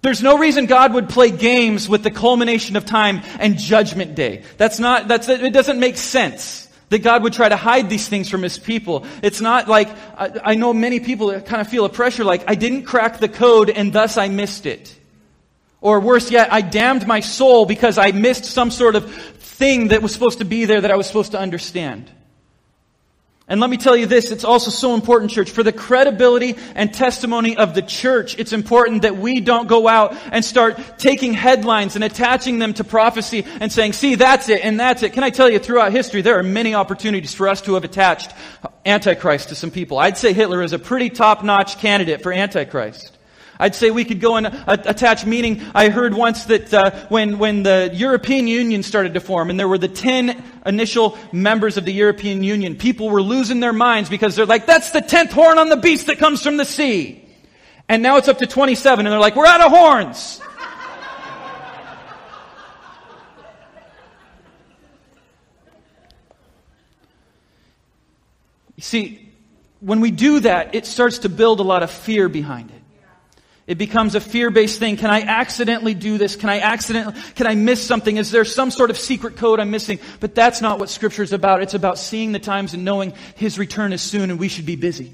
There's 0.00 0.22
no 0.22 0.38
reason 0.38 0.66
God 0.66 0.94
would 0.94 1.08
play 1.08 1.30
games 1.30 1.88
with 1.88 2.02
the 2.02 2.10
culmination 2.10 2.76
of 2.76 2.86
time 2.86 3.22
and 3.40 3.58
judgment 3.58 4.14
day. 4.14 4.44
That's 4.56 4.78
not, 4.78 5.08
that's, 5.08 5.28
it 5.28 5.52
doesn't 5.52 5.80
make 5.80 5.96
sense 5.96 6.68
that 6.90 7.00
God 7.00 7.24
would 7.24 7.32
try 7.32 7.48
to 7.48 7.56
hide 7.56 7.90
these 7.90 8.08
things 8.08 8.30
from 8.30 8.42
his 8.42 8.58
people. 8.58 9.04
It's 9.22 9.40
not 9.40 9.68
like, 9.68 9.88
I, 10.16 10.52
I 10.52 10.54
know 10.54 10.72
many 10.72 11.00
people 11.00 11.28
that 11.28 11.46
kind 11.46 11.60
of 11.60 11.68
feel 11.68 11.84
a 11.84 11.88
pressure 11.88 12.24
like, 12.24 12.44
I 12.48 12.54
didn't 12.54 12.84
crack 12.84 13.18
the 13.18 13.28
code 13.28 13.70
and 13.70 13.92
thus 13.92 14.16
I 14.16 14.28
missed 14.28 14.66
it. 14.66 14.94
Or 15.80 16.00
worse 16.00 16.30
yet, 16.30 16.52
I 16.52 16.60
damned 16.60 17.06
my 17.06 17.20
soul 17.20 17.66
because 17.66 17.98
I 17.98 18.12
missed 18.12 18.44
some 18.44 18.70
sort 18.70 18.96
of 18.96 19.12
thing 19.12 19.88
that 19.88 20.00
was 20.00 20.12
supposed 20.12 20.38
to 20.38 20.44
be 20.44 20.64
there 20.64 20.80
that 20.80 20.90
I 20.90 20.96
was 20.96 21.06
supposed 21.06 21.32
to 21.32 21.40
understand. 21.40 22.10
And 23.50 23.60
let 23.60 23.70
me 23.70 23.78
tell 23.78 23.96
you 23.96 24.04
this, 24.04 24.30
it's 24.30 24.44
also 24.44 24.70
so 24.70 24.94
important, 24.94 25.30
church. 25.30 25.50
For 25.50 25.62
the 25.62 25.72
credibility 25.72 26.56
and 26.74 26.92
testimony 26.92 27.56
of 27.56 27.74
the 27.74 27.80
church, 27.80 28.38
it's 28.38 28.52
important 28.52 29.02
that 29.02 29.16
we 29.16 29.40
don't 29.40 29.68
go 29.68 29.88
out 29.88 30.14
and 30.30 30.44
start 30.44 30.78
taking 30.98 31.32
headlines 31.32 31.94
and 31.94 32.04
attaching 32.04 32.58
them 32.58 32.74
to 32.74 32.84
prophecy 32.84 33.46
and 33.60 33.72
saying, 33.72 33.94
see, 33.94 34.16
that's 34.16 34.50
it, 34.50 34.62
and 34.62 34.78
that's 34.78 35.02
it. 35.02 35.14
Can 35.14 35.24
I 35.24 35.30
tell 35.30 35.48
you, 35.48 35.58
throughout 35.58 35.92
history, 35.92 36.20
there 36.20 36.38
are 36.38 36.42
many 36.42 36.74
opportunities 36.74 37.32
for 37.32 37.48
us 37.48 37.62
to 37.62 37.74
have 37.74 37.84
attached 37.84 38.32
Antichrist 38.84 39.48
to 39.48 39.54
some 39.54 39.70
people. 39.70 39.98
I'd 39.98 40.18
say 40.18 40.32
Hitler 40.34 40.62
is 40.62 40.72
a 40.74 40.78
pretty 40.78 41.10
top-notch 41.10 41.78
candidate 41.78 42.22
for 42.22 42.32
Antichrist. 42.32 43.17
I'd 43.58 43.74
say 43.74 43.90
we 43.90 44.04
could 44.04 44.20
go 44.20 44.36
and 44.36 44.46
uh, 44.46 44.76
attach 44.84 45.26
meaning. 45.26 45.62
I 45.74 45.88
heard 45.88 46.14
once 46.14 46.44
that 46.44 46.72
uh, 46.72 46.90
when, 47.08 47.38
when 47.38 47.64
the 47.64 47.90
European 47.92 48.46
Union 48.46 48.82
started 48.82 49.14
to 49.14 49.20
form 49.20 49.50
and 49.50 49.58
there 49.58 49.68
were 49.68 49.78
the 49.78 49.88
10 49.88 50.42
initial 50.64 51.18
members 51.32 51.76
of 51.76 51.84
the 51.84 51.92
European 51.92 52.42
Union, 52.42 52.76
people 52.76 53.10
were 53.10 53.22
losing 53.22 53.60
their 53.60 53.72
minds 53.72 54.08
because 54.08 54.36
they're 54.36 54.46
like, 54.46 54.66
that's 54.66 54.92
the 54.92 55.00
10th 55.00 55.32
horn 55.32 55.58
on 55.58 55.68
the 55.68 55.76
beast 55.76 56.06
that 56.06 56.18
comes 56.18 56.42
from 56.42 56.56
the 56.56 56.64
sea. 56.64 57.24
And 57.88 58.02
now 58.02 58.18
it's 58.18 58.28
up 58.28 58.38
to 58.38 58.46
27 58.46 59.06
and 59.06 59.12
they're 59.12 59.18
like, 59.18 59.34
we're 59.34 59.46
out 59.46 59.60
of 59.60 59.72
horns. 59.72 60.40
You 68.76 68.82
see, 68.82 69.32
when 69.80 70.00
we 70.00 70.12
do 70.12 70.38
that, 70.38 70.76
it 70.76 70.86
starts 70.86 71.18
to 71.18 71.28
build 71.28 71.58
a 71.58 71.64
lot 71.64 71.82
of 71.82 71.90
fear 71.90 72.28
behind 72.28 72.70
it. 72.70 72.77
It 73.68 73.76
becomes 73.76 74.14
a 74.14 74.20
fear-based 74.20 74.78
thing. 74.78 74.96
Can 74.96 75.10
I 75.10 75.20
accidentally 75.20 75.92
do 75.92 76.16
this? 76.16 76.36
Can 76.36 76.48
I 76.48 76.60
accidentally, 76.60 77.20
can 77.34 77.46
I 77.46 77.54
miss 77.54 77.86
something? 77.86 78.16
Is 78.16 78.30
there 78.30 78.46
some 78.46 78.70
sort 78.70 78.88
of 78.88 78.96
secret 78.96 79.36
code 79.36 79.60
I'm 79.60 79.70
missing? 79.70 79.98
But 80.20 80.34
that's 80.34 80.62
not 80.62 80.78
what 80.78 80.88
scripture 80.88 81.22
is 81.22 81.34
about. 81.34 81.62
It's 81.62 81.74
about 81.74 81.98
seeing 81.98 82.32
the 82.32 82.38
times 82.38 82.72
and 82.72 82.82
knowing 82.82 83.12
his 83.36 83.58
return 83.58 83.92
is 83.92 84.00
soon 84.00 84.30
and 84.30 84.40
we 84.40 84.48
should 84.48 84.64
be 84.64 84.76
busy. 84.76 85.12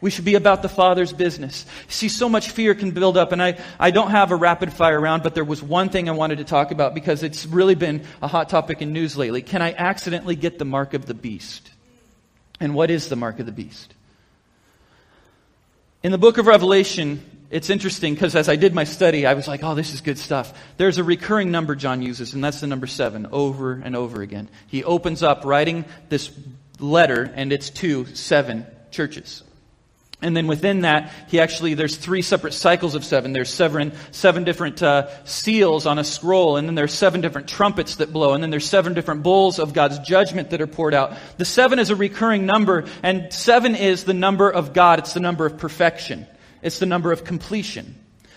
We 0.00 0.10
should 0.10 0.24
be 0.24 0.34
about 0.34 0.62
the 0.62 0.68
Father's 0.68 1.12
business. 1.12 1.64
See, 1.86 2.08
so 2.08 2.28
much 2.28 2.50
fear 2.50 2.74
can 2.74 2.90
build 2.90 3.16
up, 3.16 3.32
and 3.32 3.42
I, 3.42 3.58
I 3.80 3.90
don't 3.90 4.10
have 4.10 4.32
a 4.32 4.36
rapid 4.36 4.70
fire 4.70 5.00
round, 5.00 5.22
but 5.22 5.34
there 5.34 5.44
was 5.44 5.62
one 5.62 5.88
thing 5.88 6.10
I 6.10 6.12
wanted 6.12 6.38
to 6.38 6.44
talk 6.44 6.72
about 6.72 6.92
because 6.92 7.22
it's 7.22 7.46
really 7.46 7.74
been 7.74 8.04
a 8.20 8.28
hot 8.28 8.50
topic 8.50 8.82
in 8.82 8.92
news 8.92 9.16
lately. 9.16 9.40
Can 9.40 9.62
I 9.62 9.72
accidentally 9.72 10.36
get 10.36 10.58
the 10.58 10.66
mark 10.66 10.92
of 10.92 11.06
the 11.06 11.14
beast? 11.14 11.70
And 12.60 12.74
what 12.74 12.90
is 12.90 13.08
the 13.08 13.16
mark 13.16 13.38
of 13.38 13.46
the 13.46 13.52
beast? 13.52 13.94
In 16.02 16.12
the 16.12 16.18
book 16.18 16.36
of 16.36 16.46
Revelation, 16.46 17.22
it's 17.54 17.70
interesting 17.70 18.14
because 18.14 18.34
as 18.34 18.48
I 18.48 18.56
did 18.56 18.74
my 18.74 18.82
study, 18.82 19.26
I 19.26 19.34
was 19.34 19.46
like, 19.46 19.62
oh, 19.62 19.76
this 19.76 19.94
is 19.94 20.00
good 20.00 20.18
stuff. 20.18 20.52
There's 20.76 20.98
a 20.98 21.04
recurring 21.04 21.52
number 21.52 21.76
John 21.76 22.02
uses, 22.02 22.34
and 22.34 22.42
that's 22.42 22.60
the 22.60 22.66
number 22.66 22.88
seven, 22.88 23.28
over 23.30 23.74
and 23.74 23.94
over 23.94 24.22
again. 24.22 24.48
He 24.66 24.82
opens 24.82 25.22
up 25.22 25.44
writing 25.44 25.84
this 26.08 26.32
letter, 26.80 27.32
and 27.32 27.52
it's 27.52 27.70
to 27.70 28.06
seven 28.06 28.66
churches. 28.90 29.44
And 30.20 30.36
then 30.36 30.48
within 30.48 30.80
that, 30.80 31.12
he 31.28 31.38
actually, 31.38 31.74
there's 31.74 31.96
three 31.96 32.22
separate 32.22 32.54
cycles 32.54 32.96
of 32.96 33.04
seven. 33.04 33.32
There's 33.32 33.54
seven, 33.54 33.92
seven 34.10 34.42
different 34.42 34.82
uh, 34.82 35.24
seals 35.24 35.86
on 35.86 36.00
a 36.00 36.04
scroll, 36.04 36.56
and 36.56 36.66
then 36.66 36.74
there's 36.74 36.94
seven 36.94 37.20
different 37.20 37.46
trumpets 37.46 37.96
that 37.96 38.12
blow, 38.12 38.32
and 38.32 38.42
then 38.42 38.50
there's 38.50 38.68
seven 38.68 38.94
different 38.94 39.22
bowls 39.22 39.60
of 39.60 39.72
God's 39.72 40.00
judgment 40.00 40.50
that 40.50 40.60
are 40.60 40.66
poured 40.66 40.92
out. 40.92 41.12
The 41.36 41.44
seven 41.44 41.78
is 41.78 41.90
a 41.90 41.96
recurring 41.96 42.46
number, 42.46 42.86
and 43.04 43.32
seven 43.32 43.76
is 43.76 44.02
the 44.02 44.12
number 44.12 44.50
of 44.50 44.72
God. 44.72 44.98
It's 44.98 45.14
the 45.14 45.20
number 45.20 45.46
of 45.46 45.56
perfection. 45.56 46.26
It's 46.64 46.80
the 46.80 46.86
number 46.86 47.12
of 47.12 47.22
completion. 47.22 47.94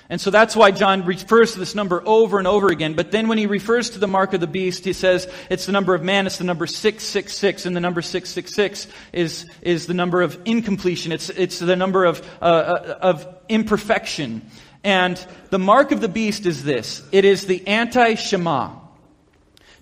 And 0.10 0.22
so 0.22 0.32
that's 0.32 0.56
why 0.56 0.72
John 0.72 1.06
refers 1.06 1.54
to 1.54 1.60
this 1.60 1.76
number 1.76 2.02
over 2.06 2.38
and 2.38 2.48
over 2.48 2.70
again. 2.70 2.94
But 2.94 3.12
then 3.12 3.28
when 3.28 3.38
he 3.38 3.46
refers 3.46 3.90
to 3.92 4.00
the 4.00 4.08
mark 4.08 4.34
of 4.34 4.40
the 4.40 4.48
beast, 4.48 4.86
he 4.86 4.94
says 4.94 5.28
it's 5.50 5.66
the 5.66 5.74
number 5.74 5.96
of 5.96 6.02
man, 6.02 6.28
it's 6.28 6.38
the 6.38 6.46
number 6.46 6.66
666, 6.66 7.66
and 7.66 7.76
the 7.76 7.82
number 7.82 8.02
666 8.02 8.88
is, 9.12 9.46
is 9.62 9.86
the 9.86 9.94
number 9.94 10.22
of 10.22 10.40
incompletion. 10.46 11.12
It's, 11.12 11.30
it's 11.30 11.60
the 11.60 11.76
number 11.76 12.06
of, 12.06 12.22
uh, 12.42 12.46
uh, 12.46 13.00
of 13.02 13.28
imperfection. 13.50 14.50
And 14.82 15.18
the 15.50 15.60
mark 15.60 15.92
of 15.92 16.00
the 16.00 16.08
beast 16.08 16.46
is 16.46 16.63
this. 16.63 17.04
It 17.12 17.26
is 17.26 17.46
the 17.46 17.68
anti-Shema. 17.68 18.76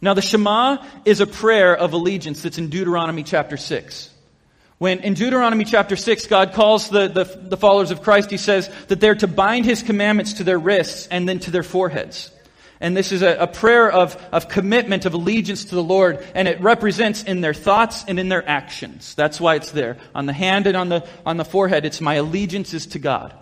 Now 0.01 0.13
the 0.15 0.23
Shema 0.23 0.83
is 1.05 1.19
a 1.21 1.27
prayer 1.27 1.75
of 1.77 1.93
allegiance 1.93 2.41
that's 2.41 2.57
in 2.57 2.69
Deuteronomy 2.69 3.21
chapter 3.21 3.57
6. 3.57 4.14
When 4.77 4.99
in 4.99 5.13
Deuteronomy 5.13 5.63
chapter 5.63 5.95
6, 5.95 6.27
God 6.27 6.53
calls 6.53 6.89
the, 6.89 7.07
the, 7.07 7.23
the, 7.23 7.55
followers 7.55 7.91
of 7.91 8.01
Christ, 8.01 8.29
He 8.29 8.37
says 8.37 8.69
that 8.87 8.99
they're 8.99 9.15
to 9.15 9.27
bind 9.27 9.65
His 9.65 9.81
commandments 9.81 10.33
to 10.33 10.43
their 10.43 10.59
wrists 10.59 11.07
and 11.07 11.27
then 11.29 11.39
to 11.39 11.51
their 11.51 11.63
foreheads. 11.63 12.31
And 12.81 12.95
this 12.95 13.13
is 13.13 13.21
a, 13.21 13.37
a 13.37 13.47
prayer 13.47 13.89
of, 13.89 14.17
of 14.33 14.49
commitment, 14.49 15.05
of 15.05 15.13
allegiance 15.13 15.65
to 15.65 15.75
the 15.75 15.83
Lord, 15.83 16.25
and 16.35 16.47
it 16.47 16.59
represents 16.59 17.23
in 17.23 17.39
their 17.39 17.53
thoughts 17.53 18.03
and 18.05 18.19
in 18.19 18.27
their 18.27 18.47
actions. 18.47 19.15
That's 19.15 19.39
why 19.39 19.55
it's 19.55 19.71
there. 19.71 19.97
On 20.13 20.25
the 20.25 20.33
hand 20.33 20.67
and 20.67 20.75
on 20.75 20.89
the, 20.89 21.07
on 21.25 21.37
the 21.37 21.45
forehead, 21.45 21.85
it's 21.85 22.01
my 22.01 22.15
allegiance 22.15 22.73
is 22.73 22.87
to 22.87 22.99
God. 22.99 23.33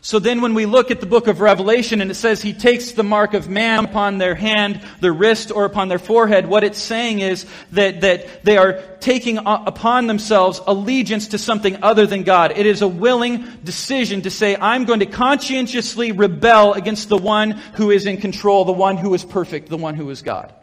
So 0.00 0.18
then 0.18 0.40
when 0.40 0.54
we 0.54 0.66
look 0.66 0.90
at 0.90 1.00
the 1.00 1.06
book 1.06 1.26
of 1.26 1.40
Revelation 1.40 2.00
and 2.00 2.10
it 2.10 2.14
says 2.14 2.40
he 2.40 2.52
takes 2.52 2.92
the 2.92 3.02
mark 3.02 3.34
of 3.34 3.48
man 3.48 3.84
upon 3.84 4.18
their 4.18 4.34
hand, 4.34 4.80
their 5.00 5.12
wrist, 5.12 5.50
or 5.50 5.64
upon 5.64 5.88
their 5.88 5.98
forehead, 5.98 6.46
what 6.46 6.62
it's 6.62 6.78
saying 6.78 7.20
is 7.20 7.44
that, 7.72 8.02
that 8.02 8.44
they 8.44 8.56
are 8.56 8.80
taking 9.00 9.38
upon 9.38 10.06
themselves 10.06 10.60
allegiance 10.66 11.28
to 11.28 11.38
something 11.38 11.82
other 11.82 12.06
than 12.06 12.22
God. 12.22 12.52
It 12.56 12.66
is 12.66 12.82
a 12.82 12.88
willing 12.88 13.46
decision 13.64 14.22
to 14.22 14.30
say, 14.30 14.56
I'm 14.56 14.84
going 14.84 15.00
to 15.00 15.06
conscientiously 15.06 16.12
rebel 16.12 16.74
against 16.74 17.08
the 17.08 17.18
one 17.18 17.52
who 17.74 17.90
is 17.90 18.06
in 18.06 18.18
control, 18.18 18.64
the 18.64 18.72
one 18.72 18.96
who 18.96 19.12
is 19.14 19.24
perfect, 19.24 19.68
the 19.68 19.76
one 19.76 19.94
who 19.94 20.08
is 20.10 20.22
God. 20.22 20.54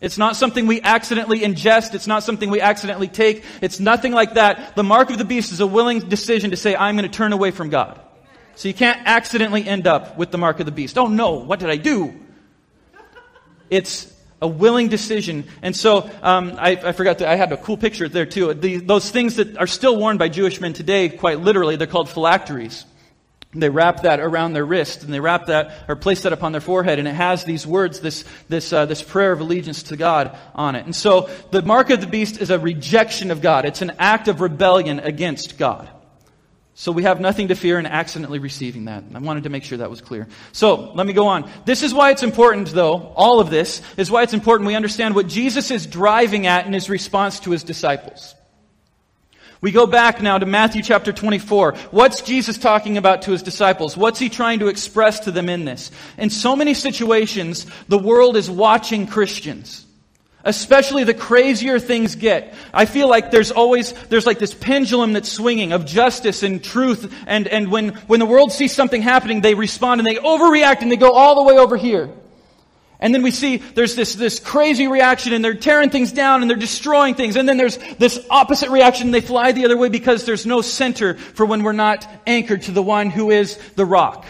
It's 0.00 0.18
not 0.18 0.36
something 0.36 0.66
we 0.66 0.82
accidentally 0.82 1.40
ingest. 1.40 1.94
It's 1.94 2.06
not 2.06 2.22
something 2.22 2.50
we 2.50 2.60
accidentally 2.60 3.08
take. 3.08 3.44
It's 3.62 3.80
nothing 3.80 4.12
like 4.12 4.34
that. 4.34 4.76
The 4.76 4.82
mark 4.82 5.08
of 5.08 5.16
the 5.16 5.24
beast 5.24 5.52
is 5.52 5.60
a 5.60 5.66
willing 5.66 6.00
decision 6.00 6.50
to 6.50 6.56
say, 6.58 6.76
I'm 6.76 6.96
going 6.96 7.10
to 7.10 7.16
turn 7.16 7.32
away 7.32 7.52
from 7.52 7.70
God. 7.70 7.98
So 8.56 8.68
you 8.68 8.74
can't 8.74 9.00
accidentally 9.06 9.66
end 9.66 9.86
up 9.86 10.16
with 10.16 10.30
the 10.30 10.38
mark 10.38 10.60
of 10.60 10.66
the 10.66 10.72
beast. 10.72 10.96
Oh 10.98 11.06
no, 11.06 11.32
what 11.32 11.58
did 11.60 11.70
I 11.70 11.76
do? 11.76 12.14
It's 13.70 14.12
a 14.40 14.48
willing 14.48 14.88
decision. 14.88 15.44
And 15.62 15.74
so 15.74 16.10
um, 16.22 16.56
I, 16.58 16.72
I, 16.72 16.92
forgot 16.92 17.18
to, 17.18 17.28
I 17.28 17.34
had 17.34 17.50
a 17.52 17.56
cool 17.56 17.76
picture 17.76 18.08
there 18.08 18.26
too. 18.26 18.52
The, 18.52 18.76
those 18.76 19.10
things 19.10 19.36
that 19.36 19.56
are 19.56 19.66
still 19.66 19.96
worn 19.96 20.18
by 20.18 20.28
Jewish 20.28 20.60
men 20.60 20.74
today, 20.74 21.08
quite 21.08 21.40
literally, 21.40 21.76
they're 21.76 21.86
called 21.86 22.10
phylacteries. 22.10 22.84
They 23.56 23.68
wrap 23.68 24.02
that 24.02 24.18
around 24.18 24.52
their 24.52 24.64
wrist 24.64 25.04
and 25.04 25.14
they 25.14 25.20
wrap 25.20 25.46
that 25.46 25.84
or 25.88 25.94
place 25.94 26.22
that 26.22 26.32
upon 26.32 26.52
their 26.52 26.60
forehead 26.60 26.98
and 26.98 27.06
it 27.06 27.14
has 27.14 27.44
these 27.44 27.66
words, 27.66 28.00
this, 28.00 28.24
this, 28.48 28.72
uh, 28.72 28.84
this 28.86 29.02
prayer 29.02 29.32
of 29.32 29.40
allegiance 29.40 29.84
to 29.84 29.96
God 29.96 30.36
on 30.54 30.74
it. 30.74 30.84
And 30.84 30.94
so 30.94 31.30
the 31.52 31.62
mark 31.62 31.90
of 31.90 32.00
the 32.00 32.06
beast 32.06 32.40
is 32.40 32.50
a 32.50 32.58
rejection 32.58 33.30
of 33.30 33.40
God. 33.40 33.64
It's 33.64 33.80
an 33.80 33.92
act 33.98 34.28
of 34.28 34.40
rebellion 34.40 34.98
against 34.98 35.56
God. 35.56 35.88
So 36.76 36.90
we 36.90 37.04
have 37.04 37.20
nothing 37.20 37.48
to 37.48 37.54
fear 37.54 37.78
in 37.78 37.86
accidentally 37.86 38.40
receiving 38.40 38.86
that. 38.86 39.04
I 39.14 39.18
wanted 39.20 39.44
to 39.44 39.48
make 39.48 39.62
sure 39.62 39.78
that 39.78 39.90
was 39.90 40.00
clear. 40.00 40.26
So 40.50 40.92
let 40.94 41.06
me 41.06 41.12
go 41.12 41.28
on. 41.28 41.48
This 41.64 41.84
is 41.84 41.94
why 41.94 42.10
it's 42.10 42.24
important, 42.24 42.68
though, 42.68 43.12
all 43.14 43.38
of 43.38 43.48
this 43.48 43.80
is 43.96 44.10
why 44.10 44.24
it's 44.24 44.34
important 44.34 44.66
we 44.66 44.74
understand 44.74 45.14
what 45.14 45.28
Jesus 45.28 45.70
is 45.70 45.86
driving 45.86 46.48
at 46.48 46.66
in 46.66 46.72
his 46.72 46.90
response 46.90 47.38
to 47.40 47.52
his 47.52 47.62
disciples. 47.62 48.34
We 49.60 49.70
go 49.70 49.86
back 49.86 50.20
now 50.20 50.36
to 50.36 50.44
Matthew 50.44 50.82
chapter 50.82 51.12
24. 51.12 51.74
What's 51.92 52.22
Jesus 52.22 52.58
talking 52.58 52.98
about 52.98 53.22
to 53.22 53.30
his 53.30 53.42
disciples? 53.42 53.96
What's 53.96 54.18
he 54.18 54.28
trying 54.28 54.58
to 54.58 54.66
express 54.66 55.20
to 55.20 55.30
them 55.30 55.48
in 55.48 55.64
this? 55.64 55.92
In 56.18 56.28
so 56.28 56.56
many 56.56 56.74
situations, 56.74 57.66
the 57.88 57.98
world 57.98 58.36
is 58.36 58.50
watching 58.50 59.06
Christians. 59.06 59.83
Especially 60.44 61.04
the 61.04 61.14
crazier 61.14 61.78
things 61.78 62.16
get. 62.16 62.54
I 62.72 62.84
feel 62.84 63.08
like 63.08 63.30
there's 63.30 63.50
always, 63.50 63.92
there's 64.10 64.26
like 64.26 64.38
this 64.38 64.52
pendulum 64.52 65.14
that's 65.14 65.32
swinging 65.32 65.72
of 65.72 65.86
justice 65.86 66.42
and 66.42 66.62
truth. 66.62 67.12
And, 67.26 67.48
and 67.48 67.70
when, 67.70 67.90
when 68.06 68.20
the 68.20 68.26
world 68.26 68.52
sees 68.52 68.72
something 68.72 69.00
happening, 69.00 69.40
they 69.40 69.54
respond 69.54 70.00
and 70.00 70.06
they 70.06 70.16
overreact 70.16 70.82
and 70.82 70.92
they 70.92 70.96
go 70.96 71.12
all 71.12 71.34
the 71.36 71.42
way 71.42 71.58
over 71.58 71.78
here. 71.78 72.10
And 73.00 73.14
then 73.14 73.22
we 73.22 73.32
see 73.32 73.58
there's 73.58 73.96
this, 73.96 74.14
this 74.14 74.38
crazy 74.38 74.86
reaction 74.86 75.32
and 75.32 75.44
they're 75.44 75.54
tearing 75.54 75.90
things 75.90 76.12
down 76.12 76.42
and 76.42 76.50
they're 76.50 76.56
destroying 76.56 77.14
things. 77.14 77.36
And 77.36 77.48
then 77.48 77.56
there's 77.56 77.76
this 77.98 78.24
opposite 78.30 78.70
reaction 78.70 79.08
and 79.08 79.14
they 79.14 79.20
fly 79.20 79.52
the 79.52 79.64
other 79.64 79.76
way 79.76 79.88
because 79.88 80.24
there's 80.24 80.46
no 80.46 80.62
center 80.62 81.14
for 81.14 81.44
when 81.44 81.62
we're 81.62 81.72
not 81.72 82.06
anchored 82.26 82.62
to 82.62 82.72
the 82.72 82.82
one 82.82 83.10
who 83.10 83.30
is 83.30 83.58
the 83.76 83.84
rock. 83.84 84.24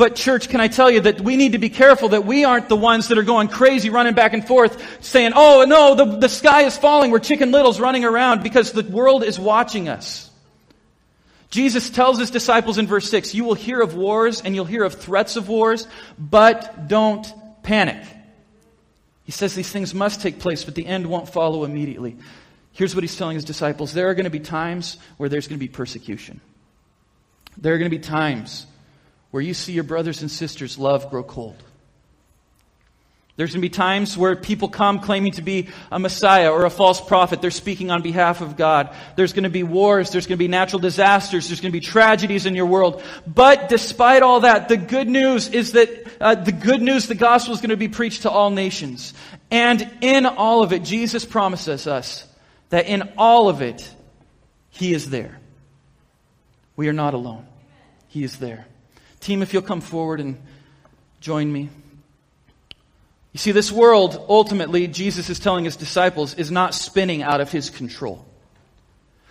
But 0.00 0.16
church, 0.16 0.48
can 0.48 0.62
I 0.62 0.68
tell 0.68 0.90
you 0.90 1.02
that 1.02 1.20
we 1.20 1.36
need 1.36 1.52
to 1.52 1.58
be 1.58 1.68
careful 1.68 2.08
that 2.08 2.24
we 2.24 2.46
aren't 2.46 2.70
the 2.70 2.74
ones 2.74 3.08
that 3.08 3.18
are 3.18 3.22
going 3.22 3.48
crazy 3.48 3.90
running 3.90 4.14
back 4.14 4.32
and 4.32 4.42
forth 4.42 5.04
saying, 5.04 5.32
oh 5.36 5.66
no, 5.68 5.94
the, 5.94 6.16
the 6.16 6.28
sky 6.30 6.62
is 6.62 6.74
falling. 6.74 7.10
We're 7.10 7.18
chicken 7.18 7.52
littles 7.52 7.78
running 7.78 8.06
around 8.06 8.42
because 8.42 8.72
the 8.72 8.82
world 8.82 9.22
is 9.22 9.38
watching 9.38 9.90
us. 9.90 10.30
Jesus 11.50 11.90
tells 11.90 12.18
his 12.18 12.30
disciples 12.30 12.78
in 12.78 12.86
verse 12.86 13.10
6, 13.10 13.34
you 13.34 13.44
will 13.44 13.52
hear 13.52 13.82
of 13.82 13.94
wars 13.94 14.40
and 14.40 14.54
you'll 14.54 14.64
hear 14.64 14.84
of 14.84 14.94
threats 14.94 15.36
of 15.36 15.50
wars, 15.50 15.86
but 16.18 16.88
don't 16.88 17.30
panic. 17.62 18.02
He 19.24 19.32
says 19.32 19.54
these 19.54 19.70
things 19.70 19.92
must 19.92 20.22
take 20.22 20.38
place, 20.38 20.64
but 20.64 20.74
the 20.74 20.86
end 20.86 21.08
won't 21.08 21.28
follow 21.28 21.64
immediately. 21.64 22.16
Here's 22.72 22.94
what 22.94 23.04
he's 23.04 23.16
telling 23.16 23.34
his 23.34 23.44
disciples 23.44 23.92
there 23.92 24.08
are 24.08 24.14
going 24.14 24.24
to 24.24 24.30
be 24.30 24.40
times 24.40 24.96
where 25.18 25.28
there's 25.28 25.46
going 25.46 25.58
to 25.58 25.66
be 25.66 25.68
persecution. 25.68 26.40
There 27.58 27.74
are 27.74 27.78
going 27.78 27.90
to 27.90 27.94
be 27.94 28.02
times 28.02 28.64
where 29.30 29.42
you 29.42 29.54
see 29.54 29.72
your 29.72 29.84
brothers 29.84 30.22
and 30.22 30.30
sisters' 30.30 30.78
love 30.78 31.10
grow 31.10 31.22
cold. 31.22 31.62
There's 33.40 33.52
going 33.52 33.62
to 33.62 33.66
be 33.66 33.70
times 33.70 34.18
where 34.18 34.36
people 34.36 34.68
come 34.68 35.00
claiming 35.00 35.32
to 35.32 35.42
be 35.42 35.68
a 35.90 35.98
Messiah 35.98 36.52
or 36.52 36.66
a 36.66 36.70
false 36.70 37.00
prophet. 37.00 37.40
They're 37.40 37.50
speaking 37.50 37.90
on 37.90 38.02
behalf 38.02 38.42
of 38.42 38.54
God. 38.54 38.94
There's 39.16 39.32
going 39.32 39.44
to 39.44 39.48
be 39.48 39.62
wars. 39.62 40.10
There's 40.10 40.26
going 40.26 40.36
to 40.36 40.44
be 40.44 40.46
natural 40.46 40.78
disasters. 40.78 41.48
There's 41.48 41.62
going 41.62 41.72
to 41.72 41.80
be 41.80 41.80
tragedies 41.80 42.44
in 42.44 42.54
your 42.54 42.66
world. 42.66 43.02
But 43.26 43.70
despite 43.70 44.22
all 44.22 44.40
that, 44.40 44.68
the 44.68 44.76
good 44.76 45.08
news 45.08 45.48
is 45.48 45.72
that 45.72 45.88
uh, 46.20 46.34
the 46.34 46.52
good 46.52 46.82
news, 46.82 47.06
the 47.06 47.14
gospel 47.14 47.54
is 47.54 47.62
going 47.62 47.70
to 47.70 47.78
be 47.78 47.88
preached 47.88 48.22
to 48.22 48.30
all 48.30 48.50
nations. 48.50 49.14
And 49.50 49.90
in 50.02 50.26
all 50.26 50.62
of 50.62 50.74
it, 50.74 50.82
Jesus 50.82 51.24
promises 51.24 51.86
us 51.86 52.26
that 52.68 52.88
in 52.88 53.14
all 53.16 53.48
of 53.48 53.62
it, 53.62 53.90
He 54.68 54.92
is 54.92 55.08
there. 55.08 55.38
We 56.76 56.88
are 56.88 56.92
not 56.92 57.14
alone. 57.14 57.46
He 58.08 58.22
is 58.22 58.36
there. 58.36 58.66
Team, 59.20 59.42
if 59.42 59.52
you'll 59.52 59.62
come 59.62 59.80
forward 59.80 60.20
and 60.20 60.40
join 61.20 61.52
me. 61.52 61.68
You 63.32 63.38
see, 63.38 63.52
this 63.52 63.70
world, 63.70 64.24
ultimately, 64.28 64.88
Jesus 64.88 65.30
is 65.30 65.38
telling 65.38 65.64
his 65.64 65.76
disciples, 65.76 66.34
is 66.34 66.50
not 66.50 66.74
spinning 66.74 67.22
out 67.22 67.40
of 67.40 67.52
his 67.52 67.70
control. 67.70 68.26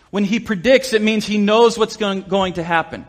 When 0.09 0.23
he 0.23 0.39
predicts, 0.39 0.93
it 0.93 1.01
means 1.01 1.25
he 1.25 1.37
knows 1.37 1.77
what's 1.77 1.97
going, 1.97 2.53
to 2.53 2.63
happen. 2.63 3.05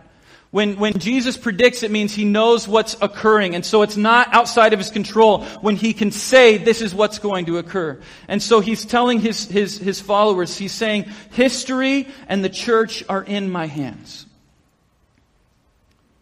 When, 0.51 0.78
when 0.78 0.99
Jesus 0.99 1.37
predicts, 1.37 1.85
it 1.85 1.93
means 1.93 2.12
he 2.12 2.24
knows 2.24 2.66
what's 2.66 2.97
occurring. 3.01 3.55
And 3.55 3.64
so 3.64 3.83
it's 3.83 3.97
not 3.97 4.35
outside 4.35 4.72
of 4.72 4.81
his 4.81 4.91
control 4.91 5.45
when 5.61 5.76
he 5.76 5.93
can 5.93 6.11
say 6.11 6.59
this 6.59 6.83
is 6.83 6.93
what's 6.93 7.20
going 7.20 7.47
to 7.47 7.59
occur. 7.59 8.01
And 8.26 8.43
so 8.43 8.59
he's 8.59 8.85
telling 8.85 9.20
his, 9.20 9.47
his, 9.47 9.78
his 9.78 10.01
followers, 10.01 10.57
he's 10.57 10.72
saying, 10.72 11.05
history 11.31 12.09
and 12.26 12.45
the 12.45 12.49
church 12.49 13.05
are 13.09 13.22
in 13.22 13.49
my 13.49 13.66
hands. 13.66 14.26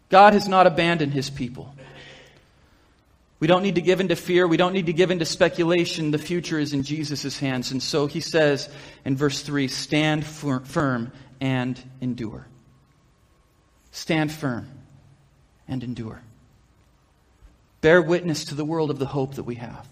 God 0.08 0.32
has 0.32 0.48
not 0.48 0.66
abandoned 0.66 1.12
his 1.12 1.30
people. 1.30 1.74
We 3.40 3.46
don't 3.46 3.62
need 3.62 3.76
to 3.76 3.80
give 3.80 4.00
into 4.00 4.16
fear. 4.16 4.48
We 4.48 4.56
don't 4.56 4.72
need 4.72 4.86
to 4.86 4.92
give 4.92 5.10
into 5.10 5.24
speculation. 5.24 6.10
The 6.10 6.18
future 6.18 6.58
is 6.58 6.72
in 6.72 6.82
Jesus' 6.82 7.38
hands. 7.38 7.70
And 7.70 7.82
so 7.82 8.06
he 8.06 8.20
says 8.20 8.68
in 9.04 9.16
verse 9.16 9.42
3 9.42 9.68
stand 9.68 10.26
firm 10.26 11.12
and 11.40 11.80
endure. 12.00 12.46
Stand 13.92 14.32
firm 14.32 14.68
and 15.68 15.84
endure. 15.84 16.22
Bear 17.80 18.02
witness 18.02 18.46
to 18.46 18.56
the 18.56 18.64
world 18.64 18.90
of 18.90 18.98
the 18.98 19.06
hope 19.06 19.36
that 19.36 19.44
we 19.44 19.54
have. 19.56 19.86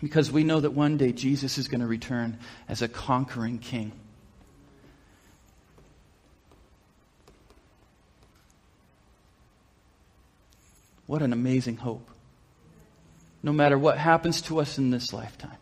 Because 0.00 0.30
we 0.30 0.42
know 0.42 0.58
that 0.58 0.72
one 0.72 0.96
day 0.96 1.12
Jesus 1.12 1.56
is 1.56 1.68
going 1.68 1.80
to 1.80 1.86
return 1.86 2.38
as 2.68 2.82
a 2.82 2.88
conquering 2.88 3.58
king. 3.58 3.92
What 11.06 11.22
an 11.22 11.32
amazing 11.32 11.76
hope. 11.76 12.08
No 13.42 13.52
matter 13.52 13.78
what 13.78 13.98
happens 13.98 14.42
to 14.42 14.60
us 14.60 14.78
in 14.78 14.90
this 14.90 15.12
lifetime, 15.12 15.58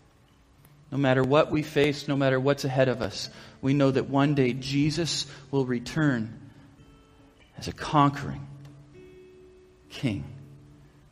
no 0.93 0.99
matter 0.99 1.23
what 1.23 1.51
we 1.51 1.63
face, 1.63 2.07
no 2.07 2.17
matter 2.17 2.39
what's 2.39 2.65
ahead 2.65 2.89
of 2.89 3.03
us, 3.03 3.29
we 3.61 3.75
know 3.75 3.91
that 3.91 4.09
one 4.09 4.35
day 4.35 4.53
Jesus 4.53 5.27
will 5.51 5.65
return 5.65 6.39
as 7.59 7.67
a 7.67 7.73
conquering 7.73 8.47
king. 9.89 10.25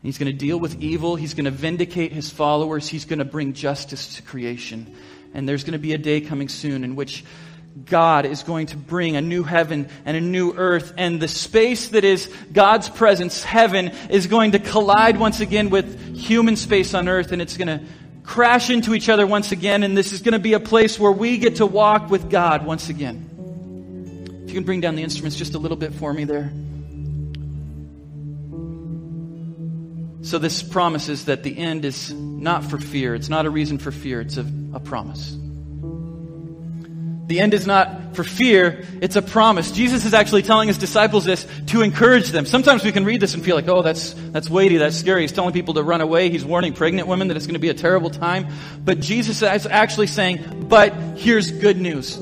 He's 0.03 0.19
going 0.19 0.33
to 0.33 0.37
deal 0.39 0.59
with 0.59 0.83
evil. 0.83 1.17
He's 1.17 1.35
going 1.35 1.45
to 1.45 1.51
vindicate 1.51 2.13
his 2.13 2.31
followers. 2.31 2.89
He's 2.89 3.05
going 3.05 3.19
to 3.19 3.25
bring 3.25 3.53
justice 3.53 4.17
to 4.17 4.23
creation. 4.23 4.95
And 5.35 5.49
there's 5.49 5.63
going 5.63 5.73
to 5.73 5.79
be 5.79 5.93
a 5.93 5.99
day 5.99 6.21
coming 6.21 6.49
soon 6.49 6.85
in 6.85 6.97
which 6.97 7.25
God 7.85 8.27
is 8.27 8.43
going 8.43 8.67
to 8.69 8.77
bring 8.77 9.17
a 9.17 9.21
new 9.21 9.43
heaven 9.43 9.89
and 10.05 10.17
a 10.17 10.21
new 10.21 10.53
earth, 10.53 10.93
and 10.97 11.21
the 11.21 11.29
space 11.29 11.89
that 11.89 12.05
is 12.05 12.33
God's 12.53 12.89
presence, 12.89 13.45
heaven, 13.45 13.93
is 14.11 14.27
going 14.27 14.53
to 14.53 14.59
collide 14.59 15.19
once 15.19 15.41
again 15.41 15.71
with 15.71 16.17
human 16.17 16.57
space 16.57 16.95
on 16.95 17.09
earth, 17.09 17.33
and 17.33 17.41
it's 17.41 17.57
going 17.57 17.69
to 17.69 17.85
crash 18.25 18.71
into 18.71 18.95
each 18.95 19.09
other 19.09 19.27
once 19.27 19.53
again, 19.53 19.83
and 19.83 19.97
this 19.97 20.13
is 20.13 20.23
going 20.23 20.33
to 20.33 20.41
be 20.41 20.53
a 20.53 20.61
place 20.61 20.99
where 20.99 21.13
we 21.13 21.39
get 21.39 21.57
to 21.57 21.67
walk 21.67 22.11
with 22.11 22.29
God 22.29 22.67
once 22.67 22.89
again. 22.89 23.27
If 24.45 24.51
you 24.51 24.55
can 24.55 24.65
bring 24.65 24.81
down 24.81 24.97
the 24.97 25.03
instruments 25.03 25.37
just 25.37 25.55
a 25.55 25.59
little 25.59 25.77
bit 25.77 25.95
for 25.95 26.13
me 26.13 26.25
there. 26.25 26.53
So, 30.23 30.39
this 30.39 30.63
promises 30.63 31.25
that 31.27 31.43
the 31.45 31.57
end 31.57 31.85
is 31.85 32.13
not 32.13 32.65
for 32.65 32.79
fear. 32.79 33.15
It's 33.15 33.31
not 33.31 33.47
a 33.47 33.51
reason 33.51 33.79
for 33.79 33.91
fear, 33.91 34.21
it's 34.21 34.37
a, 34.37 34.47
a 34.75 34.81
promise. 34.81 35.37
The 37.31 37.39
end 37.39 37.55
is 37.55 37.65
not 37.65 38.17
for 38.17 38.25
fear, 38.25 38.85
it's 39.01 39.15
a 39.15 39.23
promise. 39.23 39.71
Jesus 39.71 40.05
is 40.05 40.15
actually 40.15 40.43
telling 40.43 40.67
his 40.67 40.79
disciples 40.79 41.25
this 41.25 41.47
to 41.69 41.81
encourage 41.81 42.31
them. 42.31 42.45
Sometimes 42.45 42.83
we 42.83 42.91
can 42.91 43.05
read 43.05 43.21
this 43.21 43.35
and 43.35 43.45
feel 43.45 43.55
like, 43.55 43.69
oh, 43.69 43.83
that's, 43.83 44.15
that's 44.33 44.51
weighty, 44.51 44.79
that's 44.79 44.97
scary. 44.97 45.21
He's 45.21 45.31
telling 45.31 45.53
people 45.53 45.75
to 45.75 45.85
run 45.85 46.01
away. 46.01 46.29
He's 46.29 46.45
warning 46.45 46.73
pregnant 46.73 47.07
women 47.07 47.29
that 47.29 47.37
it's 47.37 47.47
going 47.47 47.55
to 47.55 47.61
be 47.61 47.69
a 47.69 47.75
terrible 47.75 48.11
time. 48.11 48.49
But 48.85 48.99
Jesus 48.99 49.43
is 49.43 49.65
actually 49.65 50.09
saying, 50.09 50.67
but 50.69 50.93
here's 51.19 51.53
good 51.53 51.81
news. 51.81 52.19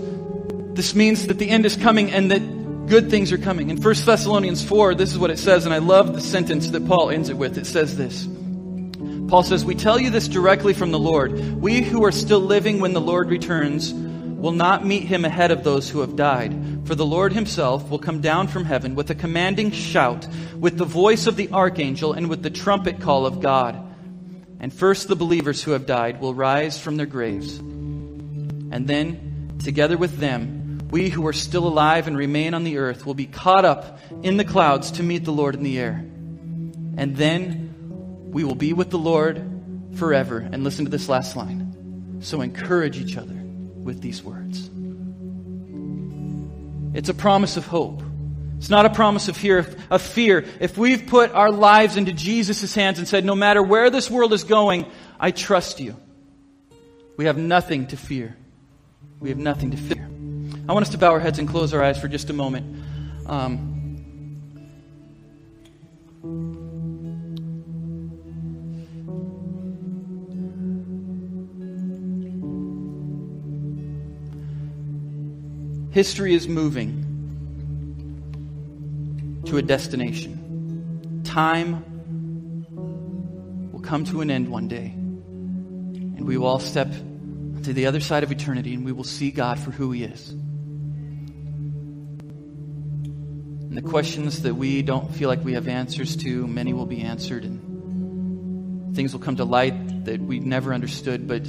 This 0.74 0.94
means 0.94 1.26
that 1.28 1.38
the 1.38 1.48
end 1.48 1.64
is 1.64 1.74
coming 1.74 2.10
and 2.10 2.30
that 2.30 2.86
good 2.86 3.08
things 3.08 3.32
are 3.32 3.38
coming. 3.38 3.70
In 3.70 3.80
1 3.80 3.94
Thessalonians 4.04 4.62
4, 4.62 4.94
this 4.94 5.10
is 5.10 5.18
what 5.18 5.30
it 5.30 5.38
says, 5.38 5.64
and 5.64 5.72
I 5.72 5.78
love 5.78 6.12
the 6.12 6.20
sentence 6.20 6.68
that 6.72 6.86
Paul 6.86 7.08
ends 7.08 7.30
it 7.30 7.38
with. 7.38 7.56
It 7.56 7.66
says 7.66 7.96
this. 7.96 8.28
Paul 9.28 9.42
says, 9.42 9.64
We 9.64 9.74
tell 9.74 9.98
you 9.98 10.10
this 10.10 10.28
directly 10.28 10.74
from 10.74 10.90
the 10.90 10.98
Lord. 10.98 11.32
We 11.62 11.80
who 11.80 12.04
are 12.04 12.12
still 12.12 12.40
living 12.40 12.80
when 12.80 12.92
the 12.92 13.00
Lord 13.00 13.30
returns 13.30 13.94
will 14.38 14.52
not 14.52 14.86
meet 14.86 15.02
him 15.02 15.24
ahead 15.24 15.50
of 15.50 15.64
those 15.64 15.90
who 15.90 16.00
have 16.00 16.14
died. 16.14 16.86
For 16.86 16.94
the 16.94 17.04
Lord 17.04 17.32
himself 17.32 17.90
will 17.90 17.98
come 17.98 18.20
down 18.20 18.46
from 18.46 18.64
heaven 18.64 18.94
with 18.94 19.10
a 19.10 19.14
commanding 19.14 19.72
shout, 19.72 20.28
with 20.56 20.78
the 20.78 20.84
voice 20.84 21.26
of 21.26 21.34
the 21.34 21.50
archangel, 21.50 22.12
and 22.12 22.30
with 22.30 22.44
the 22.44 22.50
trumpet 22.50 23.00
call 23.00 23.26
of 23.26 23.40
God. 23.40 23.76
And 24.60 24.72
first 24.72 25.08
the 25.08 25.16
believers 25.16 25.62
who 25.62 25.72
have 25.72 25.86
died 25.86 26.20
will 26.20 26.34
rise 26.34 26.78
from 26.78 26.96
their 26.96 27.06
graves. 27.06 27.58
And 27.58 28.86
then, 28.86 29.58
together 29.62 29.96
with 29.96 30.18
them, 30.18 30.88
we 30.90 31.10
who 31.10 31.26
are 31.26 31.32
still 31.32 31.66
alive 31.66 32.06
and 32.06 32.16
remain 32.16 32.54
on 32.54 32.62
the 32.62 32.78
earth 32.78 33.04
will 33.04 33.14
be 33.14 33.26
caught 33.26 33.64
up 33.64 33.98
in 34.22 34.36
the 34.36 34.44
clouds 34.44 34.92
to 34.92 35.02
meet 35.02 35.24
the 35.24 35.32
Lord 35.32 35.56
in 35.56 35.64
the 35.64 35.78
air. 35.78 35.96
And 36.96 37.16
then 37.16 38.30
we 38.32 38.44
will 38.44 38.54
be 38.54 38.72
with 38.72 38.90
the 38.90 38.98
Lord 38.98 39.44
forever. 39.96 40.38
And 40.38 40.62
listen 40.62 40.84
to 40.84 40.90
this 40.90 41.08
last 41.08 41.36
line. 41.36 42.18
So 42.20 42.40
encourage 42.40 42.98
each 42.98 43.16
other 43.16 43.37
with 43.88 44.02
these 44.02 44.22
words. 44.22 44.68
It's 46.94 47.08
a 47.08 47.14
promise 47.14 47.56
of 47.56 47.66
hope. 47.66 48.02
It's 48.58 48.68
not 48.68 48.84
a 48.84 48.90
promise 48.90 49.28
of 49.28 49.36
fear, 49.36 49.66
of 49.88 50.02
fear. 50.02 50.44
If 50.60 50.76
we've 50.76 51.06
put 51.06 51.32
our 51.32 51.50
lives 51.50 51.96
into 51.96 52.12
Jesus' 52.12 52.74
hands 52.74 52.98
and 52.98 53.08
said, 53.08 53.24
no 53.24 53.34
matter 53.34 53.62
where 53.62 53.88
this 53.88 54.10
world 54.10 54.34
is 54.34 54.44
going, 54.44 54.84
I 55.18 55.30
trust 55.30 55.80
you. 55.80 55.96
We 57.16 57.24
have 57.24 57.38
nothing 57.38 57.86
to 57.86 57.96
fear. 57.96 58.36
We 59.20 59.30
have 59.30 59.38
nothing 59.38 59.70
to 59.70 59.78
fear. 59.78 60.06
I 60.68 60.72
want 60.74 60.84
us 60.84 60.90
to 60.90 60.98
bow 60.98 61.12
our 61.12 61.20
heads 61.20 61.38
and 61.38 61.48
close 61.48 61.72
our 61.72 61.82
eyes 61.82 61.98
for 61.98 62.08
just 62.08 62.28
a 62.28 62.34
moment. 62.34 62.84
Um, 63.24 63.78
History 75.98 76.32
is 76.32 76.46
moving 76.46 77.02
to 79.46 79.56
a 79.56 79.62
destination. 79.62 81.22
Time 81.24 81.82
will 83.72 83.80
come 83.80 84.04
to 84.04 84.20
an 84.20 84.30
end 84.30 84.48
one 84.48 84.68
day, 84.68 84.92
and 84.94 86.24
we 86.24 86.38
will 86.38 86.46
all 86.46 86.60
step 86.60 86.86
to 87.64 87.72
the 87.72 87.86
other 87.86 87.98
side 87.98 88.22
of 88.22 88.30
eternity 88.30 88.74
and 88.74 88.84
we 88.84 88.92
will 88.92 89.02
see 89.02 89.32
God 89.32 89.58
for 89.58 89.72
who 89.72 89.90
He 89.90 90.04
is. 90.04 90.28
And 93.64 93.76
the 93.76 93.82
questions 93.82 94.42
that 94.42 94.54
we 94.54 94.82
don't 94.82 95.12
feel 95.12 95.28
like 95.28 95.44
we 95.44 95.54
have 95.54 95.66
answers 95.66 96.14
to, 96.18 96.46
many 96.46 96.72
will 96.72 96.86
be 96.86 97.00
answered, 97.00 97.42
and 97.42 98.94
things 98.94 99.12
will 99.12 99.20
come 99.20 99.34
to 99.34 99.44
light 99.44 100.04
that 100.04 100.20
we 100.20 100.38
never 100.38 100.72
understood, 100.72 101.26
but 101.26 101.44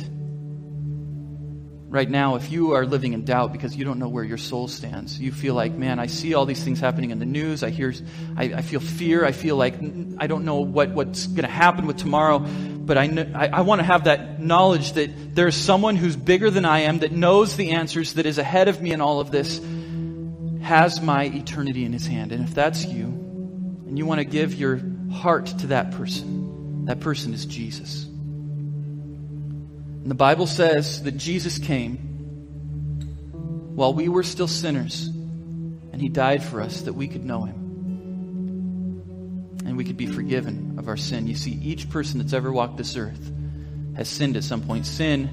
right 1.90 2.10
now, 2.10 2.36
if 2.36 2.52
you 2.52 2.74
are 2.74 2.86
living 2.86 3.14
in 3.14 3.26
doubt 3.26 3.52
because 3.52 3.76
you 3.76 3.84
don't 3.84 3.98
know 3.98 4.10
where 4.10 4.24
your 4.24 4.38
soul 4.38 4.68
stands, 4.68 5.20
you 5.20 5.32
feel 5.32 5.56
like, 5.56 5.74
man, 5.74 6.00
I 6.00 6.06
see 6.06 6.36
all 6.36 6.46
these 6.46 6.64
things 6.64 6.80
happening 6.80 7.10
in 7.10 7.18
the 7.18 7.26
news. 7.26 7.64
I 7.64 7.72
hear, 7.72 7.94
I, 8.38 8.44
I 8.44 8.62
feel 8.62 8.80
fear. 8.80 9.26
I 9.26 9.32
feel 9.32 9.56
like 9.56 9.76
I 10.20 10.28
don't 10.28 10.46
know 10.46 10.62
what, 10.62 10.92
what's 10.92 11.26
going 11.26 11.46
to 11.46 11.52
happen 11.52 11.88
with 11.88 11.98
tomorrow. 11.98 12.40
But 12.40 12.98
I, 12.98 13.28
I, 13.34 13.48
I 13.48 13.62
want 13.62 13.80
to 13.80 13.86
have 13.86 14.04
that 14.04 14.40
knowledge 14.40 14.94
that 14.94 15.36
there's 15.36 15.56
someone 15.56 15.96
who's 15.96 16.16
bigger 16.16 16.52
than 16.52 16.66
I 16.66 16.82
am, 16.82 17.00
that 17.00 17.12
knows 17.12 17.56
the 17.56 17.72
answers, 17.72 18.14
that 18.14 18.26
is 18.26 18.38
ahead 18.38 18.68
of 18.68 18.82
me 18.82 18.92
in 18.92 19.02
all 19.02 19.20
of 19.20 19.32
this, 19.32 19.60
has 20.62 21.02
my 21.02 21.26
eternity 21.26 21.86
in 21.86 21.94
his 21.94 22.06
hand. 22.06 22.32
And 22.32 22.44
if 22.44 22.54
that's 22.54 22.86
you, 22.86 23.06
and 23.06 23.98
you 23.98 24.06
want 24.06 24.20
to 24.20 24.26
give 24.26 24.54
your 24.54 24.80
heart 25.12 25.48
to 25.48 25.68
that 25.68 25.92
person, 25.92 26.86
that 26.86 27.00
person 27.00 27.34
is 27.34 27.46
Jesus. 27.46 28.09
And 30.02 30.10
the 30.10 30.16
Bible 30.16 30.48
says 30.48 31.04
that 31.04 31.18
Jesus 31.18 31.60
came 31.60 31.98
while 33.76 33.94
we 33.94 34.10
were 34.10 34.24
still 34.24 34.48
sinners, 34.48 35.08
and 35.08 36.02
he 36.02 36.10
died 36.10 36.44
for 36.44 36.62
us 36.62 36.82
that 36.82 36.94
we 36.94 37.08
could 37.08 37.24
know 37.26 37.44
him. 37.44 37.56
And 39.66 39.78
we 39.78 39.84
could 39.84 39.98
be 39.98 40.08
forgiven 40.08 40.76
of 40.80 40.88
our 40.88 40.98
sin. 40.98 41.28
You 41.28 41.36
see, 41.36 41.52
each 41.52 41.90
person 41.90 42.20
that's 42.20 42.34
ever 42.34 42.52
walked 42.52 42.78
this 42.78 42.96
earth 42.98 43.32
has 43.96 44.08
sinned 44.10 44.38
at 44.38 44.44
some 44.44 44.62
point. 44.62 44.86
Sin 44.86 45.30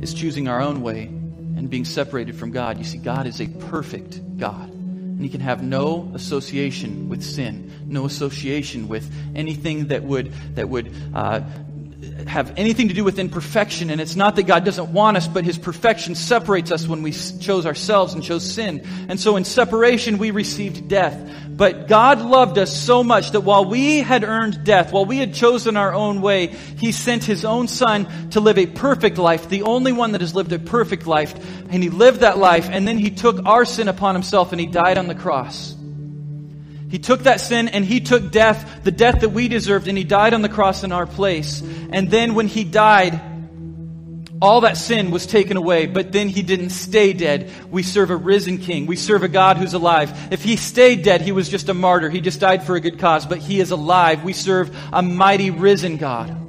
is 0.00 0.12
choosing 0.12 0.48
our 0.48 0.60
own 0.60 0.82
way 0.82 1.04
and 1.04 1.70
being 1.70 1.84
separated 1.84 2.36
from 2.36 2.50
God. 2.50 2.78
You 2.78 2.84
see, 2.84 2.98
God 2.98 3.26
is 3.26 3.40
a 3.40 3.46
perfect 3.46 4.36
God. 4.36 4.70
And 4.70 5.20
he 5.20 5.28
can 5.28 5.40
have 5.40 5.62
no 5.62 6.10
association 6.14 7.08
with 7.08 7.22
sin, 7.22 7.70
no 7.86 8.04
association 8.04 8.88
with 8.88 9.08
anything 9.34 9.86
that 9.88 10.02
would, 10.02 10.32
that 10.56 10.68
would 10.68 10.92
uh, 11.14 11.42
have 12.26 12.54
anything 12.56 12.88
to 12.88 12.94
do 12.94 13.04
with 13.04 13.18
imperfection. 13.18 13.90
And 13.90 14.00
it's 14.00 14.16
not 14.16 14.36
that 14.36 14.44
God 14.44 14.64
doesn't 14.64 14.92
want 14.92 15.16
us, 15.16 15.28
but 15.28 15.44
His 15.44 15.58
perfection 15.58 16.14
separates 16.14 16.70
us 16.70 16.86
when 16.86 17.02
we 17.02 17.12
chose 17.12 17.66
ourselves 17.66 18.14
and 18.14 18.22
chose 18.22 18.48
sin. 18.48 18.84
And 19.08 19.20
so 19.20 19.36
in 19.36 19.44
separation, 19.44 20.18
we 20.18 20.30
received 20.30 20.88
death. 20.88 21.16
But 21.48 21.86
God 21.86 22.20
loved 22.20 22.58
us 22.58 22.76
so 22.76 23.04
much 23.04 23.30
that 23.30 23.40
while 23.40 23.64
we 23.64 23.98
had 23.98 24.24
earned 24.24 24.64
death, 24.64 24.92
while 24.92 25.04
we 25.04 25.18
had 25.18 25.34
chosen 25.34 25.76
our 25.76 25.94
own 25.94 26.20
way, 26.20 26.48
He 26.48 26.92
sent 26.92 27.24
His 27.24 27.44
own 27.44 27.68
Son 27.68 28.30
to 28.30 28.40
live 28.40 28.58
a 28.58 28.66
perfect 28.66 29.18
life, 29.18 29.48
the 29.48 29.62
only 29.62 29.92
one 29.92 30.12
that 30.12 30.20
has 30.20 30.34
lived 30.34 30.52
a 30.52 30.58
perfect 30.58 31.06
life. 31.06 31.34
And 31.70 31.82
He 31.82 31.90
lived 31.90 32.20
that 32.20 32.38
life, 32.38 32.68
and 32.70 32.88
then 32.88 32.98
He 32.98 33.10
took 33.10 33.44
our 33.46 33.64
sin 33.64 33.88
upon 33.88 34.14
Himself 34.14 34.52
and 34.52 34.60
He 34.60 34.66
died 34.66 34.98
on 34.98 35.06
the 35.06 35.14
cross. 35.14 35.74
He 36.94 37.00
took 37.00 37.24
that 37.24 37.40
sin 37.40 37.66
and 37.66 37.84
he 37.84 37.98
took 37.98 38.30
death, 38.30 38.84
the 38.84 38.92
death 38.92 39.22
that 39.22 39.30
we 39.30 39.48
deserved, 39.48 39.88
and 39.88 39.98
he 39.98 40.04
died 40.04 40.32
on 40.32 40.42
the 40.42 40.48
cross 40.48 40.84
in 40.84 40.92
our 40.92 41.08
place. 41.08 41.60
And 41.90 42.08
then 42.08 42.36
when 42.36 42.46
he 42.46 42.62
died, 42.62 43.20
all 44.40 44.60
that 44.60 44.76
sin 44.76 45.10
was 45.10 45.26
taken 45.26 45.56
away, 45.56 45.86
but 45.86 46.12
then 46.12 46.28
he 46.28 46.42
didn't 46.42 46.70
stay 46.70 47.12
dead. 47.12 47.50
We 47.68 47.82
serve 47.82 48.10
a 48.10 48.16
risen 48.16 48.58
king. 48.58 48.86
We 48.86 48.94
serve 48.94 49.24
a 49.24 49.28
God 49.28 49.56
who's 49.56 49.74
alive. 49.74 50.32
If 50.32 50.44
he 50.44 50.54
stayed 50.54 51.02
dead, 51.02 51.20
he 51.20 51.32
was 51.32 51.48
just 51.48 51.68
a 51.68 51.74
martyr. 51.74 52.10
He 52.10 52.20
just 52.20 52.38
died 52.38 52.62
for 52.62 52.76
a 52.76 52.80
good 52.80 53.00
cause, 53.00 53.26
but 53.26 53.38
he 53.38 53.58
is 53.58 53.72
alive. 53.72 54.22
We 54.22 54.32
serve 54.32 54.70
a 54.92 55.02
mighty 55.02 55.50
risen 55.50 55.96
God. 55.96 56.43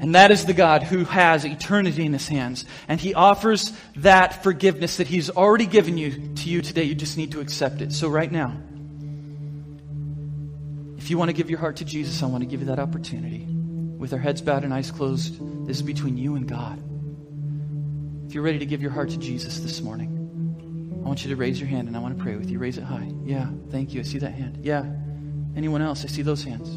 And 0.00 0.14
that 0.14 0.30
is 0.30 0.44
the 0.44 0.52
God 0.52 0.84
who 0.84 1.04
has 1.04 1.44
eternity 1.44 2.04
in 2.04 2.12
his 2.12 2.28
hands. 2.28 2.64
And 2.86 3.00
he 3.00 3.14
offers 3.14 3.72
that 3.96 4.42
forgiveness 4.42 4.98
that 4.98 5.08
he's 5.08 5.28
already 5.28 5.66
given 5.66 5.98
you 5.98 6.34
to 6.36 6.48
you 6.48 6.62
today. 6.62 6.84
You 6.84 6.94
just 6.94 7.16
need 7.16 7.32
to 7.32 7.40
accept 7.40 7.80
it. 7.80 7.92
So 7.92 8.08
right 8.08 8.30
now, 8.30 8.56
if 10.98 11.10
you 11.10 11.18
want 11.18 11.30
to 11.30 11.32
give 11.32 11.50
your 11.50 11.58
heart 11.58 11.76
to 11.76 11.84
Jesus, 11.84 12.22
I 12.22 12.26
want 12.26 12.42
to 12.42 12.46
give 12.46 12.60
you 12.60 12.66
that 12.66 12.78
opportunity. 12.78 13.44
With 13.46 14.12
our 14.12 14.18
heads 14.18 14.40
bowed 14.40 14.62
and 14.62 14.72
eyes 14.72 14.92
closed, 14.92 15.66
this 15.66 15.78
is 15.78 15.82
between 15.82 16.16
you 16.16 16.36
and 16.36 16.46
God. 16.46 16.80
If 18.28 18.34
you're 18.34 18.44
ready 18.44 18.60
to 18.60 18.66
give 18.66 18.82
your 18.82 18.92
heart 18.92 19.10
to 19.10 19.18
Jesus 19.18 19.58
this 19.58 19.80
morning, 19.80 21.00
I 21.02 21.08
want 21.08 21.24
you 21.24 21.30
to 21.30 21.36
raise 21.36 21.58
your 21.58 21.68
hand 21.68 21.88
and 21.88 21.96
I 21.96 22.00
want 22.00 22.16
to 22.16 22.22
pray 22.22 22.36
with 22.36 22.50
you. 22.50 22.58
Raise 22.58 22.78
it 22.78 22.84
high. 22.84 23.10
Yeah, 23.24 23.48
thank 23.70 23.94
you. 23.94 24.00
I 24.00 24.02
see 24.04 24.18
that 24.18 24.34
hand. 24.34 24.58
Yeah. 24.62 24.84
Anyone 25.56 25.82
else? 25.82 26.04
I 26.04 26.08
see 26.08 26.22
those 26.22 26.44
hands. 26.44 26.68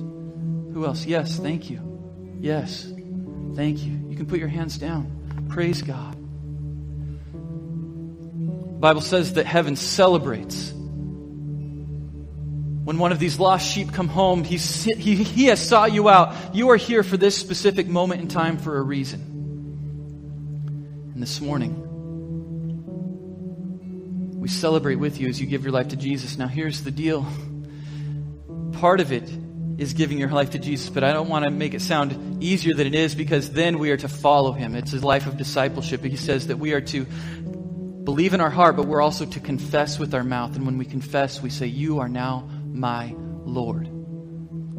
Who 0.74 0.86
else? 0.86 1.05
Yes, 1.05 1.38
thank 1.38 1.69
you. 1.69 2.38
Yes. 2.39 2.91
Thank 3.56 3.84
you. 3.84 3.91
You 4.10 4.16
can 4.16 4.26
put 4.26 4.39
your 4.39 4.47
hands 4.47 4.78
down. 4.78 5.47
Praise 5.49 5.82
God. 5.82 6.16
The 7.34 8.80
Bible 8.80 9.02
says 9.02 9.34
that 9.34 9.45
heaven 9.45 9.76
celebrates 9.76 10.74
when 12.84 12.97
one 12.97 13.12
of 13.12 13.20
these 13.20 13.39
lost 13.39 13.72
sheep 13.72 13.93
come 13.93 14.08
home, 14.08 14.43
he, 14.43 14.58
he, 14.58 15.16
he 15.16 15.45
has 15.45 15.66
sought 15.66 15.93
you 15.93 16.10
out. 16.10 16.56
You 16.56 16.72
are 16.72 16.78
here 16.78 17.04
for 17.04 17.16
this 17.16 17.38
specific 17.38 17.88
moment 17.88 18.22
in 18.22 18.28
time 18.28 18.58
for 18.58 18.78
a 18.78 18.82
reason. 18.82 19.22
And 21.14 21.22
this 21.22 21.39
morning, 21.39 21.78
we 24.39 24.47
celebrate 24.47 24.95
with 24.95 25.20
you 25.22 25.30
as 25.30 25.39
you 25.39 25.45
give 25.45 25.62
your 25.64 25.72
life 25.72 25.89
to 25.89 25.95
Jesus. 25.95 26.39
Now, 26.39 26.47
here's 26.47 26.84
the 26.84 26.89
deal. 26.89 27.28
Part 28.74 28.99
of 28.99 29.12
it 29.12 29.30
is 29.78 29.93
giving 29.93 30.17
your 30.17 30.30
life 30.30 30.51
to 30.51 30.59
Jesus, 30.59 30.89
but 30.89 31.03
I 31.03 31.13
don't 31.13 31.30
want 31.30 31.45
to 31.45 31.51
make 31.51 31.74
it 31.74 31.82
sound 31.82 32.43
easier 32.43 32.74
than 32.74 32.88
it 32.88 32.95
is 32.95 33.15
because 33.15 33.51
then 33.51 33.80
we 33.80 33.91
are 33.91 33.97
to 33.97 34.07
follow 34.07 34.51
him. 34.51 34.76
It's 34.76 34.93
a 34.93 34.99
life 34.99 35.28
of 35.28 35.38
discipleship. 35.38 36.03
He 36.03 36.17
says 36.17 36.47
that 36.47 36.57
we 36.57 36.74
are 36.74 36.82
to 36.82 37.05
believe 38.03 38.34
in 38.34 38.41
our 38.41 38.49
heart, 38.49 38.76
but 38.76 38.88
we're 38.88 39.01
also 39.01 39.26
to 39.26 39.39
confess 39.39 39.99
with 39.99 40.13
our 40.13 40.24
mouth. 40.24 40.55
And 40.55 40.65
when 40.65 40.78
we 40.78 40.86
confess, 40.86 41.41
we 41.41 41.49
say, 41.49 41.67
You 41.67 41.99
are 41.99 42.09
now 42.09 42.47
my 42.65 43.15
Lord. 43.17 43.89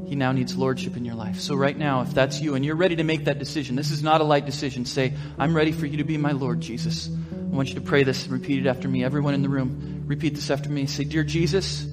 He 0.07 0.17
now 0.17 0.33
needs 0.33 0.57
lordship 0.57 0.97
in 0.97 1.05
your 1.05 1.15
life. 1.15 1.41
So, 1.41 1.55
right 1.55 1.77
now, 1.77 2.03
if 2.03 2.13
that's 2.13 2.41
you 2.41 2.55
and 2.55 2.65
you're 2.65 2.77
ready 2.77 2.97
to 2.97 3.05
make 3.05 3.25
that 3.25 3.39
decision, 3.39 3.77
this 3.77 3.91
is 3.91 4.03
not 4.03 4.21
a 4.21 4.25
light 4.25 4.45
decision. 4.45 4.85
Say, 4.85 5.15
I'm 5.39 5.57
ready 5.57 5.73
for 5.73 5.87
you 5.87 5.99
to 5.99 6.05
be 6.05 6.19
my 6.19 6.33
Lord, 6.33 6.61
Jesus. 6.61 7.09
I 7.09 7.55
want 7.55 7.69
you 7.69 7.77
to 7.77 7.81
pray 7.81 8.03
this 8.03 8.25
and 8.25 8.33
repeat 8.33 8.65
it 8.65 8.69
after 8.69 8.89
me. 8.89 9.05
Everyone 9.05 9.35
in 9.35 9.43
the 9.43 9.49
room, 9.49 10.05
repeat 10.07 10.35
this 10.35 10.51
after 10.51 10.69
me. 10.69 10.87
Say, 10.87 11.05
Dear 11.05 11.25
Jesus, 11.25 11.87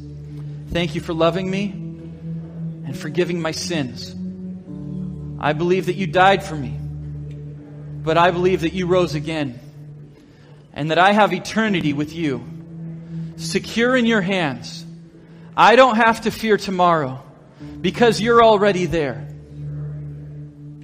thank 0.71 0.95
you 0.95 1.01
for 1.01 1.13
loving 1.13 1.49
me 1.49 1.88
and 2.89 2.97
forgiving 2.97 3.39
my 3.39 3.51
sins. 3.51 4.15
I 5.39 5.53
believe 5.53 5.85
that 5.85 5.93
you 5.93 6.07
died 6.07 6.43
for 6.43 6.55
me, 6.55 6.75
but 8.03 8.17
I 8.17 8.31
believe 8.31 8.61
that 8.61 8.73
you 8.73 8.87
rose 8.87 9.13
again 9.13 9.59
and 10.73 10.89
that 10.89 10.97
I 10.97 11.11
have 11.11 11.31
eternity 11.31 11.93
with 11.93 12.15
you, 12.15 12.43
secure 13.37 13.95
in 13.95 14.07
your 14.07 14.21
hands. 14.21 14.83
I 15.55 15.75
don't 15.75 15.97
have 15.97 16.21
to 16.21 16.31
fear 16.31 16.57
tomorrow 16.57 17.23
because 17.79 18.19
you're 18.19 18.43
already 18.43 18.87
there. 18.87 19.27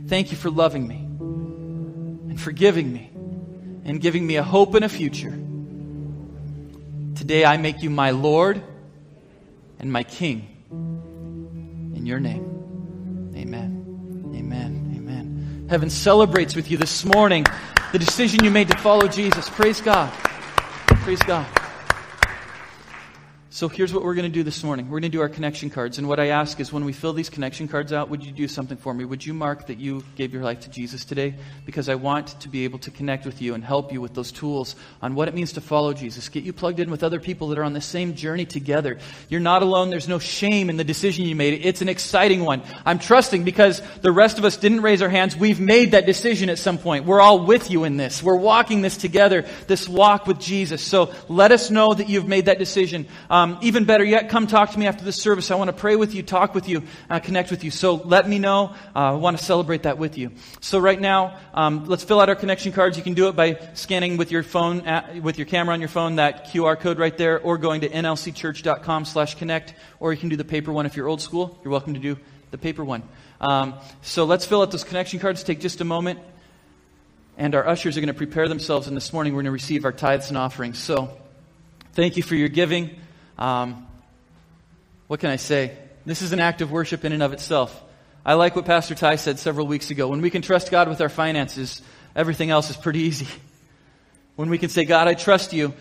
Thank 0.06 0.30
you 0.30 0.38
for 0.38 0.52
loving 0.52 0.88
me 0.88 0.98
and 0.98 2.40
forgiving 2.40 2.94
me 2.94 3.10
and 3.84 4.00
giving 4.00 4.28
me 4.28 4.36
a 4.36 4.44
hope 4.44 4.76
and 4.76 4.86
a 4.86 4.90
future. 4.90 5.36
Today 7.16 7.46
I 7.46 7.58
make 7.58 7.82
you 7.82 7.90
my 7.90 8.12
Lord 8.12 8.62
and 9.80 9.92
my 9.92 10.04
King 10.04 10.55
your 12.06 12.20
name. 12.20 13.34
Amen. 13.36 14.32
Amen. 14.36 14.94
Amen. 14.96 15.68
Heaven 15.70 15.90
celebrates 15.90 16.56
with 16.56 16.70
you 16.70 16.78
this 16.78 17.04
morning 17.04 17.46
the 17.92 18.00
decision 18.00 18.44
you 18.44 18.52
made 18.52 18.70
to 18.70 18.78
follow 18.78 19.08
Jesus. 19.08 19.50
Praise 19.50 19.82
God. 19.82 20.12
Praise 21.04 21.22
God. 21.24 21.48
So 23.56 23.70
here's 23.70 23.94
what 23.94 24.04
we're 24.04 24.16
going 24.16 24.30
to 24.30 24.38
do 24.38 24.44
this 24.44 24.66
morning. 24.66 24.88
We're 24.88 25.00
going 25.00 25.04
to 25.04 25.18
do 25.18 25.22
our 25.22 25.30
connection 25.30 25.70
cards. 25.70 25.98
And 25.98 26.10
what 26.10 26.20
I 26.20 26.28
ask 26.28 26.60
is 26.60 26.74
when 26.74 26.84
we 26.84 26.92
fill 26.92 27.14
these 27.14 27.30
connection 27.30 27.70
cards 27.70 27.94
out, 27.94 28.10
would 28.10 28.22
you 28.22 28.34
do 28.34 28.50
something 28.50 28.76
for 28.76 28.94
me? 28.94 29.06
Would 29.06 29.26
you 29.26 29.34
mark 29.34 29.68
that 29.68 29.80
you 29.80 30.04
gave 30.18 30.34
your 30.34 30.44
life 30.44 30.60
to 30.64 30.70
Jesus 30.70 31.06
today? 31.06 31.36
Because 31.66 31.88
I 31.88 31.96
want 31.96 32.38
to 32.42 32.50
be 32.50 32.66
able 32.66 32.80
to 32.80 32.92
connect 32.92 33.26
with 33.26 33.42
you 33.42 33.54
and 33.54 33.64
help 33.64 33.94
you 33.94 34.02
with 34.02 34.14
those 34.14 34.34
tools 34.34 34.76
on 35.02 35.16
what 35.16 35.30
it 35.30 35.34
means 35.34 35.54
to 35.54 35.62
follow 35.62 35.94
Jesus. 35.94 36.28
Get 36.28 36.44
you 36.44 36.52
plugged 36.52 36.82
in 36.82 36.92
with 36.92 37.02
other 37.02 37.18
people 37.18 37.48
that 37.48 37.58
are 37.58 37.64
on 37.64 37.72
the 37.72 37.80
same 37.80 38.16
journey 38.16 38.44
together. 38.46 39.00
You're 39.30 39.40
not 39.40 39.62
alone. 39.62 39.90
There's 39.90 40.10
no 40.10 40.20
shame 40.20 40.70
in 40.70 40.76
the 40.76 40.84
decision 40.84 41.24
you 41.24 41.38
made. 41.38 41.66
It's 41.66 41.82
an 41.82 41.88
exciting 41.88 42.44
one. 42.44 42.62
I'm 42.86 43.00
trusting 43.00 43.46
because 43.46 43.82
the 44.02 44.12
rest 44.12 44.38
of 44.38 44.44
us 44.44 44.58
didn't 44.58 44.82
raise 44.82 45.02
our 45.02 45.08
hands. 45.08 45.34
We've 45.34 45.62
made 45.62 45.92
that 45.92 46.06
decision 46.06 46.50
at 46.50 46.60
some 46.60 46.78
point. 46.78 47.06
We're 47.06 47.22
all 47.22 47.46
with 47.46 47.72
you 47.72 47.86
in 47.86 47.96
this. 47.96 48.22
We're 48.22 48.36
walking 48.36 48.82
this 48.82 48.98
together, 48.98 49.46
this 49.68 49.88
walk 49.88 50.28
with 50.28 50.42
Jesus. 50.42 50.82
So 50.82 51.14
let 51.30 51.54
us 51.54 51.72
know 51.72 51.94
that 51.94 52.10
you've 52.10 52.28
made 52.28 52.48
that 52.48 52.60
decision. 52.60 53.08
Um, 53.30 53.45
um, 53.46 53.60
even 53.62 53.86
better 53.86 54.04
yet, 54.04 54.30
come 54.30 54.48
talk 54.48 54.72
to 54.72 54.80
me 54.80 54.88
after 54.88 55.06
this 55.06 55.22
service. 55.22 55.52
I 55.52 55.56
want 55.56 55.68
to 55.68 55.76
pray 55.76 55.96
with 55.96 56.16
you, 56.16 56.24
talk 56.24 56.56
with 56.56 56.68
you, 56.68 56.82
uh, 57.12 57.20
connect 57.20 57.52
with 57.52 57.64
you. 57.64 57.70
So 57.70 57.94
let 57.94 58.28
me 58.28 58.40
know. 58.40 58.74
Uh, 58.96 59.00
I 59.00 59.12
want 59.12 59.38
to 59.38 59.44
celebrate 59.44 59.84
that 59.84 60.00
with 60.00 60.18
you. 60.18 60.32
So 60.62 60.80
right 60.80 61.00
now, 61.00 61.38
um, 61.54 61.86
let's 61.86 62.04
fill 62.04 62.20
out 62.20 62.28
our 62.28 62.36
connection 62.36 62.72
cards. 62.72 62.98
You 62.98 63.04
can 63.04 63.14
do 63.14 63.28
it 63.28 63.36
by 63.36 63.60
scanning 63.76 64.18
with 64.18 64.32
your 64.32 64.42
phone, 64.42 64.82
at, 64.88 65.22
with 65.22 65.38
your 65.38 65.46
camera 65.46 65.76
on 65.76 65.80
your 65.80 65.90
phone, 65.90 66.16
that 66.16 66.48
QR 66.48 66.80
code 66.80 66.98
right 66.98 67.16
there, 67.16 67.40
or 67.40 67.60
going 67.60 67.82
to 67.82 67.90
nlcchurch.com 67.90 69.06
slash 69.06 69.36
connect, 69.36 69.76
or 70.00 70.12
you 70.12 70.20
can 70.20 70.30
do 70.30 70.38
the 70.38 70.44
paper 70.44 70.74
one 70.74 70.88
if 70.88 70.96
you're 70.96 71.08
old 71.08 71.22
school. 71.22 71.60
You're 71.64 71.72
welcome 71.72 71.94
to 71.94 72.00
do 72.00 72.18
the 72.50 72.58
paper 72.58 72.84
one. 72.84 73.04
Um, 73.40 73.76
so 74.02 74.26
let's 74.26 74.48
fill 74.48 74.64
out 74.64 74.72
those 74.72 74.84
connection 74.84 75.20
cards. 75.20 75.44
Take 75.44 75.60
just 75.60 75.82
a 75.82 75.86
moment. 75.86 76.20
And 77.38 77.54
our 77.54 77.68
ushers 77.68 77.96
are 77.96 78.00
going 78.00 78.08
to 78.08 78.16
prepare 78.16 78.48
themselves, 78.48 78.88
and 78.88 78.98
this 78.98 79.14
morning 79.14 79.34
we're 79.34 79.44
going 79.44 79.46
to 79.46 79.52
receive 79.52 79.86
our 79.86 79.92
tithes 79.92 80.30
and 80.30 80.38
offerings. 80.38 80.80
So, 80.80 81.16
thank 81.94 82.18
you 82.18 82.24
for 82.24 82.34
your 82.34 82.50
giving. 82.50 83.02
Um, 83.38 83.88
what 85.08 85.20
can 85.20 85.30
I 85.30 85.36
say? 85.36 85.78
This 86.06 86.22
is 86.22 86.34
an 86.34 86.40
act 86.40 86.62
of 86.62 86.72
worship 86.72 87.04
in 87.06 87.12
and 87.12 87.24
of 87.24 87.34
itself. 87.34 87.84
I 88.26 88.34
like 88.34 88.56
what 88.56 88.66
Pastor 88.66 88.96
Ty 88.96 89.18
said 89.18 89.40
several 89.40 89.68
weeks 89.68 89.92
ago. 89.92 90.08
When 90.08 90.22
we 90.22 90.30
can 90.30 90.42
trust 90.42 90.72
God 90.72 90.90
with 90.90 91.02
our 91.02 91.10
finances, 91.10 91.82
everything 92.16 92.50
else 92.50 92.70
is 92.70 92.78
pretty 92.78 93.00
easy. 93.10 93.28
When 94.36 94.50
we 94.50 94.58
can 94.58 94.70
say, 94.70 94.86
God, 94.86 95.08
I 95.08 95.14
trust 95.14 95.54
you 95.54 95.74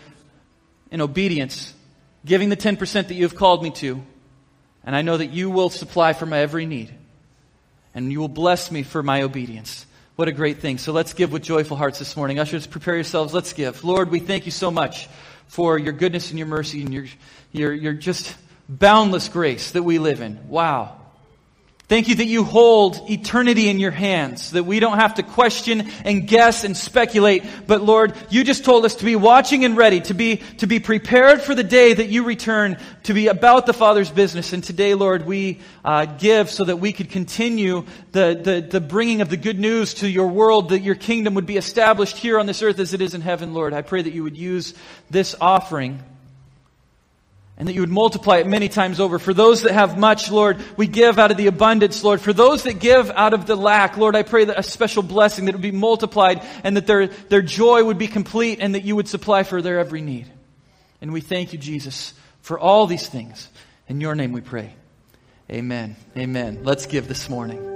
in 0.91 1.01
obedience, 1.01 1.73
giving 2.25 2.49
the 2.49 2.57
10% 2.57 2.77
that 3.07 3.13
you 3.13 3.23
have 3.23 3.35
called 3.35 3.63
me 3.63 3.71
to, 3.71 4.01
and 4.83 4.95
I 4.95 5.01
know 5.01 5.17
that 5.17 5.31
you 5.31 5.49
will 5.49 5.69
supply 5.69 6.13
for 6.13 6.25
my 6.25 6.39
every 6.39 6.65
need, 6.65 6.93
and 7.93 8.11
you 8.11 8.19
will 8.19 8.27
bless 8.27 8.71
me 8.71 8.83
for 8.83 9.01
my 9.01 9.23
obedience. 9.23 9.85
What 10.15 10.27
a 10.27 10.31
great 10.31 10.59
thing. 10.59 10.77
So 10.77 10.93
let's 10.93 11.13
give 11.13 11.31
with 11.31 11.41
joyful 11.41 11.75
hearts 11.75 11.99
this 11.99 12.15
morning. 12.15 12.39
Ushers, 12.39 12.67
prepare 12.67 12.95
yourselves. 12.95 13.33
Let's 13.33 13.51
give. 13.51 13.83
Lord, 13.83 14.09
we 14.11 14.19
thank 14.19 14.45
you 14.45 14.51
so 14.51 14.71
much 14.71 15.09
for 15.47 15.77
your 15.77 15.93
goodness 15.93 16.29
and 16.29 16.39
your 16.39 16.47
mercy 16.47 16.81
and 16.81 16.93
your, 16.93 17.05
your, 17.51 17.73
your 17.73 17.93
just 17.93 18.35
boundless 18.67 19.29
grace 19.29 19.71
that 19.71 19.83
we 19.83 19.99
live 19.99 20.21
in. 20.21 20.47
Wow. 20.47 20.99
Thank 21.87 22.07
you 22.07 22.15
that 22.15 22.25
you 22.25 22.43
hold 22.43 23.11
eternity 23.11 23.69
in 23.69 23.77
your 23.77 23.91
hands, 23.91 24.51
that 24.51 24.63
we 24.63 24.79
don't 24.79 24.97
have 24.97 25.15
to 25.15 25.23
question 25.23 25.87
and 26.03 26.27
guess 26.27 26.63
and 26.63 26.75
speculate. 26.75 27.43
But 27.67 27.83
Lord, 27.83 28.15
you 28.31 28.43
just 28.43 28.65
told 28.65 28.85
us 28.85 28.95
to 28.95 29.05
be 29.05 29.15
watching 29.15 29.65
and 29.65 29.77
ready, 29.77 30.01
to 30.01 30.15
be, 30.15 30.37
to 30.57 30.65
be 30.65 30.79
prepared 30.79 31.43
for 31.43 31.53
the 31.53 31.63
day 31.63 31.93
that 31.93 32.07
you 32.07 32.23
return, 32.23 32.79
to 33.03 33.13
be 33.13 33.27
about 33.27 33.67
the 33.67 33.73
Father's 33.73 34.09
business. 34.09 34.51
And 34.51 34.63
today, 34.63 34.95
Lord, 34.95 35.27
we 35.27 35.59
uh, 35.83 36.05
give 36.05 36.49
so 36.49 36.63
that 36.63 36.77
we 36.77 36.91
could 36.91 37.11
continue 37.11 37.85
the, 38.13 38.39
the, 38.41 38.67
the 38.67 38.81
bringing 38.81 39.21
of 39.21 39.29
the 39.29 39.37
good 39.37 39.59
news 39.59 39.93
to 39.95 40.09
your 40.09 40.29
world, 40.29 40.69
that 40.69 40.79
your 40.79 40.95
kingdom 40.95 41.35
would 41.35 41.45
be 41.45 41.57
established 41.57 42.17
here 42.17 42.39
on 42.39 42.47
this 42.47 42.63
earth 42.63 42.79
as 42.79 42.95
it 42.95 43.01
is 43.01 43.13
in 43.13 43.21
heaven, 43.21 43.53
Lord. 43.53 43.73
I 43.73 43.83
pray 43.83 44.01
that 44.01 44.13
you 44.13 44.23
would 44.23 44.37
use 44.37 44.73
this 45.11 45.35
offering 45.39 46.01
and 47.57 47.67
that 47.67 47.73
you 47.73 47.81
would 47.81 47.89
multiply 47.89 48.37
it 48.37 48.47
many 48.47 48.67
times 48.67 48.99
over. 48.99 49.17
For 49.17 49.33
those 49.33 49.61
that 49.61 49.71
have 49.71 49.97
much, 49.97 50.29
Lord, 50.29 50.61
we 50.75 50.87
give 50.87 51.17
out 51.17 51.31
of 51.31 51.37
the 51.37 51.47
abundance, 51.47 52.03
Lord. 52.03 52.19
For 52.19 52.33
those 52.33 52.63
that 52.63 52.79
give 52.79 53.09
out 53.11 53.33
of 53.33 53.45
the 53.45 53.55
lack, 53.55 53.95
Lord, 53.97 54.15
I 54.15 54.23
pray 54.23 54.45
that 54.45 54.59
a 54.59 54.63
special 54.63 55.03
blessing 55.03 55.45
that 55.45 55.53
would 55.53 55.61
be 55.61 55.71
multiplied 55.71 56.45
and 56.63 56.75
that 56.75 56.85
their, 56.85 57.07
their 57.07 57.41
joy 57.41 57.83
would 57.83 57.97
be 57.97 58.07
complete 58.07 58.59
and 58.59 58.75
that 58.75 58.83
you 58.83 58.95
would 58.97 59.07
supply 59.07 59.43
for 59.43 59.61
their 59.61 59.79
every 59.79 60.01
need. 60.01 60.27
And 61.01 61.13
we 61.13 61.21
thank 61.21 61.53
you, 61.53 61.59
Jesus, 61.59 62.13
for 62.41 62.59
all 62.59 62.87
these 62.87 63.07
things. 63.07 63.49
In 63.87 64.01
your 64.01 64.15
name 64.15 64.33
we 64.33 64.41
pray. 64.41 64.73
Amen. 65.49 65.95
Amen. 66.17 66.61
Let's 66.63 66.87
give 66.87 67.07
this 67.07 67.29
morning. 67.29 67.74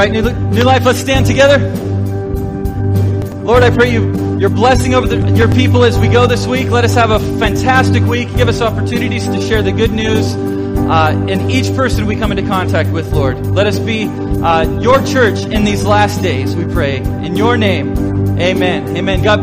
Right, 0.00 0.12
New, 0.12 0.22
New 0.22 0.62
Life, 0.62 0.86
let's 0.86 0.98
stand 0.98 1.26
together. 1.26 1.58
Lord, 3.44 3.62
I 3.62 3.68
pray 3.68 3.92
you, 3.92 4.38
your 4.38 4.48
blessing 4.48 4.94
over 4.94 5.06
the, 5.06 5.36
your 5.36 5.52
people 5.52 5.84
as 5.84 5.98
we 5.98 6.08
go 6.08 6.26
this 6.26 6.46
week. 6.46 6.70
Let 6.70 6.84
us 6.84 6.94
have 6.94 7.10
a 7.10 7.18
fantastic 7.38 8.02
week. 8.04 8.34
Give 8.34 8.48
us 8.48 8.62
opportunities 8.62 9.26
to 9.26 9.42
share 9.42 9.60
the 9.60 9.72
good 9.72 9.90
news 9.90 10.34
uh, 10.34 11.26
in 11.28 11.50
each 11.50 11.74
person 11.76 12.06
we 12.06 12.16
come 12.16 12.32
into 12.32 12.44
contact 12.44 12.88
with, 12.88 13.12
Lord. 13.12 13.46
Let 13.48 13.66
us 13.66 13.78
be 13.78 14.04
uh, 14.04 14.80
your 14.80 15.04
church 15.04 15.40
in 15.40 15.64
these 15.64 15.84
last 15.84 16.22
days, 16.22 16.56
we 16.56 16.64
pray. 16.64 16.96
In 16.96 17.36
your 17.36 17.58
name, 17.58 17.90
amen. 18.40 18.96
Amen. 18.96 19.22
God 19.22 19.38